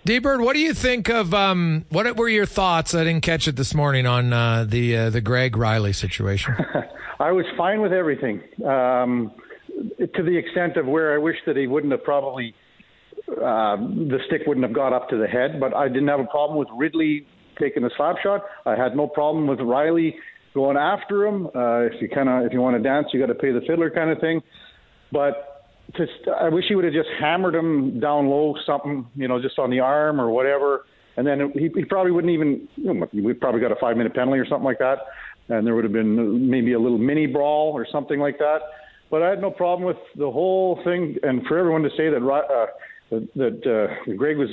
D-Bird, 0.03 0.41
what 0.41 0.53
do 0.53 0.59
you 0.59 0.73
think 0.73 1.09
of 1.09 1.31
um, 1.33 1.85
what 1.89 2.17
were 2.17 2.27
your 2.27 2.47
thoughts? 2.47 2.95
I 2.95 3.03
didn't 3.03 3.21
catch 3.21 3.47
it 3.47 3.55
this 3.55 3.75
morning 3.75 4.07
on 4.07 4.33
uh, 4.33 4.65
the 4.67 4.97
uh, 4.97 5.09
the 5.11 5.21
Greig 5.21 5.53
Rielly 5.53 5.93
situation. 5.93 6.55
I 7.19 7.31
was 7.31 7.45
fine 7.55 7.81
with 7.81 7.93
everything. 7.93 8.41
Um, 8.65 9.31
to 9.99 10.23
the 10.23 10.37
extent 10.37 10.77
of 10.77 10.85
where 10.85 11.13
I 11.13 11.17
wish 11.17 11.37
that 11.45 11.57
he 11.57 11.67
wouldn't 11.67 11.91
have 11.91 12.03
probably 12.03 12.53
uh, 13.29 13.77
the 13.77 14.19
stick 14.27 14.41
wouldn't 14.47 14.65
have 14.65 14.75
got 14.75 14.93
up 14.93 15.09
to 15.09 15.17
the 15.17 15.27
head. 15.27 15.59
But 15.59 15.75
I 15.75 15.87
didn't 15.87 16.07
have 16.07 16.19
a 16.19 16.25
problem 16.25 16.57
with 16.57 16.67
Ridly 16.75 17.25
taking 17.59 17.83
the 17.83 17.91
slap 17.95 18.17
shot. 18.21 18.41
I 18.65 18.75
had 18.75 18.95
no 18.95 19.07
problem 19.07 19.47
with 19.47 19.59
Rielly 19.59 20.13
going 20.53 20.77
after 20.77 21.25
him. 21.25 21.47
Uh, 21.47 21.81
if 21.81 22.01
you 22.01 22.09
kind 22.09 22.29
of 22.29 22.45
if 22.45 22.53
you 22.53 22.61
want 22.61 22.75
to 22.75 22.83
dance, 22.83 23.07
you 23.13 23.19
got 23.19 23.27
to 23.27 23.35
pay 23.35 23.51
the 23.51 23.61
fiddler 23.67 23.89
kind 23.89 24.09
of 24.09 24.19
thing. 24.19 24.41
But 25.11 25.67
just, 25.97 26.11
I 26.39 26.49
wish 26.49 26.65
he 26.69 26.75
would 26.75 26.85
have 26.85 26.93
just 26.93 27.09
hammered 27.19 27.55
him 27.55 27.99
down 27.99 28.27
low, 28.27 28.55
something 28.65 29.07
you 29.15 29.27
know, 29.27 29.41
just 29.41 29.59
on 29.59 29.69
the 29.69 29.79
arm 29.79 30.19
or 30.19 30.29
whatever. 30.29 30.85
And 31.17 31.27
then 31.27 31.51
he, 31.53 31.69
he 31.75 31.85
probably 31.85 32.11
wouldn't 32.11 32.31
even. 32.31 32.67
You 32.75 32.93
know, 32.93 33.07
we 33.13 33.33
probably 33.33 33.61
got 33.61 33.71
a 33.71 33.79
five 33.79 33.97
minute 33.97 34.13
penalty 34.13 34.39
or 34.39 34.47
something 34.47 34.65
like 34.65 34.79
that, 34.79 34.99
and 35.49 35.65
there 35.65 35.75
would 35.75 35.83
have 35.83 35.93
been 35.93 36.49
maybe 36.49 36.73
a 36.73 36.79
little 36.79 36.97
mini 36.97 37.27
brawl 37.27 37.71
or 37.73 37.85
something 37.91 38.19
like 38.19 38.37
that. 38.39 38.59
But 39.11 39.21
I 39.21 39.29
had 39.29 39.41
no 39.41 39.51
problem 39.51 39.85
with 39.85 39.97
the 40.15 40.31
whole 40.31 40.81
thing, 40.83 41.17
and 41.21 41.45
for 41.45 41.57
everyone 41.59 41.83
to 41.83 41.89
say 41.91 42.09
that 42.09 42.25
uh, 42.25 42.65
that, 43.11 43.33
that 43.35 43.67
uh, 44.07 44.13
Greig 44.15 44.37
was, 44.37 44.49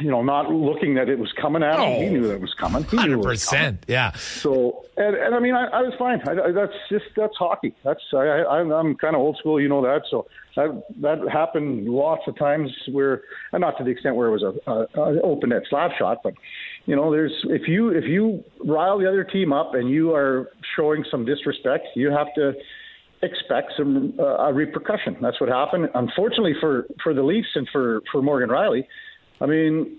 you 0.00 0.10
know, 0.10 0.22
not 0.22 0.50
looking 0.50 0.94
that 0.96 1.08
it 1.08 1.18
was 1.18 1.32
coming 1.32 1.62
at 1.62 1.76
him. 1.76 1.80
Oh, 1.80 2.00
he 2.00 2.10
knew 2.10 2.28
that 2.28 2.34
it 2.34 2.40
was 2.42 2.52
coming. 2.52 2.82
Hundred 2.84 3.22
percent, 3.22 3.84
yeah. 3.88 4.12
So, 4.12 4.84
and, 4.98 5.16
and 5.16 5.34
I 5.34 5.40
mean, 5.40 5.54
I, 5.54 5.68
I 5.68 5.80
was 5.80 5.94
fine. 5.98 6.20
I, 6.28 6.48
I, 6.48 6.52
that's 6.52 6.74
just 6.90 7.06
that's 7.16 7.34
hockey. 7.36 7.74
That's 7.82 8.02
I, 8.12 8.18
I, 8.18 8.78
I'm 8.78 8.94
kind 8.96 9.16
of 9.16 9.22
old 9.22 9.38
school, 9.38 9.58
you 9.58 9.68
know 9.68 9.82
that. 9.82 10.02
So 10.10 10.26
that 10.54 10.84
that 11.00 11.28
happened 11.32 11.88
lots 11.88 12.22
of 12.28 12.36
times 12.36 12.70
where, 12.92 13.22
and 13.52 13.62
not 13.62 13.78
to 13.78 13.84
the 13.84 13.90
extent 13.90 14.16
where 14.16 14.28
it 14.28 14.32
was 14.32 14.42
a, 14.42 14.70
a, 14.70 15.00
a 15.00 15.20
open 15.22 15.48
net 15.48 15.62
slap 15.70 15.92
shot, 15.98 16.18
but 16.22 16.34
you 16.84 16.94
know, 16.94 17.10
there's 17.10 17.32
if 17.44 17.66
you 17.66 17.88
if 17.88 18.04
you 18.04 18.44
rile 18.64 18.98
the 18.98 19.08
other 19.08 19.24
team 19.24 19.52
up 19.52 19.74
and 19.74 19.88
you 19.88 20.14
are 20.14 20.50
showing 20.76 21.04
some 21.10 21.24
disrespect, 21.24 21.86
you 21.94 22.10
have 22.10 22.34
to 22.34 22.52
expect 23.22 23.72
some 23.76 24.14
uh, 24.18 24.22
a 24.22 24.52
repercussion. 24.52 25.16
That's 25.20 25.40
what 25.40 25.48
happened. 25.48 25.88
Unfortunately 25.94 26.54
for 26.60 26.86
for 27.02 27.14
the 27.14 27.22
Leafs 27.22 27.48
and 27.54 27.68
for 27.72 28.02
for 28.12 28.22
Morgan 28.22 28.50
Rielly, 28.50 28.86
I 29.40 29.46
mean, 29.46 29.98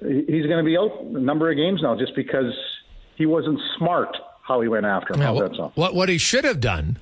he's 0.00 0.46
going 0.46 0.58
to 0.58 0.64
be 0.64 0.76
out 0.76 1.00
a 1.02 1.20
number 1.20 1.50
of 1.50 1.56
games 1.56 1.80
now 1.82 1.96
just 1.98 2.14
because 2.14 2.52
he 3.16 3.26
wasn't 3.26 3.60
smart 3.78 4.16
how 4.46 4.60
he 4.60 4.68
went 4.68 4.86
after 4.86 5.14
him. 5.14 5.20
Yeah, 5.20 5.30
what, 5.30 5.76
what 5.76 5.94
what 5.94 6.08
he 6.08 6.18
should 6.18 6.44
have 6.44 6.60
done 6.60 6.98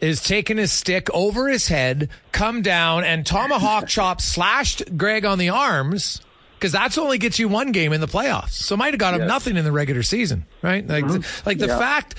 is 0.00 0.22
taken 0.22 0.56
his 0.56 0.72
stick 0.72 1.08
over 1.12 1.48
his 1.48 1.68
head, 1.68 2.08
come 2.32 2.62
down, 2.62 3.04
and 3.04 3.26
tomahawk 3.26 3.86
chop 3.88 4.20
slashed 4.20 4.96
Greig 4.96 5.24
on 5.24 5.38
the 5.38 5.50
arms 5.50 6.20
because 6.60 6.72
that's 6.72 6.98
only 6.98 7.16
gets 7.16 7.38
you 7.38 7.48
one 7.48 7.72
game 7.72 7.92
in 7.94 8.02
the 8.02 8.06
playoffs. 8.06 8.50
So 8.50 8.76
might 8.76 8.92
have 8.92 9.00
got 9.00 9.14
him 9.14 9.20
yes. 9.20 9.28
nothing 9.28 9.56
in 9.56 9.64
the 9.64 9.72
regular 9.72 10.02
season, 10.02 10.44
right? 10.60 10.86
Like, 10.86 11.04
mm-hmm. 11.04 11.48
like 11.48 11.58
the 11.58 11.68
yeah. 11.68 11.78
fact, 11.78 12.14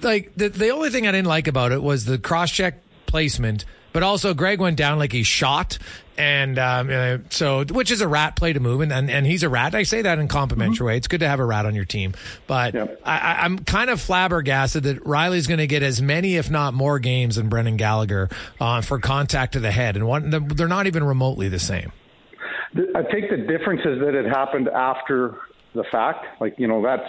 like 0.00 0.32
the 0.36 0.48
the 0.48 0.70
only 0.70 0.90
thing 0.90 1.06
I 1.06 1.12
didn't 1.12 1.28
like 1.28 1.48
about 1.48 1.72
it 1.72 1.82
was 1.82 2.04
the 2.04 2.18
cross 2.18 2.50
check 2.50 2.80
placement 3.06 3.64
but 3.92 4.02
also 4.02 4.34
Greig 4.34 4.60
went 4.60 4.76
down 4.76 4.98
like 4.98 5.12
he 5.12 5.22
shot. 5.22 5.78
And 6.18 6.58
um, 6.58 6.90
uh, 6.90 7.18
so, 7.30 7.64
which 7.64 7.90
is 7.90 8.02
a 8.02 8.08
rat 8.08 8.36
play 8.36 8.52
to 8.52 8.60
move, 8.60 8.82
and, 8.82 8.92
and, 8.92 9.10
and 9.10 9.26
he's 9.26 9.42
a 9.42 9.48
rat. 9.48 9.74
I 9.74 9.84
say 9.84 10.02
that 10.02 10.18
in 10.18 10.28
complimentary 10.28 10.76
mm-hmm. 10.76 10.84
way. 10.84 10.96
It's 10.98 11.08
good 11.08 11.20
to 11.20 11.28
have 11.28 11.40
a 11.40 11.44
rat 11.44 11.64
on 11.64 11.74
your 11.74 11.86
team, 11.86 12.12
but 12.46 12.74
yep. 12.74 13.00
I, 13.02 13.38
I'm 13.40 13.58
kind 13.60 13.88
of 13.88 13.98
flabbergasted 13.98 14.82
that 14.82 15.02
Rielly's 15.04 15.46
going 15.46 15.58
to 15.58 15.66
get 15.66 15.82
as 15.82 16.02
many, 16.02 16.36
if 16.36 16.50
not 16.50 16.74
more, 16.74 16.98
games 16.98 17.36
than 17.36 17.48
Brendan 17.48 17.78
Gallagher 17.78 18.28
uh, 18.60 18.82
for 18.82 18.98
contact 18.98 19.54
to 19.54 19.60
the 19.60 19.70
head, 19.70 19.96
and 19.96 20.06
one, 20.06 20.28
they're 20.54 20.68
not 20.68 20.86
even 20.86 21.02
remotely 21.02 21.48
the 21.48 21.58
same. 21.58 21.92
I 22.74 23.02
think 23.10 23.30
the 23.30 23.36
difference 23.36 23.82
is 23.84 23.98
that 24.00 24.14
it 24.14 24.26
happened 24.26 24.68
after 24.68 25.36
the 25.74 25.84
fact. 25.90 26.40
Like 26.40 26.54
you 26.58 26.68
know, 26.68 26.82
that's 26.82 27.08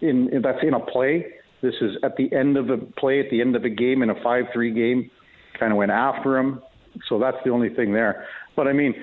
in 0.00 0.30
that's 0.42 0.58
in 0.62 0.74
a 0.74 0.80
play. 0.80 1.26
This 1.62 1.74
is 1.80 1.96
at 2.02 2.16
the 2.16 2.32
end 2.34 2.56
of 2.56 2.70
a 2.70 2.76
play, 2.76 3.20
at 3.20 3.30
the 3.30 3.40
end 3.40 3.56
of 3.56 3.64
a 3.64 3.70
game 3.70 4.02
in 4.02 4.10
a 4.10 4.22
five-three 4.22 4.72
game. 4.72 5.10
Kind 5.58 5.72
of 5.72 5.78
went 5.78 5.90
after 5.90 6.36
him, 6.36 6.60
so 7.08 7.18
that's 7.18 7.38
the 7.44 7.50
only 7.50 7.70
thing 7.70 7.92
there. 7.92 8.26
But 8.56 8.68
I 8.68 8.72
mean, 8.72 8.94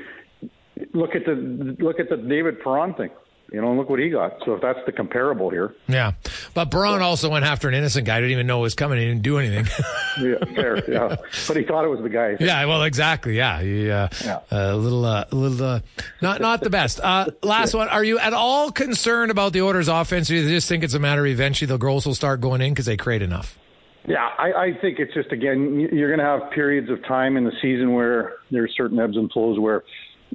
look 0.93 1.15
at 1.15 1.25
the 1.25 1.75
look 1.79 1.99
at 1.99 2.09
the 2.09 2.17
David 2.17 2.61
Perron 2.61 2.93
thing. 2.93 3.09
You 3.53 3.61
know, 3.61 3.69
and 3.69 3.77
look 3.77 3.87
what 3.87 3.99
he 3.99 4.09
got. 4.09 4.33
So 4.45 4.55
if 4.55 4.61
that's 4.61 4.79
the 4.87 4.91
comparable 4.91 5.51
here. 5.51 5.75
Yeah. 5.87 6.13
But 6.55 6.71
Perron 6.71 7.03
also 7.03 7.29
went 7.29 7.45
after 7.45 7.67
an 7.67 7.75
innocent 7.75 8.03
guy. 8.07 8.19
Didn't 8.19 8.31
even 8.31 8.47
know 8.47 8.57
it 8.59 8.61
was 8.63 8.73
coming. 8.73 8.97
He 8.97 9.05
didn't 9.05 9.21
do 9.21 9.37
anything. 9.37 9.65
yeah, 10.19 10.43
fair. 10.55 10.91
Yeah. 10.91 11.15
But 11.47 11.57
he 11.57 11.63
thought 11.63 11.85
it 11.85 11.89
was 11.89 12.01
the 12.01 12.09
guy. 12.09 12.35
Yeah. 12.39 12.65
Well, 12.65 12.81
exactly. 12.81 13.37
Yeah. 13.37 13.61
He, 13.61 13.91
uh, 13.91 14.07
yeah. 14.25 14.39
A 14.49 14.75
little, 14.75 15.05
uh, 15.05 15.25
a 15.31 15.35
little, 15.35 15.63
uh, 15.63 15.79
not, 16.19 16.41
not 16.41 16.61
the 16.61 16.71
best. 16.71 16.99
Uh, 16.99 17.27
last 17.43 17.75
one. 17.75 17.89
Are 17.89 18.03
you 18.03 18.17
at 18.17 18.33
all 18.33 18.71
concerned 18.71 19.29
about 19.29 19.53
the 19.53 19.61
Oilers 19.61 19.87
offense? 19.87 20.31
Or 20.31 20.33
do 20.33 20.41
you 20.41 20.49
just 20.49 20.67
think 20.67 20.83
it's 20.83 20.95
a 20.95 20.99
matter 20.99 21.23
of 21.23 21.31
eventually 21.31 21.67
the 21.67 21.77
goals 21.77 22.07
will 22.07 22.15
start 22.15 22.41
going 22.41 22.59
in 22.59 22.71
because 22.71 22.87
they 22.87 22.97
create 22.97 23.21
enough? 23.21 23.59
Yeah, 24.07 24.29
I, 24.37 24.51
I 24.51 24.77
think 24.81 24.99
it's 24.99 25.13
just 25.13 25.31
again 25.31 25.79
you're 25.79 26.09
going 26.09 26.19
to 26.19 26.25
have 26.25 26.51
periods 26.51 26.89
of 26.89 27.01
time 27.05 27.37
in 27.37 27.45
the 27.45 27.53
season 27.61 27.93
where 27.93 28.33
there's 28.51 28.73
certain 28.75 28.99
ebbs 28.99 29.15
and 29.15 29.31
flows 29.31 29.57
where 29.59 29.83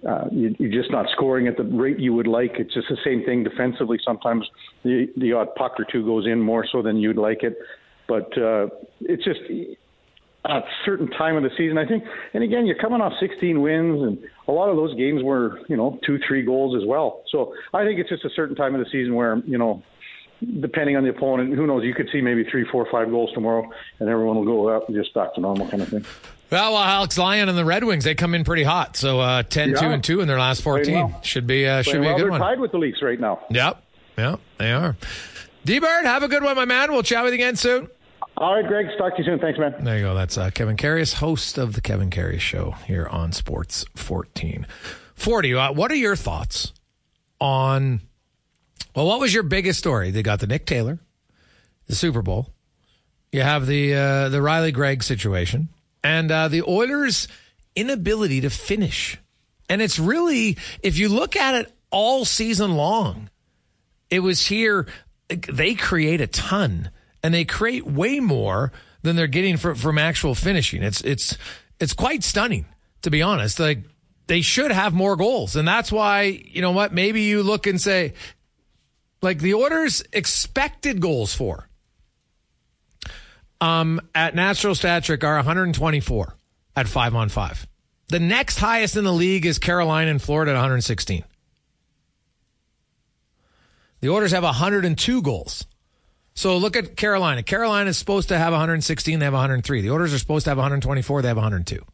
uh, 0.07 0.25
you, 0.31 0.55
you're 0.59 0.83
just 0.83 0.93
not 0.93 1.07
scoring 1.13 1.47
at 1.49 1.57
the 1.57 1.65
rate 1.65 1.99
you 1.99 2.13
would 2.15 2.27
like. 2.27 2.53
It's 2.59 2.75
just 2.75 2.89
the 2.89 2.99
same 3.05 3.25
thing 3.25 3.45
defensively. 3.45 3.99
Sometimes 4.05 4.47
the, 4.85 5.07
the 5.17 5.33
odd 5.33 5.55
puck 5.55 5.73
or 5.79 5.87
two 5.91 6.05
goes 6.05 6.27
in 6.27 6.41
more 6.41 6.67
so 6.71 6.83
than 6.83 6.97
you'd 6.97 7.17
like 7.17 7.43
it, 7.43 7.57
but 8.07 8.37
uh, 8.39 8.69
it's 9.01 9.25
just 9.25 9.41
at 10.45 10.63
a 10.63 10.63
certain 10.85 11.09
time 11.11 11.37
of 11.37 11.43
the 11.43 11.51
season. 11.57 11.79
I 11.79 11.87
think, 11.87 12.05
and 12.35 12.43
again, 12.43 12.67
you're 12.67 12.79
coming 12.79 13.01
off 13.01 13.13
16 13.21 13.61
wins, 13.61 14.03
and 14.03 14.19
a 14.47 14.53
lot 14.53 14.69
of 14.69 14.77
those 14.77 14.95
games 14.97 15.23
were 15.23 15.61
you 15.69 15.77
know 15.77 15.99
two, 16.05 16.19
three 16.27 16.43
goals 16.43 16.81
as 16.81 16.87
well. 16.87 17.23
So 17.31 17.55
I 17.75 17.85
think 17.85 17.99
it's 17.99 18.09
just 18.09 18.25
a 18.25 18.31
certain 18.35 18.57
time 18.57 18.75
of 18.75 18.81
the 18.81 18.91
season 18.91 19.15
where 19.15 19.39
you 19.47 19.59
know 19.59 19.83
depending 20.61 20.97
on 20.97 21.05
the 21.05 21.11
opponent, 21.11 21.55
who 21.55 21.67
knows? 21.67 21.85
You 21.85 21.95
could 21.95 22.09
see 22.13 22.21
maybe 22.21 22.45
three, 22.45 22.65
four, 22.71 22.87
five 22.91 23.11
goals 23.11 23.31
tomorrow, 23.35 23.69
and 24.01 24.09
everyone 24.09 24.37
will 24.37 24.45
go 24.45 24.69
up 24.69 24.89
and 24.89 24.97
just 24.97 25.15
back 25.15 25.35
to 25.35 25.41
normal 25.41 25.69
kind 25.69 25.83
of 25.83 25.89
thing. 25.89 26.05
Well, 26.51 26.73
well, 26.73 26.83
Alex 26.83 27.19
Lyon 27.19 27.49
and 27.49 27.59
the 27.59 27.65
Red 27.65 27.85
Wings, 27.85 28.05
they 28.05 28.15
come 28.15 28.35
in 28.35 28.45
pretty 28.45 28.63
hot. 28.63 28.97
So 28.97 29.21
uh, 29.21 29.43
10 29.43 29.71
yeah. 29.71 29.81
2 29.81 29.87
and 29.87 30.05
2 30.05 30.21
in 30.21 30.29
their 30.29 30.39
last 30.39 30.63
14. 30.63 30.95
Well. 30.95 31.21
Should 31.23 31.47
be 31.47 31.67
uh, 31.67 31.83
should 31.83 31.95
be 31.95 32.01
well. 32.01 32.15
a 32.15 32.17
good 32.17 32.25
They're 32.25 32.31
one. 32.31 32.41
tied 32.41 32.61
with 32.61 32.73
the 32.73 32.79
Leafs 32.79 33.03
right 33.03 33.21
now. 33.21 33.41
Yep. 33.51 33.83
Yep, 34.17 34.41
they 34.59 34.73
are. 34.73 34.97
D 35.65 35.79
Bird, 35.79 36.05
have 36.05 36.23
a 36.23 36.29
good 36.29 36.43
one, 36.43 36.57
my 36.57 36.65
man. 36.65 36.91
We'll 36.91 37.03
chat 37.03 37.23
with 37.23 37.33
you 37.33 37.37
again 37.37 37.55
soon. 37.57 37.89
All 38.37 38.55
right, 38.55 38.67
Greg. 38.67 38.87
Talk 38.97 39.17
to 39.17 39.23
you 39.23 39.25
soon. 39.25 39.39
Thanks, 39.39 39.59
man. 39.59 39.75
There 39.85 39.99
you 39.99 40.05
go. 40.05 40.15
That's 40.15 40.39
uh, 40.39 40.51
Kevin 40.51 40.77
Karius, 40.77 41.15
host 41.15 41.59
of 41.59 41.75
the 41.75 41.81
Kevin 41.81 42.09
Karius 42.11 42.41
Show 42.41 42.73
here 42.87 43.07
on 43.07 43.33
Sports 43.33 43.85
14. 43.95 44.67
40. 45.15 45.55
Uh, 45.55 45.73
what 45.73 45.91
are 45.91 45.97
your 45.97 46.17
thoughts 46.17 46.73
on? 47.41 48.01
Well, 48.95 49.07
what 49.07 49.21
was 49.21 49.33
your 49.33 49.43
biggest 49.43 49.79
story? 49.79 50.11
They 50.11 50.23
got 50.23 50.41
the 50.41 50.47
Nick 50.47 50.67
Taylor, 50.67 50.99
the 51.87 51.95
Super 51.95 52.23
Bowl. 52.23 52.53
You 53.33 53.43
have 53.43 53.67
the 53.67 53.95
uh, 53.95 54.29
the 54.31 54.39
Rielly 54.39 54.73
Greig 54.73 55.03
situation 55.03 55.69
and 56.03 56.31
uh, 56.31 56.49
the 56.49 56.63
Oilers' 56.63 57.29
inability 57.77 58.41
to 58.41 58.51
finish. 58.51 59.19
And 59.69 59.83
it's 59.83 59.99
really, 59.99 60.57
if 60.83 60.99
you 60.99 61.09
look 61.09 61.37
at 61.37 61.55
it 61.55 61.73
all 61.91 62.25
season 62.25 62.75
long, 62.75 63.31
it 64.11 64.21
was 64.21 64.47
here. 64.47 64.87
They 65.29 65.75
create 65.75 66.21
a 66.23 66.27
ton, 66.27 66.91
and 67.23 67.35
they 67.35 67.45
create 67.45 67.87
way 67.87 68.19
more 68.19 68.73
than 69.03 69.17
they're 69.17 69.27
getting 69.27 69.59
from, 69.59 69.75
from 69.75 69.99
actual 69.99 70.35
finishing. 70.35 70.83
It's 70.83 71.03
it's 71.03 71.37
it's 71.79 71.93
quite 71.93 72.25
stunning, 72.25 72.65
to 73.03 73.11
be 73.11 73.21
honest. 73.21 73.61
Like 73.61 73.81
they 74.27 74.41
should 74.41 74.73
have 74.73 74.95
more 74.95 75.17
goals, 75.17 75.55
and 75.55 75.69
that's 75.69 75.93
why 75.93 76.23
you 76.23 76.63
know 76.63 76.73
what? 76.73 76.95
Maybe 76.95 77.23
you 77.23 77.43
look 77.43 77.67
and 77.67 77.79
say, 77.79 78.15
like 79.23 79.39
the 79.39 79.55
Oilers' 79.55 80.03
expected 80.13 81.01
goals 81.01 81.35
for 81.35 81.69
um, 83.61 84.01
at 84.15 84.35
Natural 84.35 84.75
Stat 84.75 85.05
Trick 85.05 85.25
are 85.25 85.37
124 85.37 86.37
at 86.77 86.89
five 86.89 87.15
on 87.15 87.29
five. 87.29 87.67
The 88.09 88.21
next 88.21 88.59
highest 88.59 88.97
in 88.97 89.05
the 89.05 89.13
league 89.13 89.45
is 89.45 89.59
Carolina 89.59 90.11
and 90.11 90.23
Florida 90.23 90.53
at 90.53 90.55
116. 90.55 91.25
The 94.01 94.09
Oilers 94.09 94.33
have 94.33 94.45
102 94.45 95.23
goals. 95.23 95.67
So 96.35 96.57
look 96.57 96.77
at 96.77 96.97
Carolina. 96.97 97.43
Carolina 97.43 97.91
is 97.91 97.99
supposed 97.99 98.29
to 98.29 98.39
have 98.39 98.53
116. 98.53 99.19
They 99.19 99.25
have 99.25 99.33
103. 99.35 99.81
The 99.83 99.91
Oilers 99.91 100.15
are 100.15 100.19
supposed 100.19 100.45
to 100.45 100.51
have 100.51 100.59
124. 100.59 101.23
They 101.23 101.29
have 101.29 101.37
102. 101.37 101.85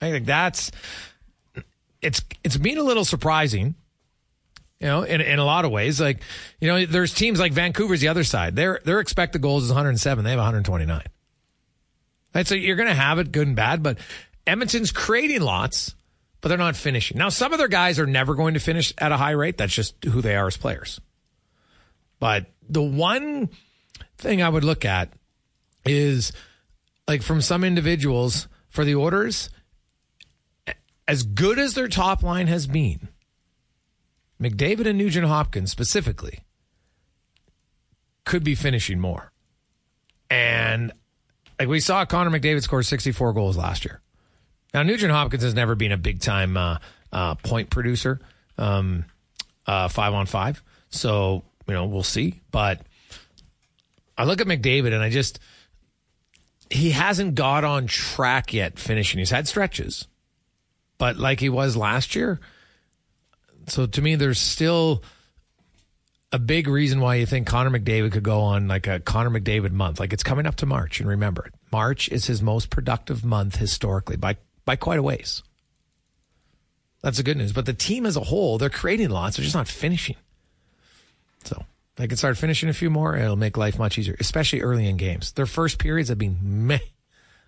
I 0.00 0.10
think 0.10 0.26
that's 0.26 0.70
it's 2.00 2.22
it's 2.44 2.56
been 2.56 2.78
a 2.78 2.82
little 2.82 3.04
surprising 3.04 3.74
you 4.80 4.86
know, 4.86 5.02
in, 5.02 5.20
in 5.20 5.38
a 5.38 5.44
lot 5.44 5.64
of 5.64 5.70
ways, 5.70 6.00
like, 6.00 6.20
you 6.60 6.68
know, 6.68 6.84
there's 6.84 7.14
teams 7.14 7.40
like 7.40 7.52
Vancouver's 7.52 8.00
the 8.00 8.08
other 8.08 8.24
side. 8.24 8.56
Their 8.56 8.80
their 8.84 9.00
expected 9.00 9.40
goals 9.40 9.64
is 9.64 9.70
107. 9.70 10.24
They 10.24 10.30
have 10.30 10.38
129. 10.38 11.02
Right, 12.34 12.46
so 12.46 12.54
you're 12.54 12.76
going 12.76 12.88
to 12.88 12.94
have 12.94 13.18
it 13.18 13.32
good 13.32 13.46
and 13.46 13.56
bad, 13.56 13.82
but 13.82 13.98
Edmonton's 14.46 14.92
creating 14.92 15.40
lots, 15.40 15.94
but 16.42 16.50
they're 16.50 16.58
not 16.58 16.76
finishing. 16.76 17.16
Now, 17.16 17.30
some 17.30 17.54
of 17.54 17.58
their 17.58 17.68
guys 17.68 17.98
are 17.98 18.06
never 18.06 18.34
going 18.34 18.54
to 18.54 18.60
finish 18.60 18.92
at 18.98 19.10
a 19.10 19.16
high 19.16 19.30
rate. 19.30 19.56
That's 19.56 19.72
just 19.72 20.04
who 20.04 20.20
they 20.20 20.36
are 20.36 20.46
as 20.46 20.58
players. 20.58 21.00
But 22.18 22.46
the 22.68 22.82
one 22.82 23.48
thing 24.18 24.42
I 24.42 24.48
would 24.50 24.64
look 24.64 24.84
at 24.84 25.10
is 25.86 26.32
like 27.08 27.22
from 27.22 27.40
some 27.40 27.64
individuals 27.64 28.48
for 28.68 28.84
the 28.84 28.96
Oilers, 28.96 29.48
as 31.08 31.22
good 31.22 31.58
as 31.58 31.72
their 31.72 31.88
top 31.88 32.22
line 32.22 32.48
has 32.48 32.66
been 32.66 33.08
McDavid 34.40 34.86
and 34.86 34.98
Nugent 34.98 35.26
Hopkins 35.26 35.70
specifically 35.70 36.40
could 38.24 38.44
be 38.44 38.54
finishing 38.54 39.00
more. 39.00 39.32
And 40.28 40.92
like 41.58 41.68
we 41.68 41.80
saw, 41.80 42.04
Connor 42.04 42.30
McDavid 42.38 42.62
score 42.62 42.82
64 42.82 43.32
goals 43.32 43.56
last 43.56 43.84
year. 43.84 44.00
Now, 44.74 44.82
Nugent 44.82 45.12
Hopkins 45.12 45.42
has 45.42 45.54
never 45.54 45.74
been 45.74 45.92
a 45.92 45.96
big 45.96 46.20
time 46.20 46.56
uh, 46.56 46.78
uh, 47.12 47.36
point 47.36 47.70
producer, 47.70 48.20
um, 48.58 49.06
uh, 49.66 49.88
five 49.88 50.12
on 50.12 50.26
five. 50.26 50.62
So, 50.90 51.44
you 51.66 51.74
know, 51.74 51.86
we'll 51.86 52.02
see. 52.02 52.40
But 52.50 52.82
I 54.18 54.24
look 54.24 54.40
at 54.40 54.46
McDavid 54.46 54.92
and 54.92 55.02
I 55.02 55.08
just, 55.08 55.38
he 56.68 56.90
hasn't 56.90 57.36
got 57.36 57.64
on 57.64 57.86
track 57.86 58.52
yet 58.52 58.78
finishing. 58.78 59.18
He's 59.18 59.30
had 59.30 59.48
stretches, 59.48 60.08
but 60.98 61.16
like 61.16 61.40
he 61.40 61.48
was 61.48 61.76
last 61.76 62.14
year, 62.14 62.40
so 63.66 63.86
to 63.86 64.02
me, 64.02 64.14
there's 64.14 64.40
still 64.40 65.02
a 66.32 66.38
big 66.38 66.68
reason 66.68 67.00
why 67.00 67.16
you 67.16 67.26
think 67.26 67.46
Connor 67.46 67.70
McDavid 67.70 68.12
could 68.12 68.22
go 68.22 68.40
on 68.40 68.68
like 68.68 68.86
a 68.86 69.00
Connor 69.00 69.30
McDavid 69.30 69.72
month. 69.72 70.00
Like 70.00 70.12
it's 70.12 70.22
coming 70.22 70.46
up 70.46 70.56
to 70.56 70.66
March, 70.66 71.00
and 71.00 71.08
remember, 71.08 71.50
March 71.72 72.08
is 72.08 72.26
his 72.26 72.42
most 72.42 72.70
productive 72.70 73.24
month 73.24 73.56
historically 73.56 74.16
by 74.16 74.36
by 74.64 74.76
quite 74.76 74.98
a 74.98 75.02
ways. 75.02 75.42
That's 77.02 77.18
the 77.18 77.22
good 77.22 77.36
news. 77.36 77.52
But 77.52 77.66
the 77.66 77.72
team 77.72 78.04
as 78.04 78.16
a 78.16 78.20
whole, 78.20 78.58
they're 78.58 78.70
creating 78.70 79.10
lots, 79.10 79.36
they're 79.36 79.44
just 79.44 79.54
not 79.54 79.68
finishing. 79.68 80.16
So 81.44 81.64
they 81.96 82.08
can 82.08 82.16
start 82.16 82.36
finishing 82.36 82.68
a 82.68 82.74
few 82.74 82.90
more, 82.90 83.16
it'll 83.16 83.36
make 83.36 83.56
life 83.56 83.78
much 83.78 83.96
easier, 83.98 84.16
especially 84.18 84.60
early 84.60 84.88
in 84.88 84.96
games. 84.96 85.32
Their 85.32 85.46
first 85.46 85.78
periods 85.78 86.08
have 86.08 86.18
been 86.18 86.38
meh 86.42 86.80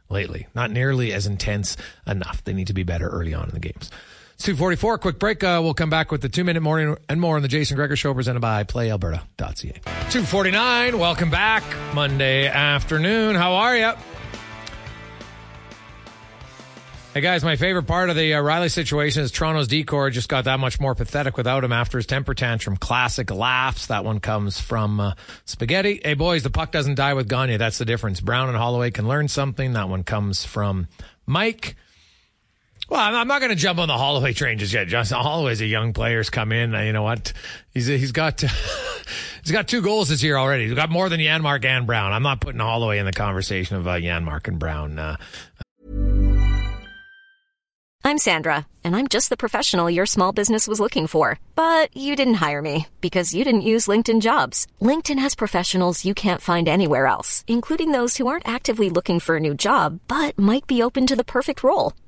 lately, 0.09 0.47
not 0.55 0.71
nearly 0.71 1.13
as 1.13 1.27
intense 1.27 1.77
enough. 2.07 2.45
They 2.45 2.53
need 2.53 2.69
to 2.69 2.73
be 2.73 2.85
better 2.85 3.09
early 3.09 3.35
on 3.35 3.49
in 3.49 3.55
the 3.55 3.61
games. 3.61 3.91
244, 4.39 4.99
quick 4.99 5.19
break. 5.19 5.43
Uh, 5.43 5.61
we'll 5.63 5.75
come 5.75 5.91
back 5.91 6.13
with 6.13 6.23
the 6.23 6.29
two 6.29 6.45
minute 6.45 6.63
warning 6.63 6.97
and 7.09 7.21
more 7.21 7.35
on 7.37 7.43
the 7.43 7.49
Jason 7.49 7.77
Gregor 7.77 7.97
Show 7.97 8.15
presented 8.15 8.39
by 8.39 8.63
PlayAlberta.ca. 8.63 9.73
249, 9.83 10.99
welcome 10.99 11.29
back. 11.29 11.65
Monday 11.93 12.47
afternoon. 12.47 13.35
How 13.35 13.55
are 13.55 13.77
you? 13.77 13.93
Hey 17.15 17.21
guys, 17.21 17.43
my 17.43 17.57
favorite 17.57 17.89
part 17.89 18.11
of 18.11 18.17
the 18.17 18.35
uh, 18.35 18.41
Rielly 18.41 18.71
situation 18.71 19.25
is 19.25 19.33
Toronto's 19.33 19.67
decor 19.67 20.09
just 20.11 20.29
got 20.29 20.45
that 20.45 20.61
much 20.61 20.79
more 20.79 20.95
pathetic 20.95 21.37
without 21.37 21.65
him 21.65 21.73
after 21.73 21.99
his 21.99 22.07
temper 22.07 22.33
tantrum. 22.33 22.77
Classic 22.77 23.29
laughs. 23.33 23.87
That 23.87 24.05
one 24.05 24.21
comes 24.21 24.61
from 24.61 25.01
uh, 25.01 25.15
Spaghetti. 25.47 26.01
Hey 26.05 26.15
boys, 26.15 26.45
the 26.45 26.51
puck 26.51 26.71
doesn't 26.71 26.95
die 26.95 27.15
with 27.15 27.29
Gagner. 27.29 27.59
That's 27.59 27.79
the 27.79 27.85
difference. 27.85 28.21
Brown 28.21 28.49
and 28.49 28.57
Holloway 28.57 28.93
can 28.93 29.09
learn 29.09 29.27
something. 29.27 29.73
That 29.73 29.89
one 29.89 30.05
comes 30.05 30.45
from 30.45 30.87
Mike. 31.27 31.75
Well, 32.89 33.01
I'm 33.01 33.29
not 33.29 33.41
going 33.41 33.51
to 33.51 33.57
jump 33.57 33.79
on 33.79 33.89
the 33.89 33.99
Holloway 33.99 34.33
train 34.33 34.59
just 34.59 34.73
yet. 34.73 34.89
Justin 34.89 35.19
Holloway's 35.19 35.61
a 35.61 35.67
young 35.67 35.93
player's 35.93 36.31
Come 36.31 36.53
in. 36.53 36.73
You 36.73 36.93
know 36.93 37.03
what? 37.03 37.33
He's 37.71 37.87
he's 37.87 38.13
got 38.13 38.43
He's 39.43 39.53
got 39.53 39.69
two 39.69 39.83
goals 39.83 40.09
this 40.09 40.23
year 40.23 40.37
already. 40.37 40.67
He's 40.67 40.75
got 40.75 40.91
more 40.91 41.09
than 41.09 41.21
Janmark 41.21 41.65
and 41.65 41.87
Brown. 41.87 42.13
I'm 42.13 42.23
not 42.23 42.41
putting 42.41 42.61
Holloway 42.61 42.99
in 42.99 43.07
the 43.07 43.13
conversation 43.13 43.77
of 43.77 43.87
uh, 43.87 43.95
Janmark 43.95 44.49
and 44.49 44.59
Brown. 44.59 44.99
Uh, 44.99 45.17
I'm 48.05 48.19
Sandra, 48.19 48.67
and 48.85 48.97
I'm 48.97 49.07
just 49.07 49.29
the 49.29 49.37
professional 49.37 49.91
your 49.91 50.07
small 50.07 50.33
business 50.33 50.67
was 50.67 50.81
looking 50.81 51.07
for. 51.07 51.39
But 51.55 51.95
you 51.95 52.17
didn't 52.17 52.35
hire 52.35 52.63
me 52.63 52.87
because 53.01 53.35
you 53.35 53.45
didn't 53.45 53.69
use 53.73 53.87
LinkedIn 53.87 54.23
jobs. 54.23 54.67
LinkedIn 54.81 55.19
has 55.19 55.35
professionals 55.35 56.05
you 56.05 56.15
can't 56.15 56.41
find 56.41 56.69
anywhere 56.69 57.07
else, 57.07 57.45
including 57.47 57.93
those 57.93 58.17
who 58.17 58.27
aren't 58.27 58.49
actively 58.49 58.89
looking 58.89 59.21
for 59.21 59.37
a 59.37 59.41
new 59.41 59.55
job 59.55 60.01
but 60.09 60.39
might 60.39 60.67
be 60.67 60.83
open 60.83 61.07
to 61.07 61.17
the 61.17 61.25
perfect 61.25 61.63
role, 61.63 61.93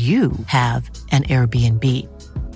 you 0.00 0.32
have 0.46 0.88
an 1.10 1.24
Airbnb. 1.24 1.84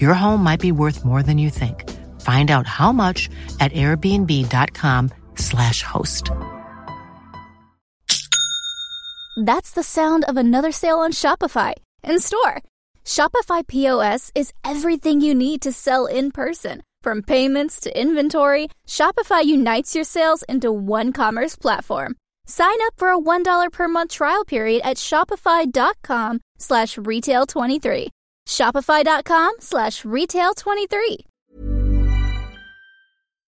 Your 0.00 0.14
home 0.14 0.42
might 0.42 0.60
be 0.60 0.72
worth 0.72 1.04
more 1.04 1.22
than 1.22 1.36
you 1.38 1.50
think. 1.50 1.90
Find 2.20 2.50
out 2.50 2.66
how 2.66 2.92
much 2.92 3.28
at 3.58 3.72
airbnb.com/slash 3.72 5.82
host. 5.82 6.30
That's 9.36 9.72
the 9.72 9.82
sound 9.82 10.24
of 10.24 10.36
another 10.36 10.70
sale 10.70 11.00
on 11.00 11.10
Shopify 11.10 11.74
in 12.04 12.20
store. 12.20 12.62
Shopify 13.04 13.66
POS 13.66 14.30
is 14.34 14.52
everything 14.62 15.20
you 15.20 15.34
need 15.34 15.60
to 15.62 15.72
sell 15.72 16.06
in 16.06 16.30
person. 16.30 16.82
From 17.02 17.22
payments 17.22 17.80
to 17.80 18.00
inventory, 18.00 18.68
Shopify 18.86 19.44
unites 19.44 19.94
your 19.94 20.04
sales 20.04 20.44
into 20.48 20.72
one 20.72 21.12
commerce 21.12 21.56
platform. 21.56 22.14
Sign 22.46 22.76
up 22.86 22.94
for 22.96 23.08
a 23.10 23.18
$1 23.18 23.72
per 23.72 23.88
month 23.88 24.12
trial 24.12 24.44
period 24.44 24.82
at 24.84 24.96
shopify.com 24.96 26.40
slash 26.58 26.98
retail 26.98 27.46
23. 27.46 28.08
Shopify.com 28.46 29.52
slash 29.60 30.04
retail 30.04 30.52
23. 30.54 31.18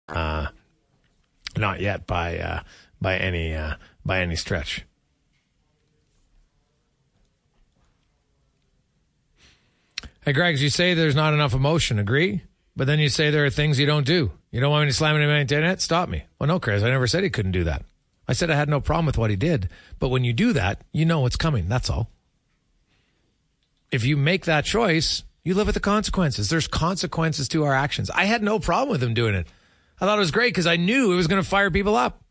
uh, 0.10 0.48
not 1.58 1.80
yet 1.82 2.06
by 2.06 2.38
uh, 2.40 2.60
by 3.02 3.18
any 3.18 3.56
uh, 3.56 3.76
by 4.06 4.20
any 4.22 4.36
stretch. 4.36 4.86
Hey, 10.26 10.34
Greg, 10.34 10.58
you 10.60 10.70
say 10.70 10.94
there's 10.94 11.16
not 11.16 11.34
enough 11.34 11.54
emotion. 11.54 12.00
Agree, 12.00 12.44
but 12.76 12.88
then 12.88 13.00
you 13.00 13.10
say 13.10 13.30
there 13.30 13.46
are 13.46 13.50
things 13.50 13.80
you 13.80 13.86
don't 13.86 14.06
do. 14.06 14.32
You 14.52 14.62
don't 14.62 14.72
want 14.72 14.84
me 14.86 14.90
to 14.90 14.94
slam 14.96 15.16
him 15.16 15.24
on 15.24 15.30
the 15.30 15.40
internet? 15.42 15.82
Stop 15.82 16.10
me. 16.10 16.24
Well, 16.40 16.48
no, 16.48 16.60
Chris, 16.60 16.84
I 16.84 16.90
never 16.90 17.08
said 17.08 17.24
he 17.24 17.30
couldn't 17.30 17.52
do 17.52 17.66
that. 17.66 17.84
I 18.34 18.36
said 18.36 18.50
I 18.50 18.56
had 18.56 18.68
no 18.68 18.82
problem 18.82 19.06
with 19.06 19.20
what 19.20 19.30
he 19.30 19.36
did, 19.36 19.70
but 20.00 20.10
when 20.10 20.24
you 20.24 20.34
do 20.34 20.54
that, 20.54 20.82
you 20.92 21.06
know 21.06 21.20
what's 21.20 21.36
coming. 21.36 21.70
That's 21.70 21.88
all. 21.88 22.10
If 23.92 24.06
you 24.06 24.18
make 24.18 24.46
that 24.46 24.66
choice, 24.66 25.22
you 25.44 25.54
live 25.54 25.68
with 25.68 25.76
the 25.76 25.80
consequences. 25.80 26.50
There's 26.50 26.68
consequences 26.68 27.48
to 27.50 27.64
our 27.64 27.76
actions. 27.76 28.10
I 28.10 28.26
had 28.26 28.42
no 28.42 28.58
problem 28.58 28.90
with 28.90 29.04
him 29.04 29.14
doing 29.14 29.36
it. 29.36 29.46
I 30.02 30.06
thought 30.06 30.18
it 30.18 30.20
was 30.20 30.32
great 30.32 30.52
because 30.52 30.66
I 30.66 30.78
knew 30.78 31.14
it 31.14 31.16
was 31.16 31.28
going 31.28 31.44
to 31.44 31.48
fire 31.48 31.70
people 31.70 31.96
up. 31.96 32.24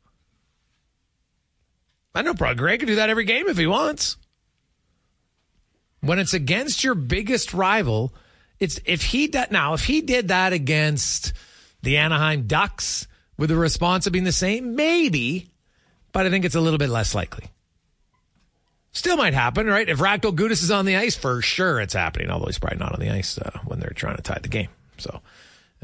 I 2.16 2.22
no 2.22 2.34
problem. 2.34 2.56
Greig 2.56 2.80
can 2.80 2.88
do 2.88 2.96
that 2.96 3.08
every 3.08 3.24
game 3.24 3.46
if 3.46 3.56
he 3.56 3.68
wants. 3.68 4.16
When 6.00 6.18
it's 6.18 6.34
against 6.34 6.82
your 6.82 6.96
biggest 6.96 7.54
rival, 7.54 8.12
it's 8.58 8.80
if 8.84 9.04
he 9.04 9.28
did 9.28 9.52
now 9.52 9.74
if 9.74 9.84
he 9.84 10.00
did 10.00 10.26
that 10.28 10.52
against 10.52 11.32
the 11.80 11.98
Anaheim 11.98 12.48
Ducks 12.48 13.06
with 13.38 13.50
the 13.50 13.56
response 13.56 14.08
of 14.08 14.12
being 14.12 14.24
the 14.24 14.32
same, 14.32 14.74
maybe, 14.74 15.51
but 16.12 16.26
I 16.26 16.30
think 16.30 16.44
it's 16.44 16.54
a 16.54 16.60
little 16.60 16.78
bit 16.78 16.90
less 16.90 17.14
likely. 17.14 17.46
Still 18.92 19.16
might 19.16 19.32
happen, 19.32 19.66
right? 19.66 19.88
If 19.88 19.98
Radko 19.98 20.34
Gudas 20.36 20.62
is 20.62 20.70
on 20.70 20.84
the 20.84 20.96
ice, 20.96 21.16
for 21.16 21.40
sure 21.40 21.80
it's 21.80 21.94
happening. 21.94 22.30
Although 22.30 22.46
he's 22.46 22.58
probably 22.58 22.78
not 22.78 22.92
on 22.92 23.00
the 23.00 23.10
ice 23.10 23.38
uh, 23.38 23.58
when 23.64 23.80
they're 23.80 23.92
trying 23.94 24.16
to 24.16 24.22
tie 24.22 24.38
the 24.42 24.48
game, 24.48 24.68
so 24.98 25.20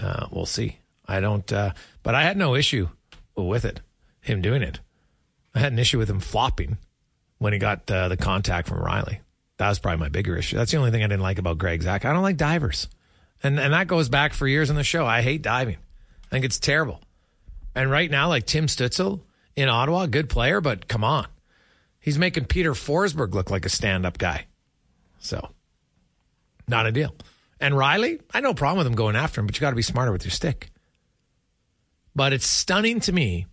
uh, 0.01 0.27
we'll 0.31 0.47
see. 0.47 0.79
I 1.07 1.21
don't, 1.21 1.51
uh, 1.51 1.73
but 2.03 2.15
I 2.15 2.23
had 2.23 2.37
no 2.37 2.55
issue 2.55 2.89
with 3.35 3.65
it, 3.65 3.81
him 4.21 4.43
doing 4.43 4.63
it. 4.63 4.81
I 5.55 5.61
had 5.61 5.73
an 5.73 5.79
issue 5.79 5.99
with 5.99 6.11
him 6.11 6.21
flopping 6.21 6.77
when 7.39 7.55
he 7.55 7.59
got 7.59 7.91
uh, 7.91 8.09
the 8.09 8.17
contact 8.19 8.69
from 8.69 8.79
Rielly. 8.79 9.21
That 9.57 9.71
was 9.71 9.79
probably 9.79 10.01
my 10.01 10.11
bigger 10.11 10.37
issue. 10.37 10.57
That's 10.57 10.71
the 10.71 10.77
only 10.77 10.91
thing 10.91 11.03
I 11.03 11.07
didn't 11.07 11.23
like 11.23 11.39
about 11.39 11.57
Greig 11.59 11.83
Zach. 11.83 12.05
I 12.05 12.13
don't 12.13 12.23
like 12.23 12.37
divers, 12.37 12.89
and 13.43 13.59
and 13.59 13.73
that 13.73 13.89
goes 13.89 14.11
back 14.11 14.35
for 14.35 14.47
years 14.47 14.69
on 14.69 14.77
the 14.77 14.85
show. 14.85 15.07
I 15.07 15.23
hate 15.23 15.41
diving. 15.41 15.79
I 16.27 16.29
think 16.29 16.45
it's 16.45 16.59
terrible. 16.59 17.01
And 17.75 17.91
right 17.91 18.11
now, 18.11 18.29
like 18.29 18.45
Tim 18.45 18.67
Stützle 18.67 19.21
in 19.59 19.69
Ottawa, 19.69 20.07
good 20.07 20.29
player, 20.29 20.61
but 20.61 20.87
come 20.87 21.03
on, 21.03 21.27
he's 21.99 22.17
making 22.17 22.45
Peter 22.45 22.75
Forsberg 22.75 23.35
look 23.35 23.51
like 23.51 23.67
a 23.67 23.69
stand-up 23.69 24.17
guy. 24.17 24.47
So, 25.19 25.51
not 26.69 26.87
a 26.87 26.93
deal. 26.93 27.13
And 27.59 27.75
Rielly, 27.75 28.21
I 28.33 28.41
no 28.41 28.55
problem 28.55 28.79
with 28.79 28.87
him 28.87 28.95
going 28.95 29.17
after 29.17 29.41
him, 29.41 29.49
but 29.49 29.57
you 29.57 29.61
got 29.61 29.71
to 29.71 29.77
be 29.77 29.83
smarter 29.83 30.13
with 30.13 30.25
your 30.25 30.31
stick. 30.31 30.71
But 32.15 32.33
it's 32.33 32.47
stunning 32.47 33.01
to 33.01 33.13
me 33.13 33.47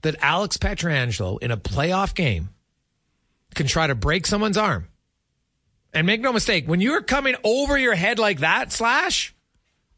that 0.00 0.16
Alex 0.22 0.56
Pietrangelo 0.56 1.38
in 1.42 1.50
a 1.50 1.58
playoff 1.58 2.14
game 2.14 2.48
can 3.54 3.66
try 3.66 3.86
to 3.86 3.94
break 3.94 4.26
someone's 4.26 4.56
arm. 4.56 4.88
And 5.92 6.06
make 6.06 6.22
no 6.22 6.32
mistake, 6.32 6.66
when 6.68 6.80
you're 6.80 7.02
coming 7.02 7.36
over 7.44 7.76
your 7.76 7.94
head 7.94 8.18
like 8.18 8.40
that, 8.40 8.72
slash, 8.72 9.34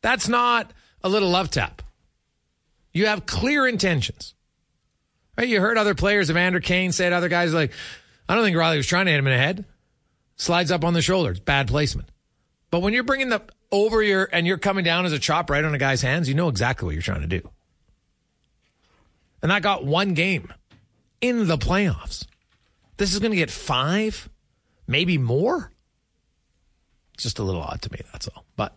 that's 0.00 0.26
not 0.26 0.72
a 1.04 1.08
little 1.08 1.30
love 1.30 1.50
tap. 1.50 1.82
You 2.92 3.06
have 3.06 3.26
clear 3.26 3.68
intentions. 3.68 4.34
Right? 5.36 5.48
You 5.48 5.60
heard 5.60 5.78
other 5.78 5.94
players, 5.94 6.30
Evander 6.30 6.60
Kane 6.60 6.92
said, 6.92 7.12
other 7.12 7.28
guys 7.28 7.54
like, 7.54 7.72
I 8.28 8.34
don't 8.34 8.44
think 8.44 8.56
Rielly 8.56 8.76
was 8.76 8.86
trying 8.86 9.06
to 9.06 9.12
hit 9.12 9.18
him 9.18 9.26
in 9.26 9.32
the 9.32 9.38
head. 9.38 9.64
Slides 10.36 10.70
up 10.70 10.84
on 10.84 10.94
the 10.94 11.02
shoulders, 11.02 11.40
bad 11.40 11.68
placement. 11.68 12.08
But 12.70 12.80
when 12.80 12.94
you're 12.94 13.04
bringing 13.04 13.28
the 13.28 13.42
over 13.70 14.02
your 14.02 14.28
and 14.32 14.46
you're 14.46 14.58
coming 14.58 14.84
down 14.84 15.06
as 15.06 15.12
a 15.12 15.18
chop 15.18 15.50
right 15.50 15.64
on 15.64 15.74
a 15.74 15.78
guy's 15.78 16.02
hands, 16.02 16.28
you 16.28 16.34
know 16.34 16.48
exactly 16.48 16.86
what 16.86 16.94
you're 16.94 17.02
trying 17.02 17.20
to 17.22 17.26
do. 17.26 17.48
And 19.42 19.50
that 19.50 19.62
got 19.62 19.84
one 19.84 20.14
game 20.14 20.52
in 21.20 21.48
the 21.48 21.58
playoffs. 21.58 22.26
This 22.96 23.12
is 23.12 23.20
going 23.20 23.32
to 23.32 23.36
get 23.36 23.50
five, 23.50 24.28
maybe 24.86 25.18
more. 25.18 25.72
It's 27.14 27.24
just 27.24 27.38
a 27.38 27.42
little 27.42 27.62
odd 27.62 27.82
to 27.82 27.92
me. 27.92 28.00
That's 28.12 28.28
all. 28.28 28.44
But 28.56 28.76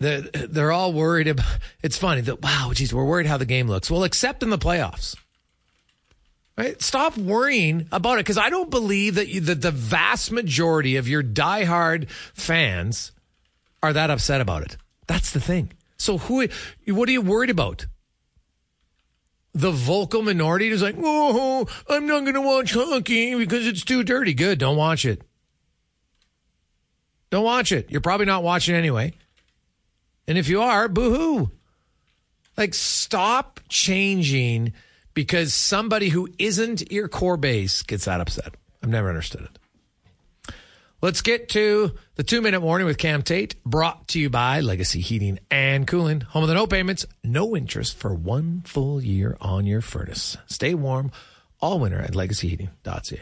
they're, 0.00 0.22
they're 0.22 0.72
all 0.72 0.92
worried 0.92 1.28
about. 1.28 1.58
It's 1.82 1.96
funny 1.96 2.22
that 2.22 2.42
wow, 2.42 2.72
geez, 2.74 2.92
we're 2.92 3.04
worried 3.04 3.26
how 3.26 3.36
the 3.36 3.44
game 3.44 3.68
looks. 3.68 3.90
Well, 3.90 4.02
except 4.02 4.42
in 4.42 4.50
the 4.50 4.58
playoffs. 4.58 5.14
Right? 6.58 6.80
Stop 6.82 7.16
worrying 7.16 7.86
about 7.92 8.14
it 8.14 8.20
because 8.24 8.36
I 8.36 8.50
don't 8.50 8.70
believe 8.70 9.14
that, 9.14 9.28
you, 9.28 9.40
that 9.42 9.62
the 9.62 9.70
vast 9.70 10.30
majority 10.30 10.96
of 10.96 11.08
your 11.08 11.22
diehard 11.22 12.10
fans 12.10 13.12
are 13.82 13.92
that 13.92 14.10
upset 14.10 14.40
about 14.40 14.62
it. 14.62 14.76
That's 15.06 15.32
the 15.32 15.40
thing. 15.40 15.72
So 15.96 16.18
who? 16.18 16.48
What 16.86 17.08
are 17.08 17.12
you 17.12 17.22
worried 17.22 17.50
about? 17.50 17.86
The 19.54 19.70
vocal 19.70 20.22
minority 20.22 20.68
is 20.68 20.82
like, 20.82 20.96
oh, 20.98 21.66
I'm 21.88 22.06
not 22.06 22.20
going 22.20 22.34
to 22.34 22.40
watch 22.40 22.72
hockey 22.72 23.34
because 23.34 23.66
it's 23.66 23.84
too 23.84 24.02
dirty. 24.04 24.32
Good, 24.32 24.58
don't 24.58 24.76
watch 24.76 25.04
it. 25.04 25.22
Don't 27.30 27.44
watch 27.44 27.72
it. 27.72 27.90
You're 27.90 28.00
probably 28.00 28.26
not 28.26 28.42
watching 28.42 28.74
anyway. 28.74 29.12
And 30.30 30.38
if 30.38 30.48
you 30.48 30.62
are, 30.62 30.86
boohoo. 30.86 31.48
Like, 32.56 32.72
stop 32.72 33.58
changing 33.68 34.74
because 35.12 35.52
somebody 35.52 36.08
who 36.08 36.28
isn't 36.38 36.92
your 36.92 37.08
core 37.08 37.36
base 37.36 37.82
gets 37.82 38.04
that 38.04 38.20
upset. 38.20 38.54
I've 38.80 38.90
never 38.90 39.08
understood 39.08 39.48
it. 39.48 40.54
Let's 41.02 41.20
get 41.20 41.48
to 41.48 41.96
the 42.14 42.22
two 42.22 42.40
minute 42.42 42.60
warning 42.60 42.86
with 42.86 42.96
Cam 42.96 43.22
Tait, 43.22 43.60
brought 43.64 44.06
to 44.08 44.20
you 44.20 44.30
by 44.30 44.60
Legacy 44.60 45.00
Heating 45.00 45.40
and 45.50 45.84
Cooling. 45.84 46.20
Home 46.20 46.44
of 46.44 46.48
the 46.48 46.54
no 46.54 46.68
payments, 46.68 47.06
no 47.24 47.56
interest 47.56 47.96
for 47.96 48.14
one 48.14 48.62
full 48.64 49.02
year 49.02 49.36
on 49.40 49.66
your 49.66 49.80
furnace. 49.80 50.36
Stay 50.46 50.74
warm 50.74 51.10
all 51.60 51.80
winter 51.80 51.98
at 51.98 52.12
legacyheating.ca. 52.12 53.20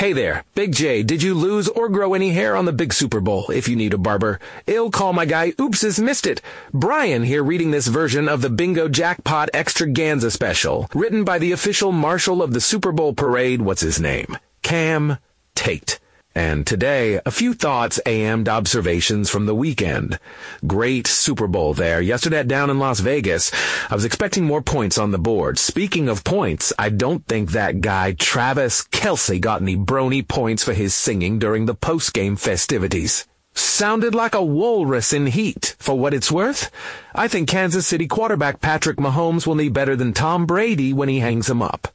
Hey 0.00 0.14
there, 0.14 0.44
Big 0.54 0.74
J. 0.74 1.02
Did 1.02 1.22
you 1.22 1.34
lose 1.34 1.68
or 1.68 1.90
grow 1.90 2.14
any 2.14 2.30
hair 2.30 2.56
on 2.56 2.64
the 2.64 2.72
big 2.72 2.94
Super 2.94 3.20
Bowl? 3.20 3.50
If 3.50 3.68
you 3.68 3.76
need 3.76 3.92
a 3.92 3.98
barber, 3.98 4.40
ill 4.66 4.90
call 4.90 5.12
my 5.12 5.26
guy. 5.26 5.52
Oops, 5.60 5.82
has 5.82 6.00
missed 6.00 6.26
it. 6.26 6.40
Brian 6.72 7.22
here 7.22 7.44
reading 7.44 7.70
this 7.70 7.86
version 7.86 8.26
of 8.26 8.40
the 8.40 8.48
Bingo 8.48 8.88
Jackpot 8.88 9.50
Extravaganza 9.52 10.30
special, 10.30 10.88
written 10.94 11.22
by 11.22 11.38
the 11.38 11.52
official 11.52 11.92
marshal 11.92 12.42
of 12.42 12.54
the 12.54 12.62
Super 12.62 12.92
Bowl 12.92 13.12
parade. 13.12 13.60
What's 13.60 13.82
his 13.82 14.00
name? 14.00 14.38
Cam 14.62 15.18
Tait. 15.54 15.99
And 16.34 16.64
today, 16.64 17.20
a 17.26 17.32
few 17.32 17.54
thoughts 17.54 17.98
and 18.00 18.48
observations 18.48 19.28
from 19.28 19.46
the 19.46 19.54
weekend. 19.54 20.20
Great 20.64 21.08
Super 21.08 21.48
Bowl 21.48 21.74
there. 21.74 22.00
Yesterday 22.00 22.44
down 22.44 22.70
in 22.70 22.78
Las 22.78 23.00
Vegas, 23.00 23.50
I 23.90 23.94
was 23.96 24.04
expecting 24.04 24.44
more 24.44 24.62
points 24.62 24.96
on 24.96 25.10
the 25.10 25.18
board. 25.18 25.58
Speaking 25.58 26.08
of 26.08 26.22
points, 26.22 26.72
I 26.78 26.88
don't 26.88 27.26
think 27.26 27.50
that 27.50 27.80
guy 27.80 28.12
Travis 28.12 28.82
Kelce 28.84 29.40
got 29.40 29.60
any 29.60 29.76
brony 29.76 30.26
points 30.26 30.62
for 30.62 30.72
his 30.72 30.94
singing 30.94 31.40
during 31.40 31.66
the 31.66 31.74
post-game 31.74 32.36
festivities. 32.36 33.26
Sounded 33.54 34.14
like 34.14 34.36
a 34.36 34.44
walrus 34.44 35.12
in 35.12 35.26
heat. 35.26 35.74
For 35.80 35.98
what 35.98 36.14
it's 36.14 36.30
worth, 36.30 36.70
I 37.12 37.26
think 37.26 37.48
Kansas 37.48 37.88
City 37.88 38.06
quarterback 38.06 38.60
Patrick 38.60 38.98
Mahomes 38.98 39.48
will 39.48 39.56
need 39.56 39.72
better 39.72 39.96
than 39.96 40.12
Tom 40.12 40.46
Brady 40.46 40.92
when 40.92 41.08
he 41.08 41.18
hangs 41.18 41.50
him 41.50 41.60
up. 41.60 41.88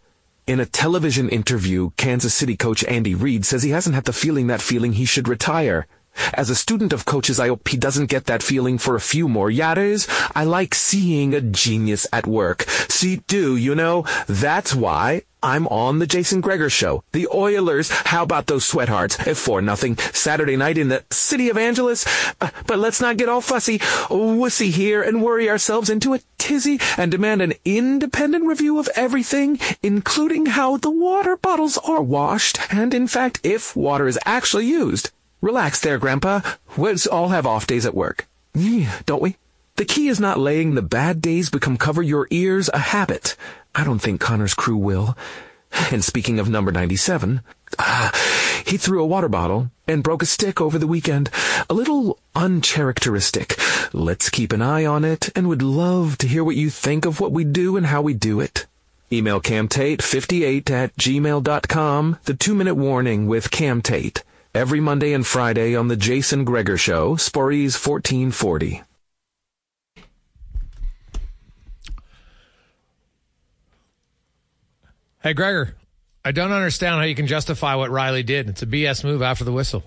In 0.48 0.60
a 0.60 0.66
television 0.68 1.28
interview, 1.28 1.89
Kansas 1.98 2.36
City 2.36 2.56
coach 2.56 2.84
Andy 2.84 3.16
Reid 3.16 3.48
says 3.48 3.64
he 3.64 3.72
hasn't 3.72 3.96
had 3.96 4.04
the 4.04 4.14
feeling 4.14 4.46
that 4.46 4.62
feeling 4.62 4.93
he 4.93 5.04
should 5.04 5.28
retire. 5.28 5.88
As 6.36 6.52
a 6.52 6.56
student 6.56 6.93
of 6.93 7.04
coaches, 7.04 7.39
I 7.39 7.48
hope 7.48 7.68
he 7.68 7.78
doesn't 7.78 8.12
get 8.12 8.26
that 8.26 8.43
feeling 8.43 8.78
for 8.78 8.96
a 8.96 9.02
few 9.02 9.28
more 9.28 9.50
years. 9.50 10.08
I 10.36 10.43
like 10.43 10.76
seeing 10.76 11.34
a 11.34 11.41
genius 11.41 12.06
at 12.14 12.28
work. 12.28 12.62
See, 12.89 13.24
do, 13.26 13.56
you 13.56 13.74
know? 13.74 14.06
That's 14.28 14.76
why 14.76 15.24
I'm 15.46 15.68
on 15.68 16.00
the 16.00 16.08
Jason 16.08 16.41
Gregor 16.41 16.72
show. 16.72 17.04
The 17.12 17.28
Oilers, 17.32 17.91
how 17.91 18.24
about 18.24 18.48
those 18.48 18.66
sweathearts? 18.66 19.20
At 19.28 19.38
4 19.38 19.62
nothing 19.62 19.96
Saturday 19.96 20.58
night 20.58 20.76
in 20.76 20.88
the 20.88 21.04
city 21.12 21.52
of 21.52 21.58
Angeles. 21.58 22.04
Uh, 22.41 22.50
but 22.66 22.80
let's 22.80 23.00
not 23.00 23.18
get 23.18 23.30
all 23.30 23.41
fussy, 23.41 23.78
wussy 24.10 24.72
here 24.72 25.04
and 25.04 25.22
worry 25.22 25.48
ourselves 25.48 25.88
into 25.88 26.16
a 26.16 26.20
tizzy 26.39 26.80
and 26.98 27.12
demand 27.12 27.43
an 27.43 27.54
independent 27.64 28.46
review 28.46 28.80
of 28.80 28.89
everything, 28.96 29.60
including 29.84 30.48
how 30.48 30.78
the 30.78 30.89
water 30.89 31.38
bottles 31.38 31.78
are 31.78 32.02
washed 32.02 32.74
and, 32.74 32.96
in 32.96 33.08
fact, 33.08 33.39
if 33.43 33.76
water 33.76 34.08
is 34.08 34.18
actually 34.26 34.66
used. 34.66 35.12
Relax 35.41 35.80
there, 35.80 36.00
Grandpa. 36.00 36.41
We 36.76 36.96
all 37.12 37.30
have 37.30 37.46
off 37.46 37.68
days 37.68 37.86
at 37.86 37.93
work. 37.93 38.28
Don't 39.06 39.22
we? 39.22 39.36
The 39.76 39.86
key 39.86 40.08
is 40.08 40.20
not 40.20 40.39
letting 40.39 40.74
the 40.74 40.82
bad 40.82 41.22
days 41.22 41.52
become 41.52 41.78
cover 41.78 42.02
your 42.02 42.28
ears 42.32 42.68
a 42.74 42.80
habit. 42.80 43.36
I 43.76 43.84
don't 43.84 43.99
think 43.99 44.21
Connor's 44.21 44.53
crew 44.53 44.78
will. 44.78 45.17
And 45.91 46.03
speaking 46.03 46.39
of 46.39 46.49
number 46.49 46.71
97, 46.71 47.41
uh, 47.78 48.11
he 48.65 48.78
threw 48.78 49.03
a 49.03 49.05
water 49.05 49.28
bottle 49.28 49.69
and 49.88 50.01
broke 50.03 50.23
a 50.23 50.26
stick 50.26 50.61
over 50.61 50.80
the 50.80 50.88
weekend. 50.88 51.30
A 51.69 51.73
little 51.73 52.17
uncharacteristic. 52.34 53.59
Let's 53.93 54.30
keep 54.30 54.53
an 54.53 54.61
eye 54.61 54.86
on 54.86 55.03
it 55.03 55.30
and 55.36 55.49
would 55.49 55.61
love 55.61 56.17
to 56.19 56.28
hear 56.28 56.43
what 56.43 56.55
you 56.55 56.69
think 56.69 57.05
of 57.05 57.19
what 57.19 57.34
we 57.34 57.43
do 57.43 57.76
and 57.76 57.88
how 57.88 58.01
we 58.01 58.13
do 58.13 58.39
it. 58.39 58.65
Email 59.11 59.41
camtate58 59.41 60.71
at 60.71 60.95
gmail.com, 60.95 62.17
the 62.23 62.34
two 62.34 62.55
minute 62.55 62.76
warning 62.76 63.28
with 63.28 63.51
camtate 63.51 64.21
every 64.53 64.80
Monday 64.80 65.11
and 65.11 65.28
Friday 65.28 65.76
on 65.76 65.89
the 65.89 65.97
Jason 65.97 66.45
Gregor 66.45 66.78
Show, 66.78 67.15
Sporries 67.17 67.76
1440. 67.76 68.82
Hey, 75.26 75.34
Gregor, 75.34 75.76
I 76.23 76.32
don't 76.32 76.51
understand 76.51 76.97
how 76.97 77.01
you 77.01 77.15
can 77.15 77.26
justify 77.26 77.73
what 77.73 77.89
Rielly 77.89 78.23
did. 78.23 78.47
It's 78.47 78.61
a 78.61 78.67
BS 78.67 79.03
move 79.03 79.23
after 79.23 79.43
the 79.43 79.51
whistle. 79.51 79.84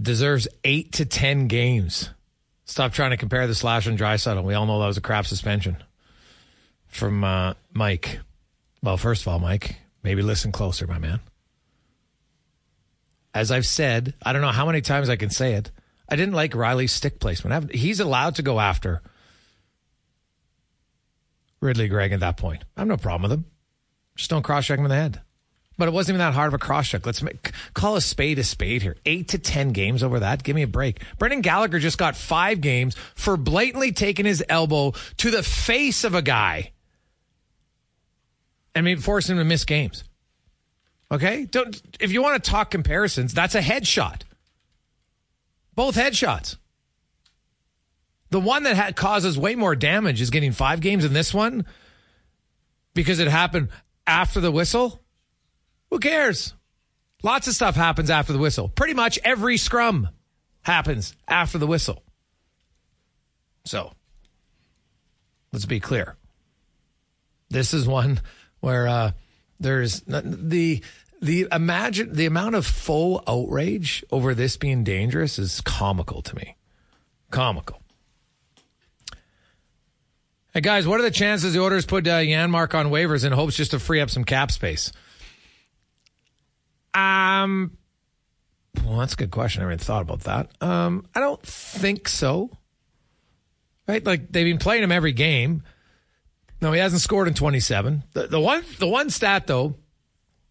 Deserves 0.00 0.48
eight 0.64 0.92
to 0.92 1.04
10 1.04 1.46
games. 1.46 2.08
Stop 2.64 2.94
trying 2.94 3.10
to 3.10 3.18
compare 3.18 3.46
the 3.46 3.54
slash 3.54 3.86
and 3.86 3.98
Draisaitl. 3.98 4.42
We 4.42 4.54
all 4.54 4.64
know 4.64 4.80
that 4.80 4.86
was 4.86 4.96
a 4.96 5.02
crap 5.02 5.26
suspension 5.26 5.76
from 6.86 7.22
uh, 7.22 7.52
Mike. 7.74 8.20
Well, 8.82 8.96
first 8.96 9.20
of 9.20 9.28
all, 9.28 9.38
Mike, 9.38 9.76
maybe 10.02 10.22
listen 10.22 10.50
closer, 10.50 10.86
my 10.86 10.96
man 10.96 11.20
as 13.34 13.52
I've 13.52 13.66
said, 13.66 14.14
I 14.22 14.32
don't 14.32 14.42
know 14.42 14.48
how 14.48 14.66
many 14.66 14.80
times 14.80 15.08
I 15.10 15.16
can 15.16 15.28
say 15.28 15.52
it. 15.52 15.70
I 16.08 16.16
didn't 16.16 16.34
like 16.34 16.52
Rielly's 16.52 16.92
stick 16.92 17.20
placement. 17.20 17.74
He's 17.74 18.00
allowed 18.00 18.36
to 18.36 18.42
go 18.42 18.58
after 18.58 19.02
Ridly 21.60 21.88
Greig 21.88 22.12
at 22.12 22.20
that 22.20 22.36
point. 22.36 22.64
I 22.76 22.80
have 22.80 22.88
no 22.88 22.96
problem 22.96 23.30
with 23.30 23.38
him. 23.38 23.44
Just 24.16 24.30
don't 24.30 24.42
cross 24.42 24.66
check 24.66 24.78
him 24.78 24.84
in 24.84 24.90
the 24.90 24.96
head. 24.96 25.20
But 25.76 25.86
it 25.86 25.92
wasn't 25.92 26.16
even 26.16 26.26
that 26.26 26.34
hard 26.34 26.48
of 26.48 26.54
a 26.54 26.58
cross 26.58 26.88
check. 26.88 27.06
Let's 27.06 27.22
make, 27.22 27.52
call 27.72 27.94
a 27.94 28.00
spade 28.00 28.38
a 28.40 28.44
spade 28.44 28.82
here. 28.82 28.96
Eight 29.06 29.28
to 29.28 29.38
10 29.38 29.70
games 29.70 30.02
over 30.02 30.18
that. 30.20 30.42
Give 30.42 30.56
me 30.56 30.62
a 30.62 30.68
break. 30.68 31.02
Brendan 31.18 31.40
Gallagher 31.40 31.78
just 31.78 31.98
got 31.98 32.16
five 32.16 32.60
games 32.60 32.96
for 33.14 33.36
blatantly 33.36 33.92
taking 33.92 34.26
his 34.26 34.42
elbow 34.48 34.92
to 35.18 35.30
the 35.30 35.44
face 35.44 36.02
of 36.02 36.14
a 36.14 36.22
guy 36.22 36.72
and 38.74 38.84
maybe 38.84 39.00
forcing 39.00 39.36
him 39.36 39.40
to 39.40 39.44
miss 39.44 39.64
games. 39.64 40.02
Okay? 41.12 41.46
Don't 41.46 41.80
if 42.00 42.12
you 42.12 42.22
want 42.22 42.42
to 42.42 42.50
talk 42.50 42.72
comparisons, 42.72 43.32
that's 43.32 43.54
a 43.54 43.60
headshot. 43.60 44.22
Both 45.76 45.94
headshots. 45.94 46.56
The 48.30 48.40
one 48.40 48.64
that 48.64 48.76
had, 48.76 48.96
causes 48.96 49.38
way 49.38 49.54
more 49.54 49.74
damage 49.74 50.20
is 50.20 50.30
getting 50.30 50.52
5 50.52 50.80
games 50.80 51.04
in 51.04 51.12
this 51.12 51.32
one 51.32 51.64
because 52.94 53.20
it 53.20 53.28
happened 53.28 53.68
after 54.06 54.40
the 54.40 54.50
whistle. 54.50 55.00
Who 55.90 55.98
cares? 55.98 56.54
Lots 57.22 57.48
of 57.48 57.54
stuff 57.54 57.74
happens 57.74 58.10
after 58.10 58.32
the 58.32 58.38
whistle. 58.38 58.68
Pretty 58.68 58.94
much 58.94 59.18
every 59.24 59.56
scrum 59.56 60.08
happens 60.62 61.14
after 61.26 61.58
the 61.58 61.66
whistle. 61.66 62.02
So, 63.64 63.92
let's 65.52 65.66
be 65.66 65.80
clear. 65.80 66.16
This 67.50 67.74
is 67.74 67.88
one 67.88 68.20
where 68.60 68.86
uh, 68.88 69.12
there's 69.58 70.00
the 70.02 70.82
the 71.20 71.48
imagine 71.50 72.12
the 72.12 72.26
amount 72.26 72.54
of 72.54 72.66
full 72.66 73.22
outrage 73.26 74.04
over 74.10 74.34
this 74.34 74.56
being 74.56 74.84
dangerous 74.84 75.38
is 75.38 75.60
comical 75.62 76.22
to 76.22 76.36
me. 76.36 76.56
Comical. 77.30 77.82
Hey 80.58 80.62
guys, 80.62 80.88
what 80.88 80.98
are 80.98 81.04
the 81.04 81.12
chances 81.12 81.54
the 81.54 81.60
Oilers 81.60 81.86
put 81.86 82.04
uh, 82.08 82.18
Janmark 82.18 82.74
on 82.74 82.86
waivers 82.86 83.24
in 83.24 83.30
hopes 83.30 83.54
just 83.54 83.70
to 83.70 83.78
free 83.78 84.00
up 84.00 84.10
some 84.10 84.24
cap 84.24 84.50
space? 84.50 84.90
Um, 86.92 87.78
well, 88.84 88.98
that's 88.98 89.12
a 89.12 89.16
good 89.16 89.30
question. 89.30 89.62
I 89.62 89.66
haven't 89.66 89.82
thought 89.82 90.02
about 90.02 90.22
that. 90.22 90.50
Um, 90.60 91.06
I 91.14 91.20
don't 91.20 91.40
think 91.40 92.08
so. 92.08 92.50
Right, 93.86 94.04
like 94.04 94.32
they've 94.32 94.46
been 94.46 94.58
playing 94.58 94.82
him 94.82 94.90
every 94.90 95.12
game. 95.12 95.62
No, 96.60 96.72
he 96.72 96.80
hasn't 96.80 97.02
scored 97.02 97.28
in 97.28 97.34
27. 97.34 98.02
The, 98.14 98.26
the 98.26 98.40
one 98.40 98.64
the 98.80 98.88
one 98.88 99.10
stat 99.10 99.46
though 99.46 99.76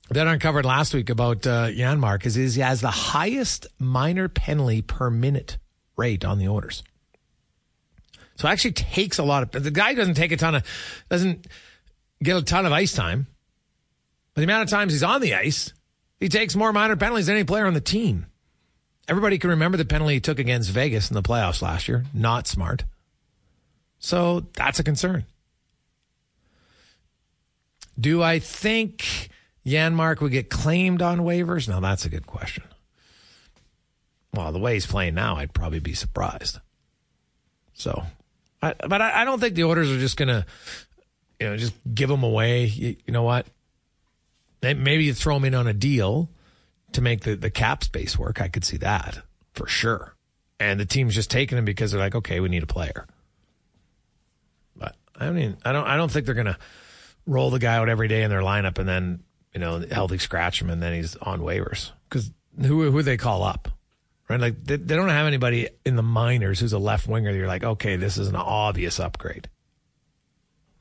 that 0.10 0.26
I 0.26 0.34
uncovered 0.34 0.64
last 0.66 0.94
week 0.94 1.10
about 1.10 1.46
uh, 1.46 1.68
Janmark 1.68 2.26
is, 2.26 2.38
is 2.38 2.56
he 2.56 2.62
has 2.62 2.80
the 2.80 2.92
highest 2.92 3.68
minor 3.78 4.30
penalty 4.30 4.82
per 4.82 5.10
minute 5.10 5.58
rate 5.98 6.24
on 6.24 6.40
the 6.40 6.48
Oilers. 6.48 6.82
So 8.38 8.48
it 8.48 8.52
actually 8.52 8.74
takes 8.74 9.18
a 9.18 9.24
lot 9.24 9.56
of 9.56 9.64
the 9.64 9.72
guy 9.72 9.94
doesn't 9.94 10.14
take 10.14 10.32
a 10.32 10.38
ton 10.38 10.56
of 10.56 10.64
doesn't 11.10 11.48
get 12.24 12.38
a 12.38 12.42
ton 12.42 12.66
of 12.66 12.72
ice 12.72 12.94
time. 12.94 13.28
But 14.34 14.42
the 14.42 14.46
amount 14.46 14.64
of 14.64 14.70
times 14.70 14.94
he's 14.94 15.04
on 15.04 15.22
the 15.22 15.34
ice, 15.34 15.74
he 16.20 16.30
takes 16.30 16.56
more 16.56 16.72
minor 16.72 16.96
penalties 16.96 17.26
than 17.26 17.36
any 17.36 17.44
player 17.44 17.66
on 17.66 17.74
the 17.74 17.82
team. 17.82 18.28
Everybody 19.08 19.40
can 19.40 19.50
remember 19.50 19.78
the 19.78 19.86
penalty 19.86 20.16
he 20.16 20.20
took 20.20 20.38
against 20.38 20.70
Vegas 20.70 21.10
in 21.10 21.16
the 21.16 21.24
playoffs 21.24 21.62
last 21.62 21.88
year. 21.88 22.06
Not 22.14 22.46
smart. 22.46 22.84
So 24.00 24.46
that's 24.54 24.80
a 24.80 24.84
concern. 24.84 25.26
Do 28.00 28.22
I 28.22 28.38
think 28.38 29.30
Janmark 29.66 30.22
would 30.22 30.32
get 30.32 30.52
claimed 30.52 31.02
on 31.02 31.20
waivers? 31.20 31.68
Now, 31.68 31.80
that's 31.80 32.06
a 32.06 32.10
good 32.10 32.28
question. 32.28 32.64
Well, 34.34 34.52
the 34.52 34.60
way 34.60 34.76
he's 34.76 34.86
playing 34.86 35.16
now, 35.16 35.38
I'd 35.38 35.54
probably 35.54 35.80
be 35.80 35.94
surprised. 35.94 36.60
So, 37.74 38.04
I, 38.62 38.74
but 38.88 39.02
I, 39.02 39.22
I, 39.22 39.26
don't 39.26 39.40
think 39.40 39.56
the 39.56 39.66
Oilers 39.66 39.92
are 39.92 40.00
just 40.00 40.18
going 40.18 40.30
to, 40.30 40.46
you 41.40 41.48
know, 41.48 41.58
just 41.58 41.74
give 41.94 42.10
them 42.10 42.24
away. 42.24 42.66
You, 42.66 42.96
you, 43.06 43.14
know 43.14 43.24
what? 43.24 43.46
Maybe 44.62 45.06
you 45.06 45.14
throw 45.14 45.36
them 45.36 45.46
in 45.46 45.54
on 45.54 45.68
a 45.68 45.74
deal 45.74 46.30
to 46.94 47.02
make 47.02 47.22
the, 47.22 47.36
the 47.36 47.52
cap 47.52 47.84
space 47.84 48.18
work. 48.18 48.42
I 48.42 48.48
could 48.48 48.66
see 48.66 48.78
that 48.78 49.20
for 49.54 49.68
sure. 49.68 50.16
And 50.60 50.80
the 50.80 50.86
team's 50.86 51.14
just 51.14 51.30
taking 51.30 51.56
them 51.56 51.66
because 51.66 51.92
they're 51.92 52.00
like, 52.00 52.16
okay, 52.16 52.40
we 52.40 52.50
need 52.50 52.64
a 52.64 52.68
player. 52.68 53.06
But 54.76 54.96
I 55.16 55.30
mean, 55.30 55.58
I 55.64 55.72
don't, 55.72 55.86
I 55.86 55.96
don't 55.96 56.12
think 56.12 56.26
they're 56.26 56.34
going 56.34 56.48
to 56.48 56.58
roll 57.28 57.52
the 57.52 57.60
guy 57.60 57.76
out 57.76 57.90
every 57.90 58.08
day 58.08 58.24
in 58.24 58.30
their 58.30 58.42
lineup 58.42 58.80
and 58.80 58.88
then 58.88 59.24
you 59.54 59.60
know 59.60 59.86
healthy 59.92 60.18
scratch 60.18 60.62
him 60.62 60.70
and 60.70 60.82
then 60.82 60.94
he's 60.94 61.16
on 61.18 61.42
waivers 61.42 61.92
because 62.10 62.32
who 62.62 62.90
who 62.90 63.04
they 63.04 63.18
call 63.18 63.44
up 63.44 63.68
right 64.30 64.40
like 64.40 64.64
they, 64.64 64.78
they, 64.78 64.96
don't 64.96 65.10
have 65.10 65.28
anybody 65.28 65.70
in 65.86 65.96
the 65.96 66.04
minors 66.04 66.60
who's 66.60 66.74
a 66.74 66.80
left 66.80 67.08
winger 67.08 67.32
you're 67.32 67.48
like 67.48 67.64
okay 67.64 67.96
this 67.96 68.18
is 68.18 68.28
an 68.28 68.36
obvious 68.36 69.00
upgrade 69.00 69.50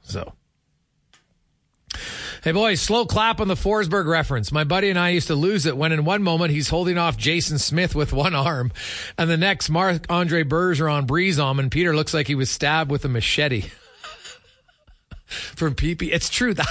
so 0.03 0.32
Hey, 2.47 2.53
boys, 2.53 2.80
slow 2.80 3.07
clap 3.07 3.40
on 3.40 3.49
the 3.49 3.55
Forsberg 3.55 4.07
reference. 4.07 4.53
My 4.53 4.62
buddy 4.62 4.88
and 4.88 4.99
I 4.99 5.09
used 5.09 5.26
to 5.26 5.34
lose 5.34 5.66
it 5.66 5.76
when 5.76 5.90
in 5.90 6.05
one 6.05 6.22
moment 6.22 6.53
he's 6.53 6.68
holding 6.68 6.97
off 6.97 7.16
Jason 7.16 7.59
Smith 7.59 7.97
with 7.97 8.12
one 8.12 8.36
arm, 8.36 8.70
and 9.18 9.28
the 9.28 9.36
next 9.36 9.68
Marc 9.68 10.07
Andre 10.09 10.44
Bergeron 10.44 11.09
breeze 11.09 11.40
on, 11.40 11.59
and 11.59 11.72
Peter 11.72 11.97
looks 11.97 12.14
like 12.14 12.28
he 12.28 12.36
was 12.36 12.49
stabbed 12.49 12.88
with 12.88 13.05
a 13.05 13.09
machete. 13.09 13.64
From 15.27 15.74
PP, 15.74 16.11
it's 16.12 16.29
true 16.29 16.55
that 16.55 16.66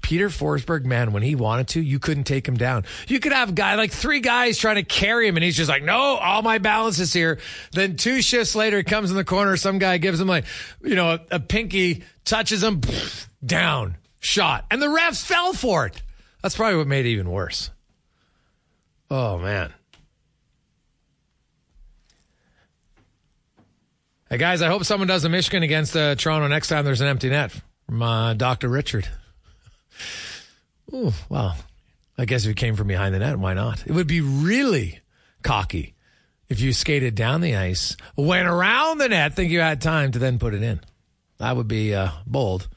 Peter 0.00 0.28
Forsberg, 0.28 0.84
man, 0.84 1.12
when 1.12 1.22
he 1.22 1.34
wanted 1.34 1.68
to, 1.68 1.80
you 1.80 1.98
couldn't 1.98 2.24
take 2.24 2.48
him 2.48 2.56
down. 2.56 2.84
You 3.06 3.20
could 3.20 3.32
have 3.32 3.50
a 3.50 3.52
guy 3.52 3.74
like 3.74 3.92
three 3.92 4.20
guys 4.20 4.56
trying 4.56 4.76
to 4.76 4.82
carry 4.82 5.28
him, 5.28 5.36
and 5.36 5.44
he's 5.44 5.56
just 5.56 5.68
like, 5.68 5.82
"No, 5.82 5.94
all 5.94 6.40
my 6.40 6.56
balance 6.56 6.98
is 6.98 7.12
here." 7.12 7.38
Then 7.72 7.96
two 7.96 8.22
shifts 8.22 8.54
later, 8.54 8.78
he 8.78 8.82
comes 8.82 9.10
in 9.10 9.16
the 9.16 9.24
corner. 9.24 9.58
Some 9.58 9.78
guy 9.78 9.98
gives 9.98 10.18
him 10.20 10.26
like, 10.26 10.46
you 10.82 10.94
know, 10.94 11.10
a, 11.10 11.20
a 11.32 11.40
pinky, 11.40 12.02
touches 12.24 12.62
him, 12.62 12.80
down 13.44 13.96
shot. 14.20 14.64
And 14.70 14.80
the 14.80 14.86
refs 14.86 15.22
fell 15.22 15.52
for 15.52 15.86
it. 15.86 16.00
That's 16.42 16.56
probably 16.56 16.78
what 16.78 16.86
made 16.86 17.04
it 17.04 17.10
even 17.10 17.30
worse. 17.30 17.70
Oh, 19.10 19.38
man. 19.38 19.72
Hey, 24.30 24.36
guys, 24.36 24.60
I 24.60 24.68
hope 24.68 24.84
someone 24.84 25.08
does 25.08 25.24
a 25.24 25.28
Michigan 25.28 25.62
against 25.62 25.96
uh, 25.96 26.14
Toronto 26.14 26.48
next 26.48 26.68
time 26.68 26.84
there's 26.84 27.00
an 27.00 27.08
empty 27.08 27.30
net 27.30 27.58
from 27.88 28.02
uh, 28.02 28.34
Dr. 28.34 28.68
Richard. 28.68 29.08
Ooh, 30.92 31.12
well, 31.28 31.56
I 32.16 32.24
guess 32.24 32.42
if 32.42 32.48
you 32.48 32.54
came 32.54 32.76
from 32.76 32.86
behind 32.86 33.14
the 33.14 33.18
net, 33.18 33.38
why 33.38 33.54
not? 33.54 33.86
It 33.86 33.92
would 33.92 34.06
be 34.06 34.20
really 34.20 35.00
cocky 35.42 35.94
if 36.48 36.60
you 36.60 36.72
skated 36.72 37.14
down 37.14 37.40
the 37.40 37.56
ice, 37.56 37.96
went 38.16 38.46
around 38.48 38.98
the 38.98 39.08
net, 39.08 39.34
think 39.34 39.50
you 39.50 39.60
had 39.60 39.80
time 39.80 40.12
to 40.12 40.18
then 40.18 40.38
put 40.38 40.54
it 40.54 40.62
in. 40.62 40.80
That 41.38 41.56
would 41.56 41.68
be 41.68 41.94
uh, 41.94 42.10
bold 42.26 42.68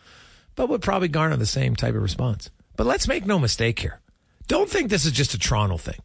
but 0.56 0.70
would 0.70 0.82
probably 0.82 1.08
garner 1.08 1.38
the 1.38 1.46
same 1.46 1.76
type 1.76 1.96
of 1.96 2.02
response. 2.02 2.50
But 2.76 2.86
let's 2.86 3.08
make 3.08 3.26
no 3.26 3.40
mistake 3.40 3.80
here. 3.80 4.00
Don't 4.48 4.70
think 4.70 4.90
this 4.90 5.06
is 5.06 5.12
just 5.12 5.34
a 5.34 5.40
Toronto 5.40 5.78
thing. 5.78 6.00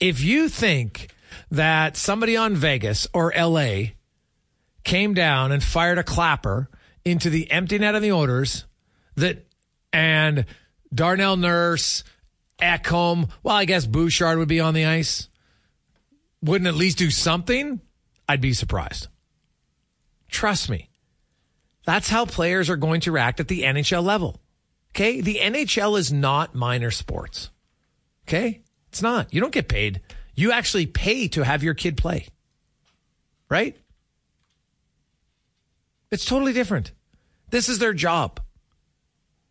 If 0.00 0.20
you 0.20 0.48
think 0.48 1.08
that 1.50 1.96
somebody 1.96 2.36
on 2.36 2.54
Vegas 2.54 3.06
or 3.12 3.32
LA 3.36 3.92
came 4.84 5.14
down 5.14 5.52
and 5.52 5.62
fired 5.62 5.98
a 5.98 6.02
clapper 6.02 6.68
into 7.10 7.30
the 7.30 7.50
empty 7.50 7.78
net 7.78 7.94
of 7.94 8.02
the 8.02 8.12
Oilers 8.12 8.64
that 9.16 9.46
and 9.92 10.44
Darnell 10.94 11.36
Nurse, 11.36 12.04
Ekholm, 12.60 13.30
well, 13.42 13.56
I 13.56 13.64
guess 13.64 13.86
Bouchard 13.86 14.38
would 14.38 14.48
be 14.48 14.60
on 14.60 14.74
the 14.74 14.86
ice, 14.86 15.28
wouldn't 16.42 16.68
at 16.68 16.74
least 16.74 16.98
do 16.98 17.10
something, 17.10 17.80
I'd 18.28 18.40
be 18.40 18.52
surprised. 18.52 19.08
Trust 20.28 20.68
me. 20.68 20.90
That's 21.84 22.10
how 22.10 22.26
players 22.26 22.68
are 22.68 22.76
going 22.76 23.00
to 23.02 23.12
react 23.12 23.40
at 23.40 23.48
the 23.48 23.62
NHL 23.62 24.02
level. 24.02 24.40
Okay. 24.90 25.20
The 25.20 25.36
NHL 25.36 25.98
is 25.98 26.12
not 26.12 26.54
minor 26.54 26.90
sports. 26.90 27.50
Okay. 28.26 28.62
It's 28.90 29.00
not. 29.00 29.32
You 29.32 29.40
don't 29.40 29.52
get 29.52 29.68
paid. 29.68 30.02
You 30.34 30.52
actually 30.52 30.86
pay 30.86 31.28
to 31.28 31.44
have 31.44 31.62
your 31.62 31.74
kid 31.74 31.96
play. 31.96 32.26
Right? 33.48 33.76
It's 36.10 36.24
totally 36.24 36.52
different. 36.52 36.92
This 37.50 37.68
is 37.68 37.78
their 37.78 37.94
job. 37.94 38.40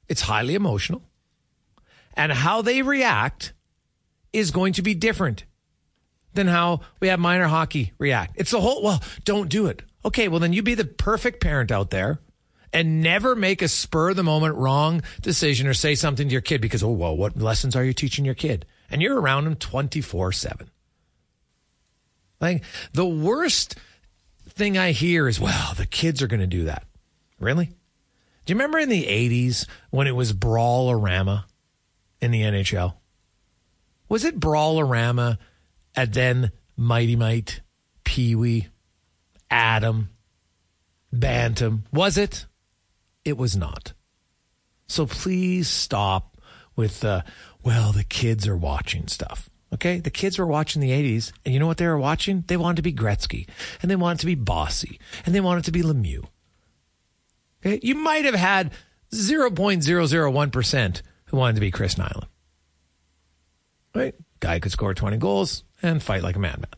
It's 0.07 0.21
highly 0.21 0.55
emotional. 0.55 1.01
And 2.13 2.31
how 2.31 2.61
they 2.61 2.81
react 2.81 3.53
is 4.33 4.51
going 4.51 4.73
to 4.73 4.81
be 4.81 4.93
different 4.93 5.45
than 6.33 6.47
how 6.47 6.81
we 6.99 7.07
have 7.09 7.19
minor 7.19 7.47
hockey 7.47 7.93
react. 7.97 8.35
It's 8.37 8.51
the 8.51 8.61
whole, 8.61 8.83
well, 8.83 9.01
don't 9.23 9.49
do 9.49 9.67
it. 9.67 9.81
Okay, 10.05 10.27
well, 10.27 10.39
then 10.39 10.53
you 10.53 10.63
be 10.63 10.75
the 10.75 10.85
perfect 10.85 11.41
parent 11.41 11.71
out 11.71 11.89
there 11.89 12.19
and 12.71 13.01
never 13.01 13.35
make 13.35 13.61
a 13.61 13.67
spur 13.67 14.11
of 14.11 14.15
the 14.15 14.23
moment 14.23 14.55
wrong 14.55 15.01
decision 15.21 15.67
or 15.67 15.73
say 15.73 15.95
something 15.95 16.27
to 16.27 16.31
your 16.31 16.41
kid 16.41 16.61
because, 16.61 16.83
oh, 16.83 16.91
well, 16.91 17.15
what 17.15 17.37
lessons 17.37 17.75
are 17.75 17.83
you 17.83 17.93
teaching 17.93 18.25
your 18.25 18.35
kid? 18.35 18.65
And 18.89 19.01
you're 19.01 19.19
around 19.19 19.45
them 19.45 19.55
24 19.55 20.31
7. 20.31 20.69
Like 22.39 22.63
the 22.93 23.05
worst 23.05 23.75
thing 24.49 24.77
I 24.77 24.91
hear 24.91 25.27
is, 25.27 25.39
well, 25.39 25.73
the 25.75 25.85
kids 25.85 26.21
are 26.21 26.27
going 26.27 26.39
to 26.39 26.47
do 26.47 26.65
that. 26.65 26.85
Really? 27.39 27.71
Do 28.47 28.53
you 28.53 28.55
remember 28.55 28.79
in 28.79 28.87
the 28.87 29.03
80s 29.03 29.67
when 29.89 30.07
it 30.07 30.15
was 30.15 30.31
Brawlerama 30.31 31.43
in 32.21 32.31
the 32.31 32.43
NHL? 32.43 32.93
Was 34.07 34.23
it 34.23 34.39
Brawlerama 34.39 35.37
and 35.97 36.13
then 36.13 36.51
Mighty 36.77 37.17
Might, 37.17 37.59
Pee 38.05 38.35
Wee, 38.35 38.69
Atom, 39.51 40.11
Bantam? 41.11 41.83
Was 41.91 42.17
it? 42.17 42.45
It 43.25 43.37
was 43.37 43.57
not. 43.57 43.91
So 44.87 45.05
please 45.05 45.67
stop 45.67 46.39
with 46.73 47.01
the, 47.01 47.25
well, 47.65 47.91
the 47.91 48.05
kids 48.05 48.47
are 48.47 48.55
watching 48.55 49.09
stuff. 49.09 49.49
Okay. 49.73 49.99
The 49.99 50.09
kids 50.09 50.39
were 50.39 50.47
watching 50.47 50.81
the 50.81 50.91
80s, 50.91 51.33
and 51.43 51.53
you 51.53 51.59
know 51.59 51.67
what 51.67 51.79
they 51.79 51.87
were 51.87 51.97
watching? 51.97 52.45
They 52.47 52.55
wanted 52.55 52.77
to 52.77 52.81
be 52.81 52.93
Gretzky, 52.93 53.45
and 53.81 53.91
they 53.91 53.97
wanted 53.97 54.21
to 54.21 54.25
be 54.25 54.35
Bossy, 54.35 55.01
and 55.25 55.35
they 55.35 55.41
wanted 55.41 55.65
to 55.65 55.73
be 55.73 55.81
Lemieux. 55.81 56.29
Okay. 57.65 57.79
You 57.81 57.95
might 57.95 58.25
have 58.25 58.35
had 58.35 58.71
0.001% 59.11 61.01
who 61.25 61.37
wanted 61.37 61.55
to 61.55 61.61
be 61.61 61.71
Chris 61.71 61.95
Nilan. 61.95 62.27
Right? 63.95 64.15
Guy 64.39 64.59
could 64.59 64.71
score 64.71 64.93
20 64.93 65.17
goals 65.17 65.63
and 65.81 66.01
fight 66.01 66.23
like 66.23 66.35
a 66.35 66.39
madman. 66.39 66.69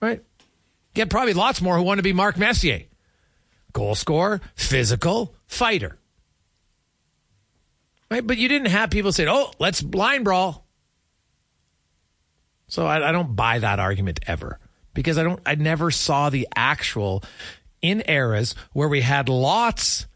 Right? 0.00 0.22
Get 0.94 1.10
probably 1.10 1.34
lots 1.34 1.60
more 1.60 1.76
who 1.76 1.82
want 1.82 1.98
to 1.98 2.02
be 2.02 2.12
Mark 2.12 2.36
Messier 2.36 2.82
goal 3.72 3.94
scorer, 3.94 4.40
physical, 4.54 5.34
fighter. 5.46 5.96
Right? 8.10 8.26
But 8.26 8.38
you 8.38 8.48
didn't 8.48 8.68
have 8.68 8.90
people 8.90 9.12
say, 9.12 9.26
oh, 9.28 9.52
let's 9.58 9.80
blind 9.80 10.24
brawl. 10.24 10.66
So 12.66 12.86
I, 12.86 13.08
I, 13.08 13.12
don't 13.12 13.34
buy 13.34 13.58
that 13.58 13.80
argument 13.80 14.20
ever 14.26 14.58
because 14.94 15.18
I 15.18 15.22
don't, 15.22 15.40
I 15.44 15.56
never 15.56 15.90
saw 15.90 16.30
the 16.30 16.48
actual 16.54 17.22
in 17.82 18.02
eras 18.06 18.54
where 18.72 18.88
we 18.88 19.00
had 19.00 19.28
lots 19.28 20.06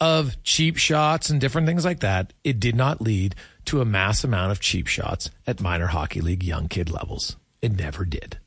of 0.00 0.42
cheap 0.42 0.76
shots 0.76 1.30
and 1.30 1.40
different 1.40 1.66
things 1.66 1.84
like 1.84 2.00
that. 2.00 2.32
It 2.42 2.58
did 2.58 2.74
not 2.74 3.00
lead 3.00 3.34
to 3.66 3.80
a 3.80 3.84
mass 3.84 4.24
amount 4.24 4.50
of 4.50 4.60
cheap 4.60 4.88
shots 4.88 5.30
at 5.46 5.60
minor 5.60 5.86
hockey 5.86 6.20
league 6.20 6.42
young 6.42 6.68
kid 6.68 6.90
levels. 6.90 7.36
It 7.60 7.78
never 7.78 8.04
did. 8.04 8.38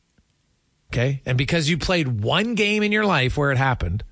Okay. 0.91 1.21
And 1.25 1.37
because 1.37 1.69
you 1.69 1.77
played 1.77 2.21
one 2.21 2.55
game 2.55 2.83
in 2.83 2.91
your 2.91 3.05
life 3.05 3.37
where 3.37 3.51
it 3.51 3.57
happened, 3.57 4.03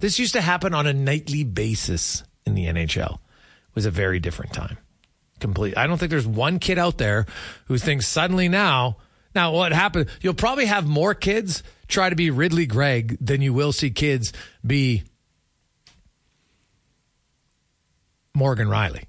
this 0.00 0.18
used 0.18 0.32
to 0.32 0.40
happen 0.40 0.74
on 0.74 0.86
a 0.86 0.92
nightly 0.92 1.44
basis 1.44 2.24
in 2.44 2.54
the 2.54 2.66
NHL. 2.66 3.14
It 3.14 3.74
was 3.74 3.86
a 3.86 3.90
very 3.90 4.18
different 4.18 4.52
time. 4.52 4.78
Complete. 5.38 5.76
I 5.78 5.86
don't 5.86 5.98
think 5.98 6.10
there's 6.10 6.26
one 6.26 6.58
kid 6.58 6.78
out 6.78 6.98
there 6.98 7.26
who 7.66 7.78
thinks 7.78 8.06
suddenly 8.06 8.48
now. 8.48 8.96
Now, 9.34 9.52
what 9.52 9.72
happened? 9.72 10.08
You'll 10.20 10.34
probably 10.34 10.66
have 10.66 10.86
more 10.86 11.14
kids 11.14 11.62
try 11.90 12.10
to 12.10 12.16
be 12.16 12.30
Ridly 12.30 12.66
Greig 12.66 13.16
than 13.20 13.42
you 13.42 13.52
will 13.52 13.72
see 13.72 13.90
kids 13.90 14.32
be 14.66 15.02
Morgan 18.34 18.68
Rielly. 18.68 19.04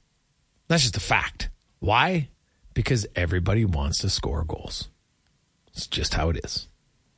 That's 0.67 0.83
just 0.83 0.97
a 0.97 1.01
fact. 1.01 1.49
Why? 1.79 2.29
Because 2.73 3.07
everybody 3.15 3.65
wants 3.65 3.99
to 3.99 4.09
score 4.09 4.43
goals. 4.43 4.89
It's 5.73 5.87
just 5.87 6.13
how 6.13 6.29
it 6.29 6.39
is. 6.43 6.67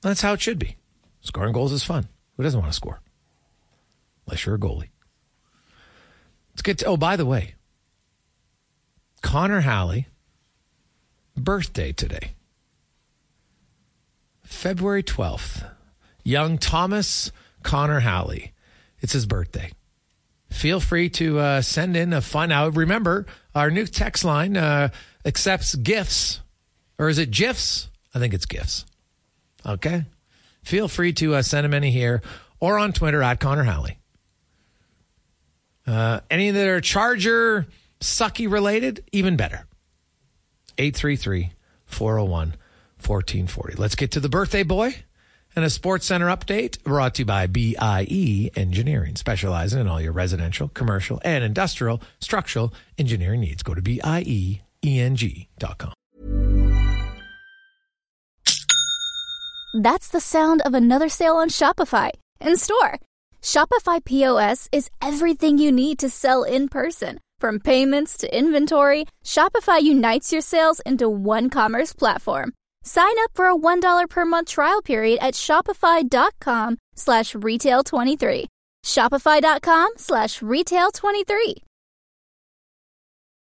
That's 0.01 0.21
how 0.21 0.33
it 0.33 0.41
should 0.41 0.59
be. 0.59 0.77
Scoring 1.21 1.53
goals 1.53 1.71
is 1.71 1.83
fun. 1.83 2.07
Who 2.37 2.43
doesn't 2.43 2.59
want 2.59 2.71
to 2.71 2.75
score? 2.75 2.99
unless 4.25 4.45
you're 4.45 4.55
a 4.55 4.59
goalie. 4.59 4.89
Let's 6.51 6.61
get 6.61 6.79
to, 6.79 6.85
oh, 6.85 6.97
by 6.97 7.15
the 7.15 7.25
way, 7.25 7.55
Connor 9.21 9.61
Halley, 9.61 10.07
birthday 11.35 11.91
today. 11.91 12.33
February 14.53 15.03
12th. 15.03 15.69
Young 16.23 16.57
Thomas 16.57 17.31
Connor 17.63 17.99
Halley. 17.99 18.53
It's 19.01 19.13
his 19.13 19.25
birthday. 19.25 19.71
Feel 20.49 20.79
free 20.79 21.09
to 21.09 21.39
uh, 21.39 21.61
send 21.61 21.97
in 21.97 22.13
a 22.13 22.21
fun 22.21 22.51
out. 22.51 22.75
Remember, 22.75 23.25
our 23.55 23.69
new 23.69 23.85
text 23.85 24.23
line 24.23 24.55
uh, 24.55 24.89
accepts 25.25 25.75
gifts, 25.75 26.39
or 26.97 27.09
is 27.09 27.17
it 27.17 27.31
GIFs? 27.31 27.89
I 28.13 28.19
think 28.19 28.33
it's 28.33 28.45
gifts. 28.45 28.85
Okay. 29.65 30.05
Feel 30.63 30.87
free 30.87 31.11
to 31.13 31.35
uh, 31.35 31.41
send 31.41 31.65
them 31.65 31.73
any 31.73 31.91
here 31.91 32.21
or 32.59 32.77
on 32.77 32.93
Twitter 32.93 33.21
at 33.21 33.39
Connor 33.39 33.63
Halley. 33.63 33.97
Uh, 35.85 36.21
any 36.31 36.51
that 36.51 36.67
are 36.67 36.79
Charger 36.79 37.67
sucky 37.99 38.49
related, 38.49 39.03
even 39.11 39.35
better. 39.35 39.65
833 40.77 41.51
401 41.85 42.55
1440. 43.07 43.75
Let's 43.75 43.95
get 43.95 44.11
to 44.11 44.19
the 44.19 44.29
birthday 44.29 44.63
boy 44.63 44.95
and 45.55 45.63
a 45.63 45.69
Sports 45.69 46.05
Center 46.07 46.27
update 46.27 46.81
brought 46.83 47.15
to 47.15 47.21
you 47.21 47.25
by 47.25 47.47
BIE 47.47 48.51
Engineering, 48.55 49.15
specializing 49.15 49.81
in 49.81 49.87
all 49.87 50.01
your 50.01 50.13
residential, 50.13 50.67
commercial, 50.69 51.21
and 51.23 51.43
industrial 51.43 52.01
structural 52.19 52.73
engineering 52.97 53.41
needs. 53.41 53.63
Go 53.63 53.73
to 53.73 53.81
BIEENG.com. 53.81 54.61
That's 59.81 60.07
the 60.09 60.19
sound 60.19 60.61
of 60.61 60.73
another 60.73 61.09
sale 61.09 61.37
on 61.37 61.49
Shopify 61.49 62.11
in 62.39 62.57
store. 62.57 62.99
Shopify 63.41 64.03
POS 64.03 64.69
is 64.71 64.89
everything 65.01 65.57
you 65.57 65.71
need 65.71 65.99
to 65.99 66.09
sell 66.09 66.43
in 66.43 66.69
person 66.69 67.19
From 67.43 67.59
payments 67.59 68.15
to 68.19 68.37
inventory, 68.37 69.05
Shopify 69.25 69.81
unites 69.81 70.31
your 70.31 70.39
sales 70.39 70.79
into 70.85 71.09
one 71.09 71.49
commerce 71.49 71.91
platform. 71.91 72.53
Sign 72.83 73.13
up 73.23 73.31
for 73.33 73.47
a 73.47 73.55
$1 73.55 74.09
per 74.09 74.25
month 74.25 74.49
trial 74.49 74.81
period 74.81 75.19
at 75.21 75.33
shopify.com 75.33 76.77
slash 76.95 77.33
retail 77.35 77.83
23. 77.83 78.45
Shopify.com 78.85 79.89
slash 79.97 80.41
retail 80.41 80.91
23. 80.91 81.55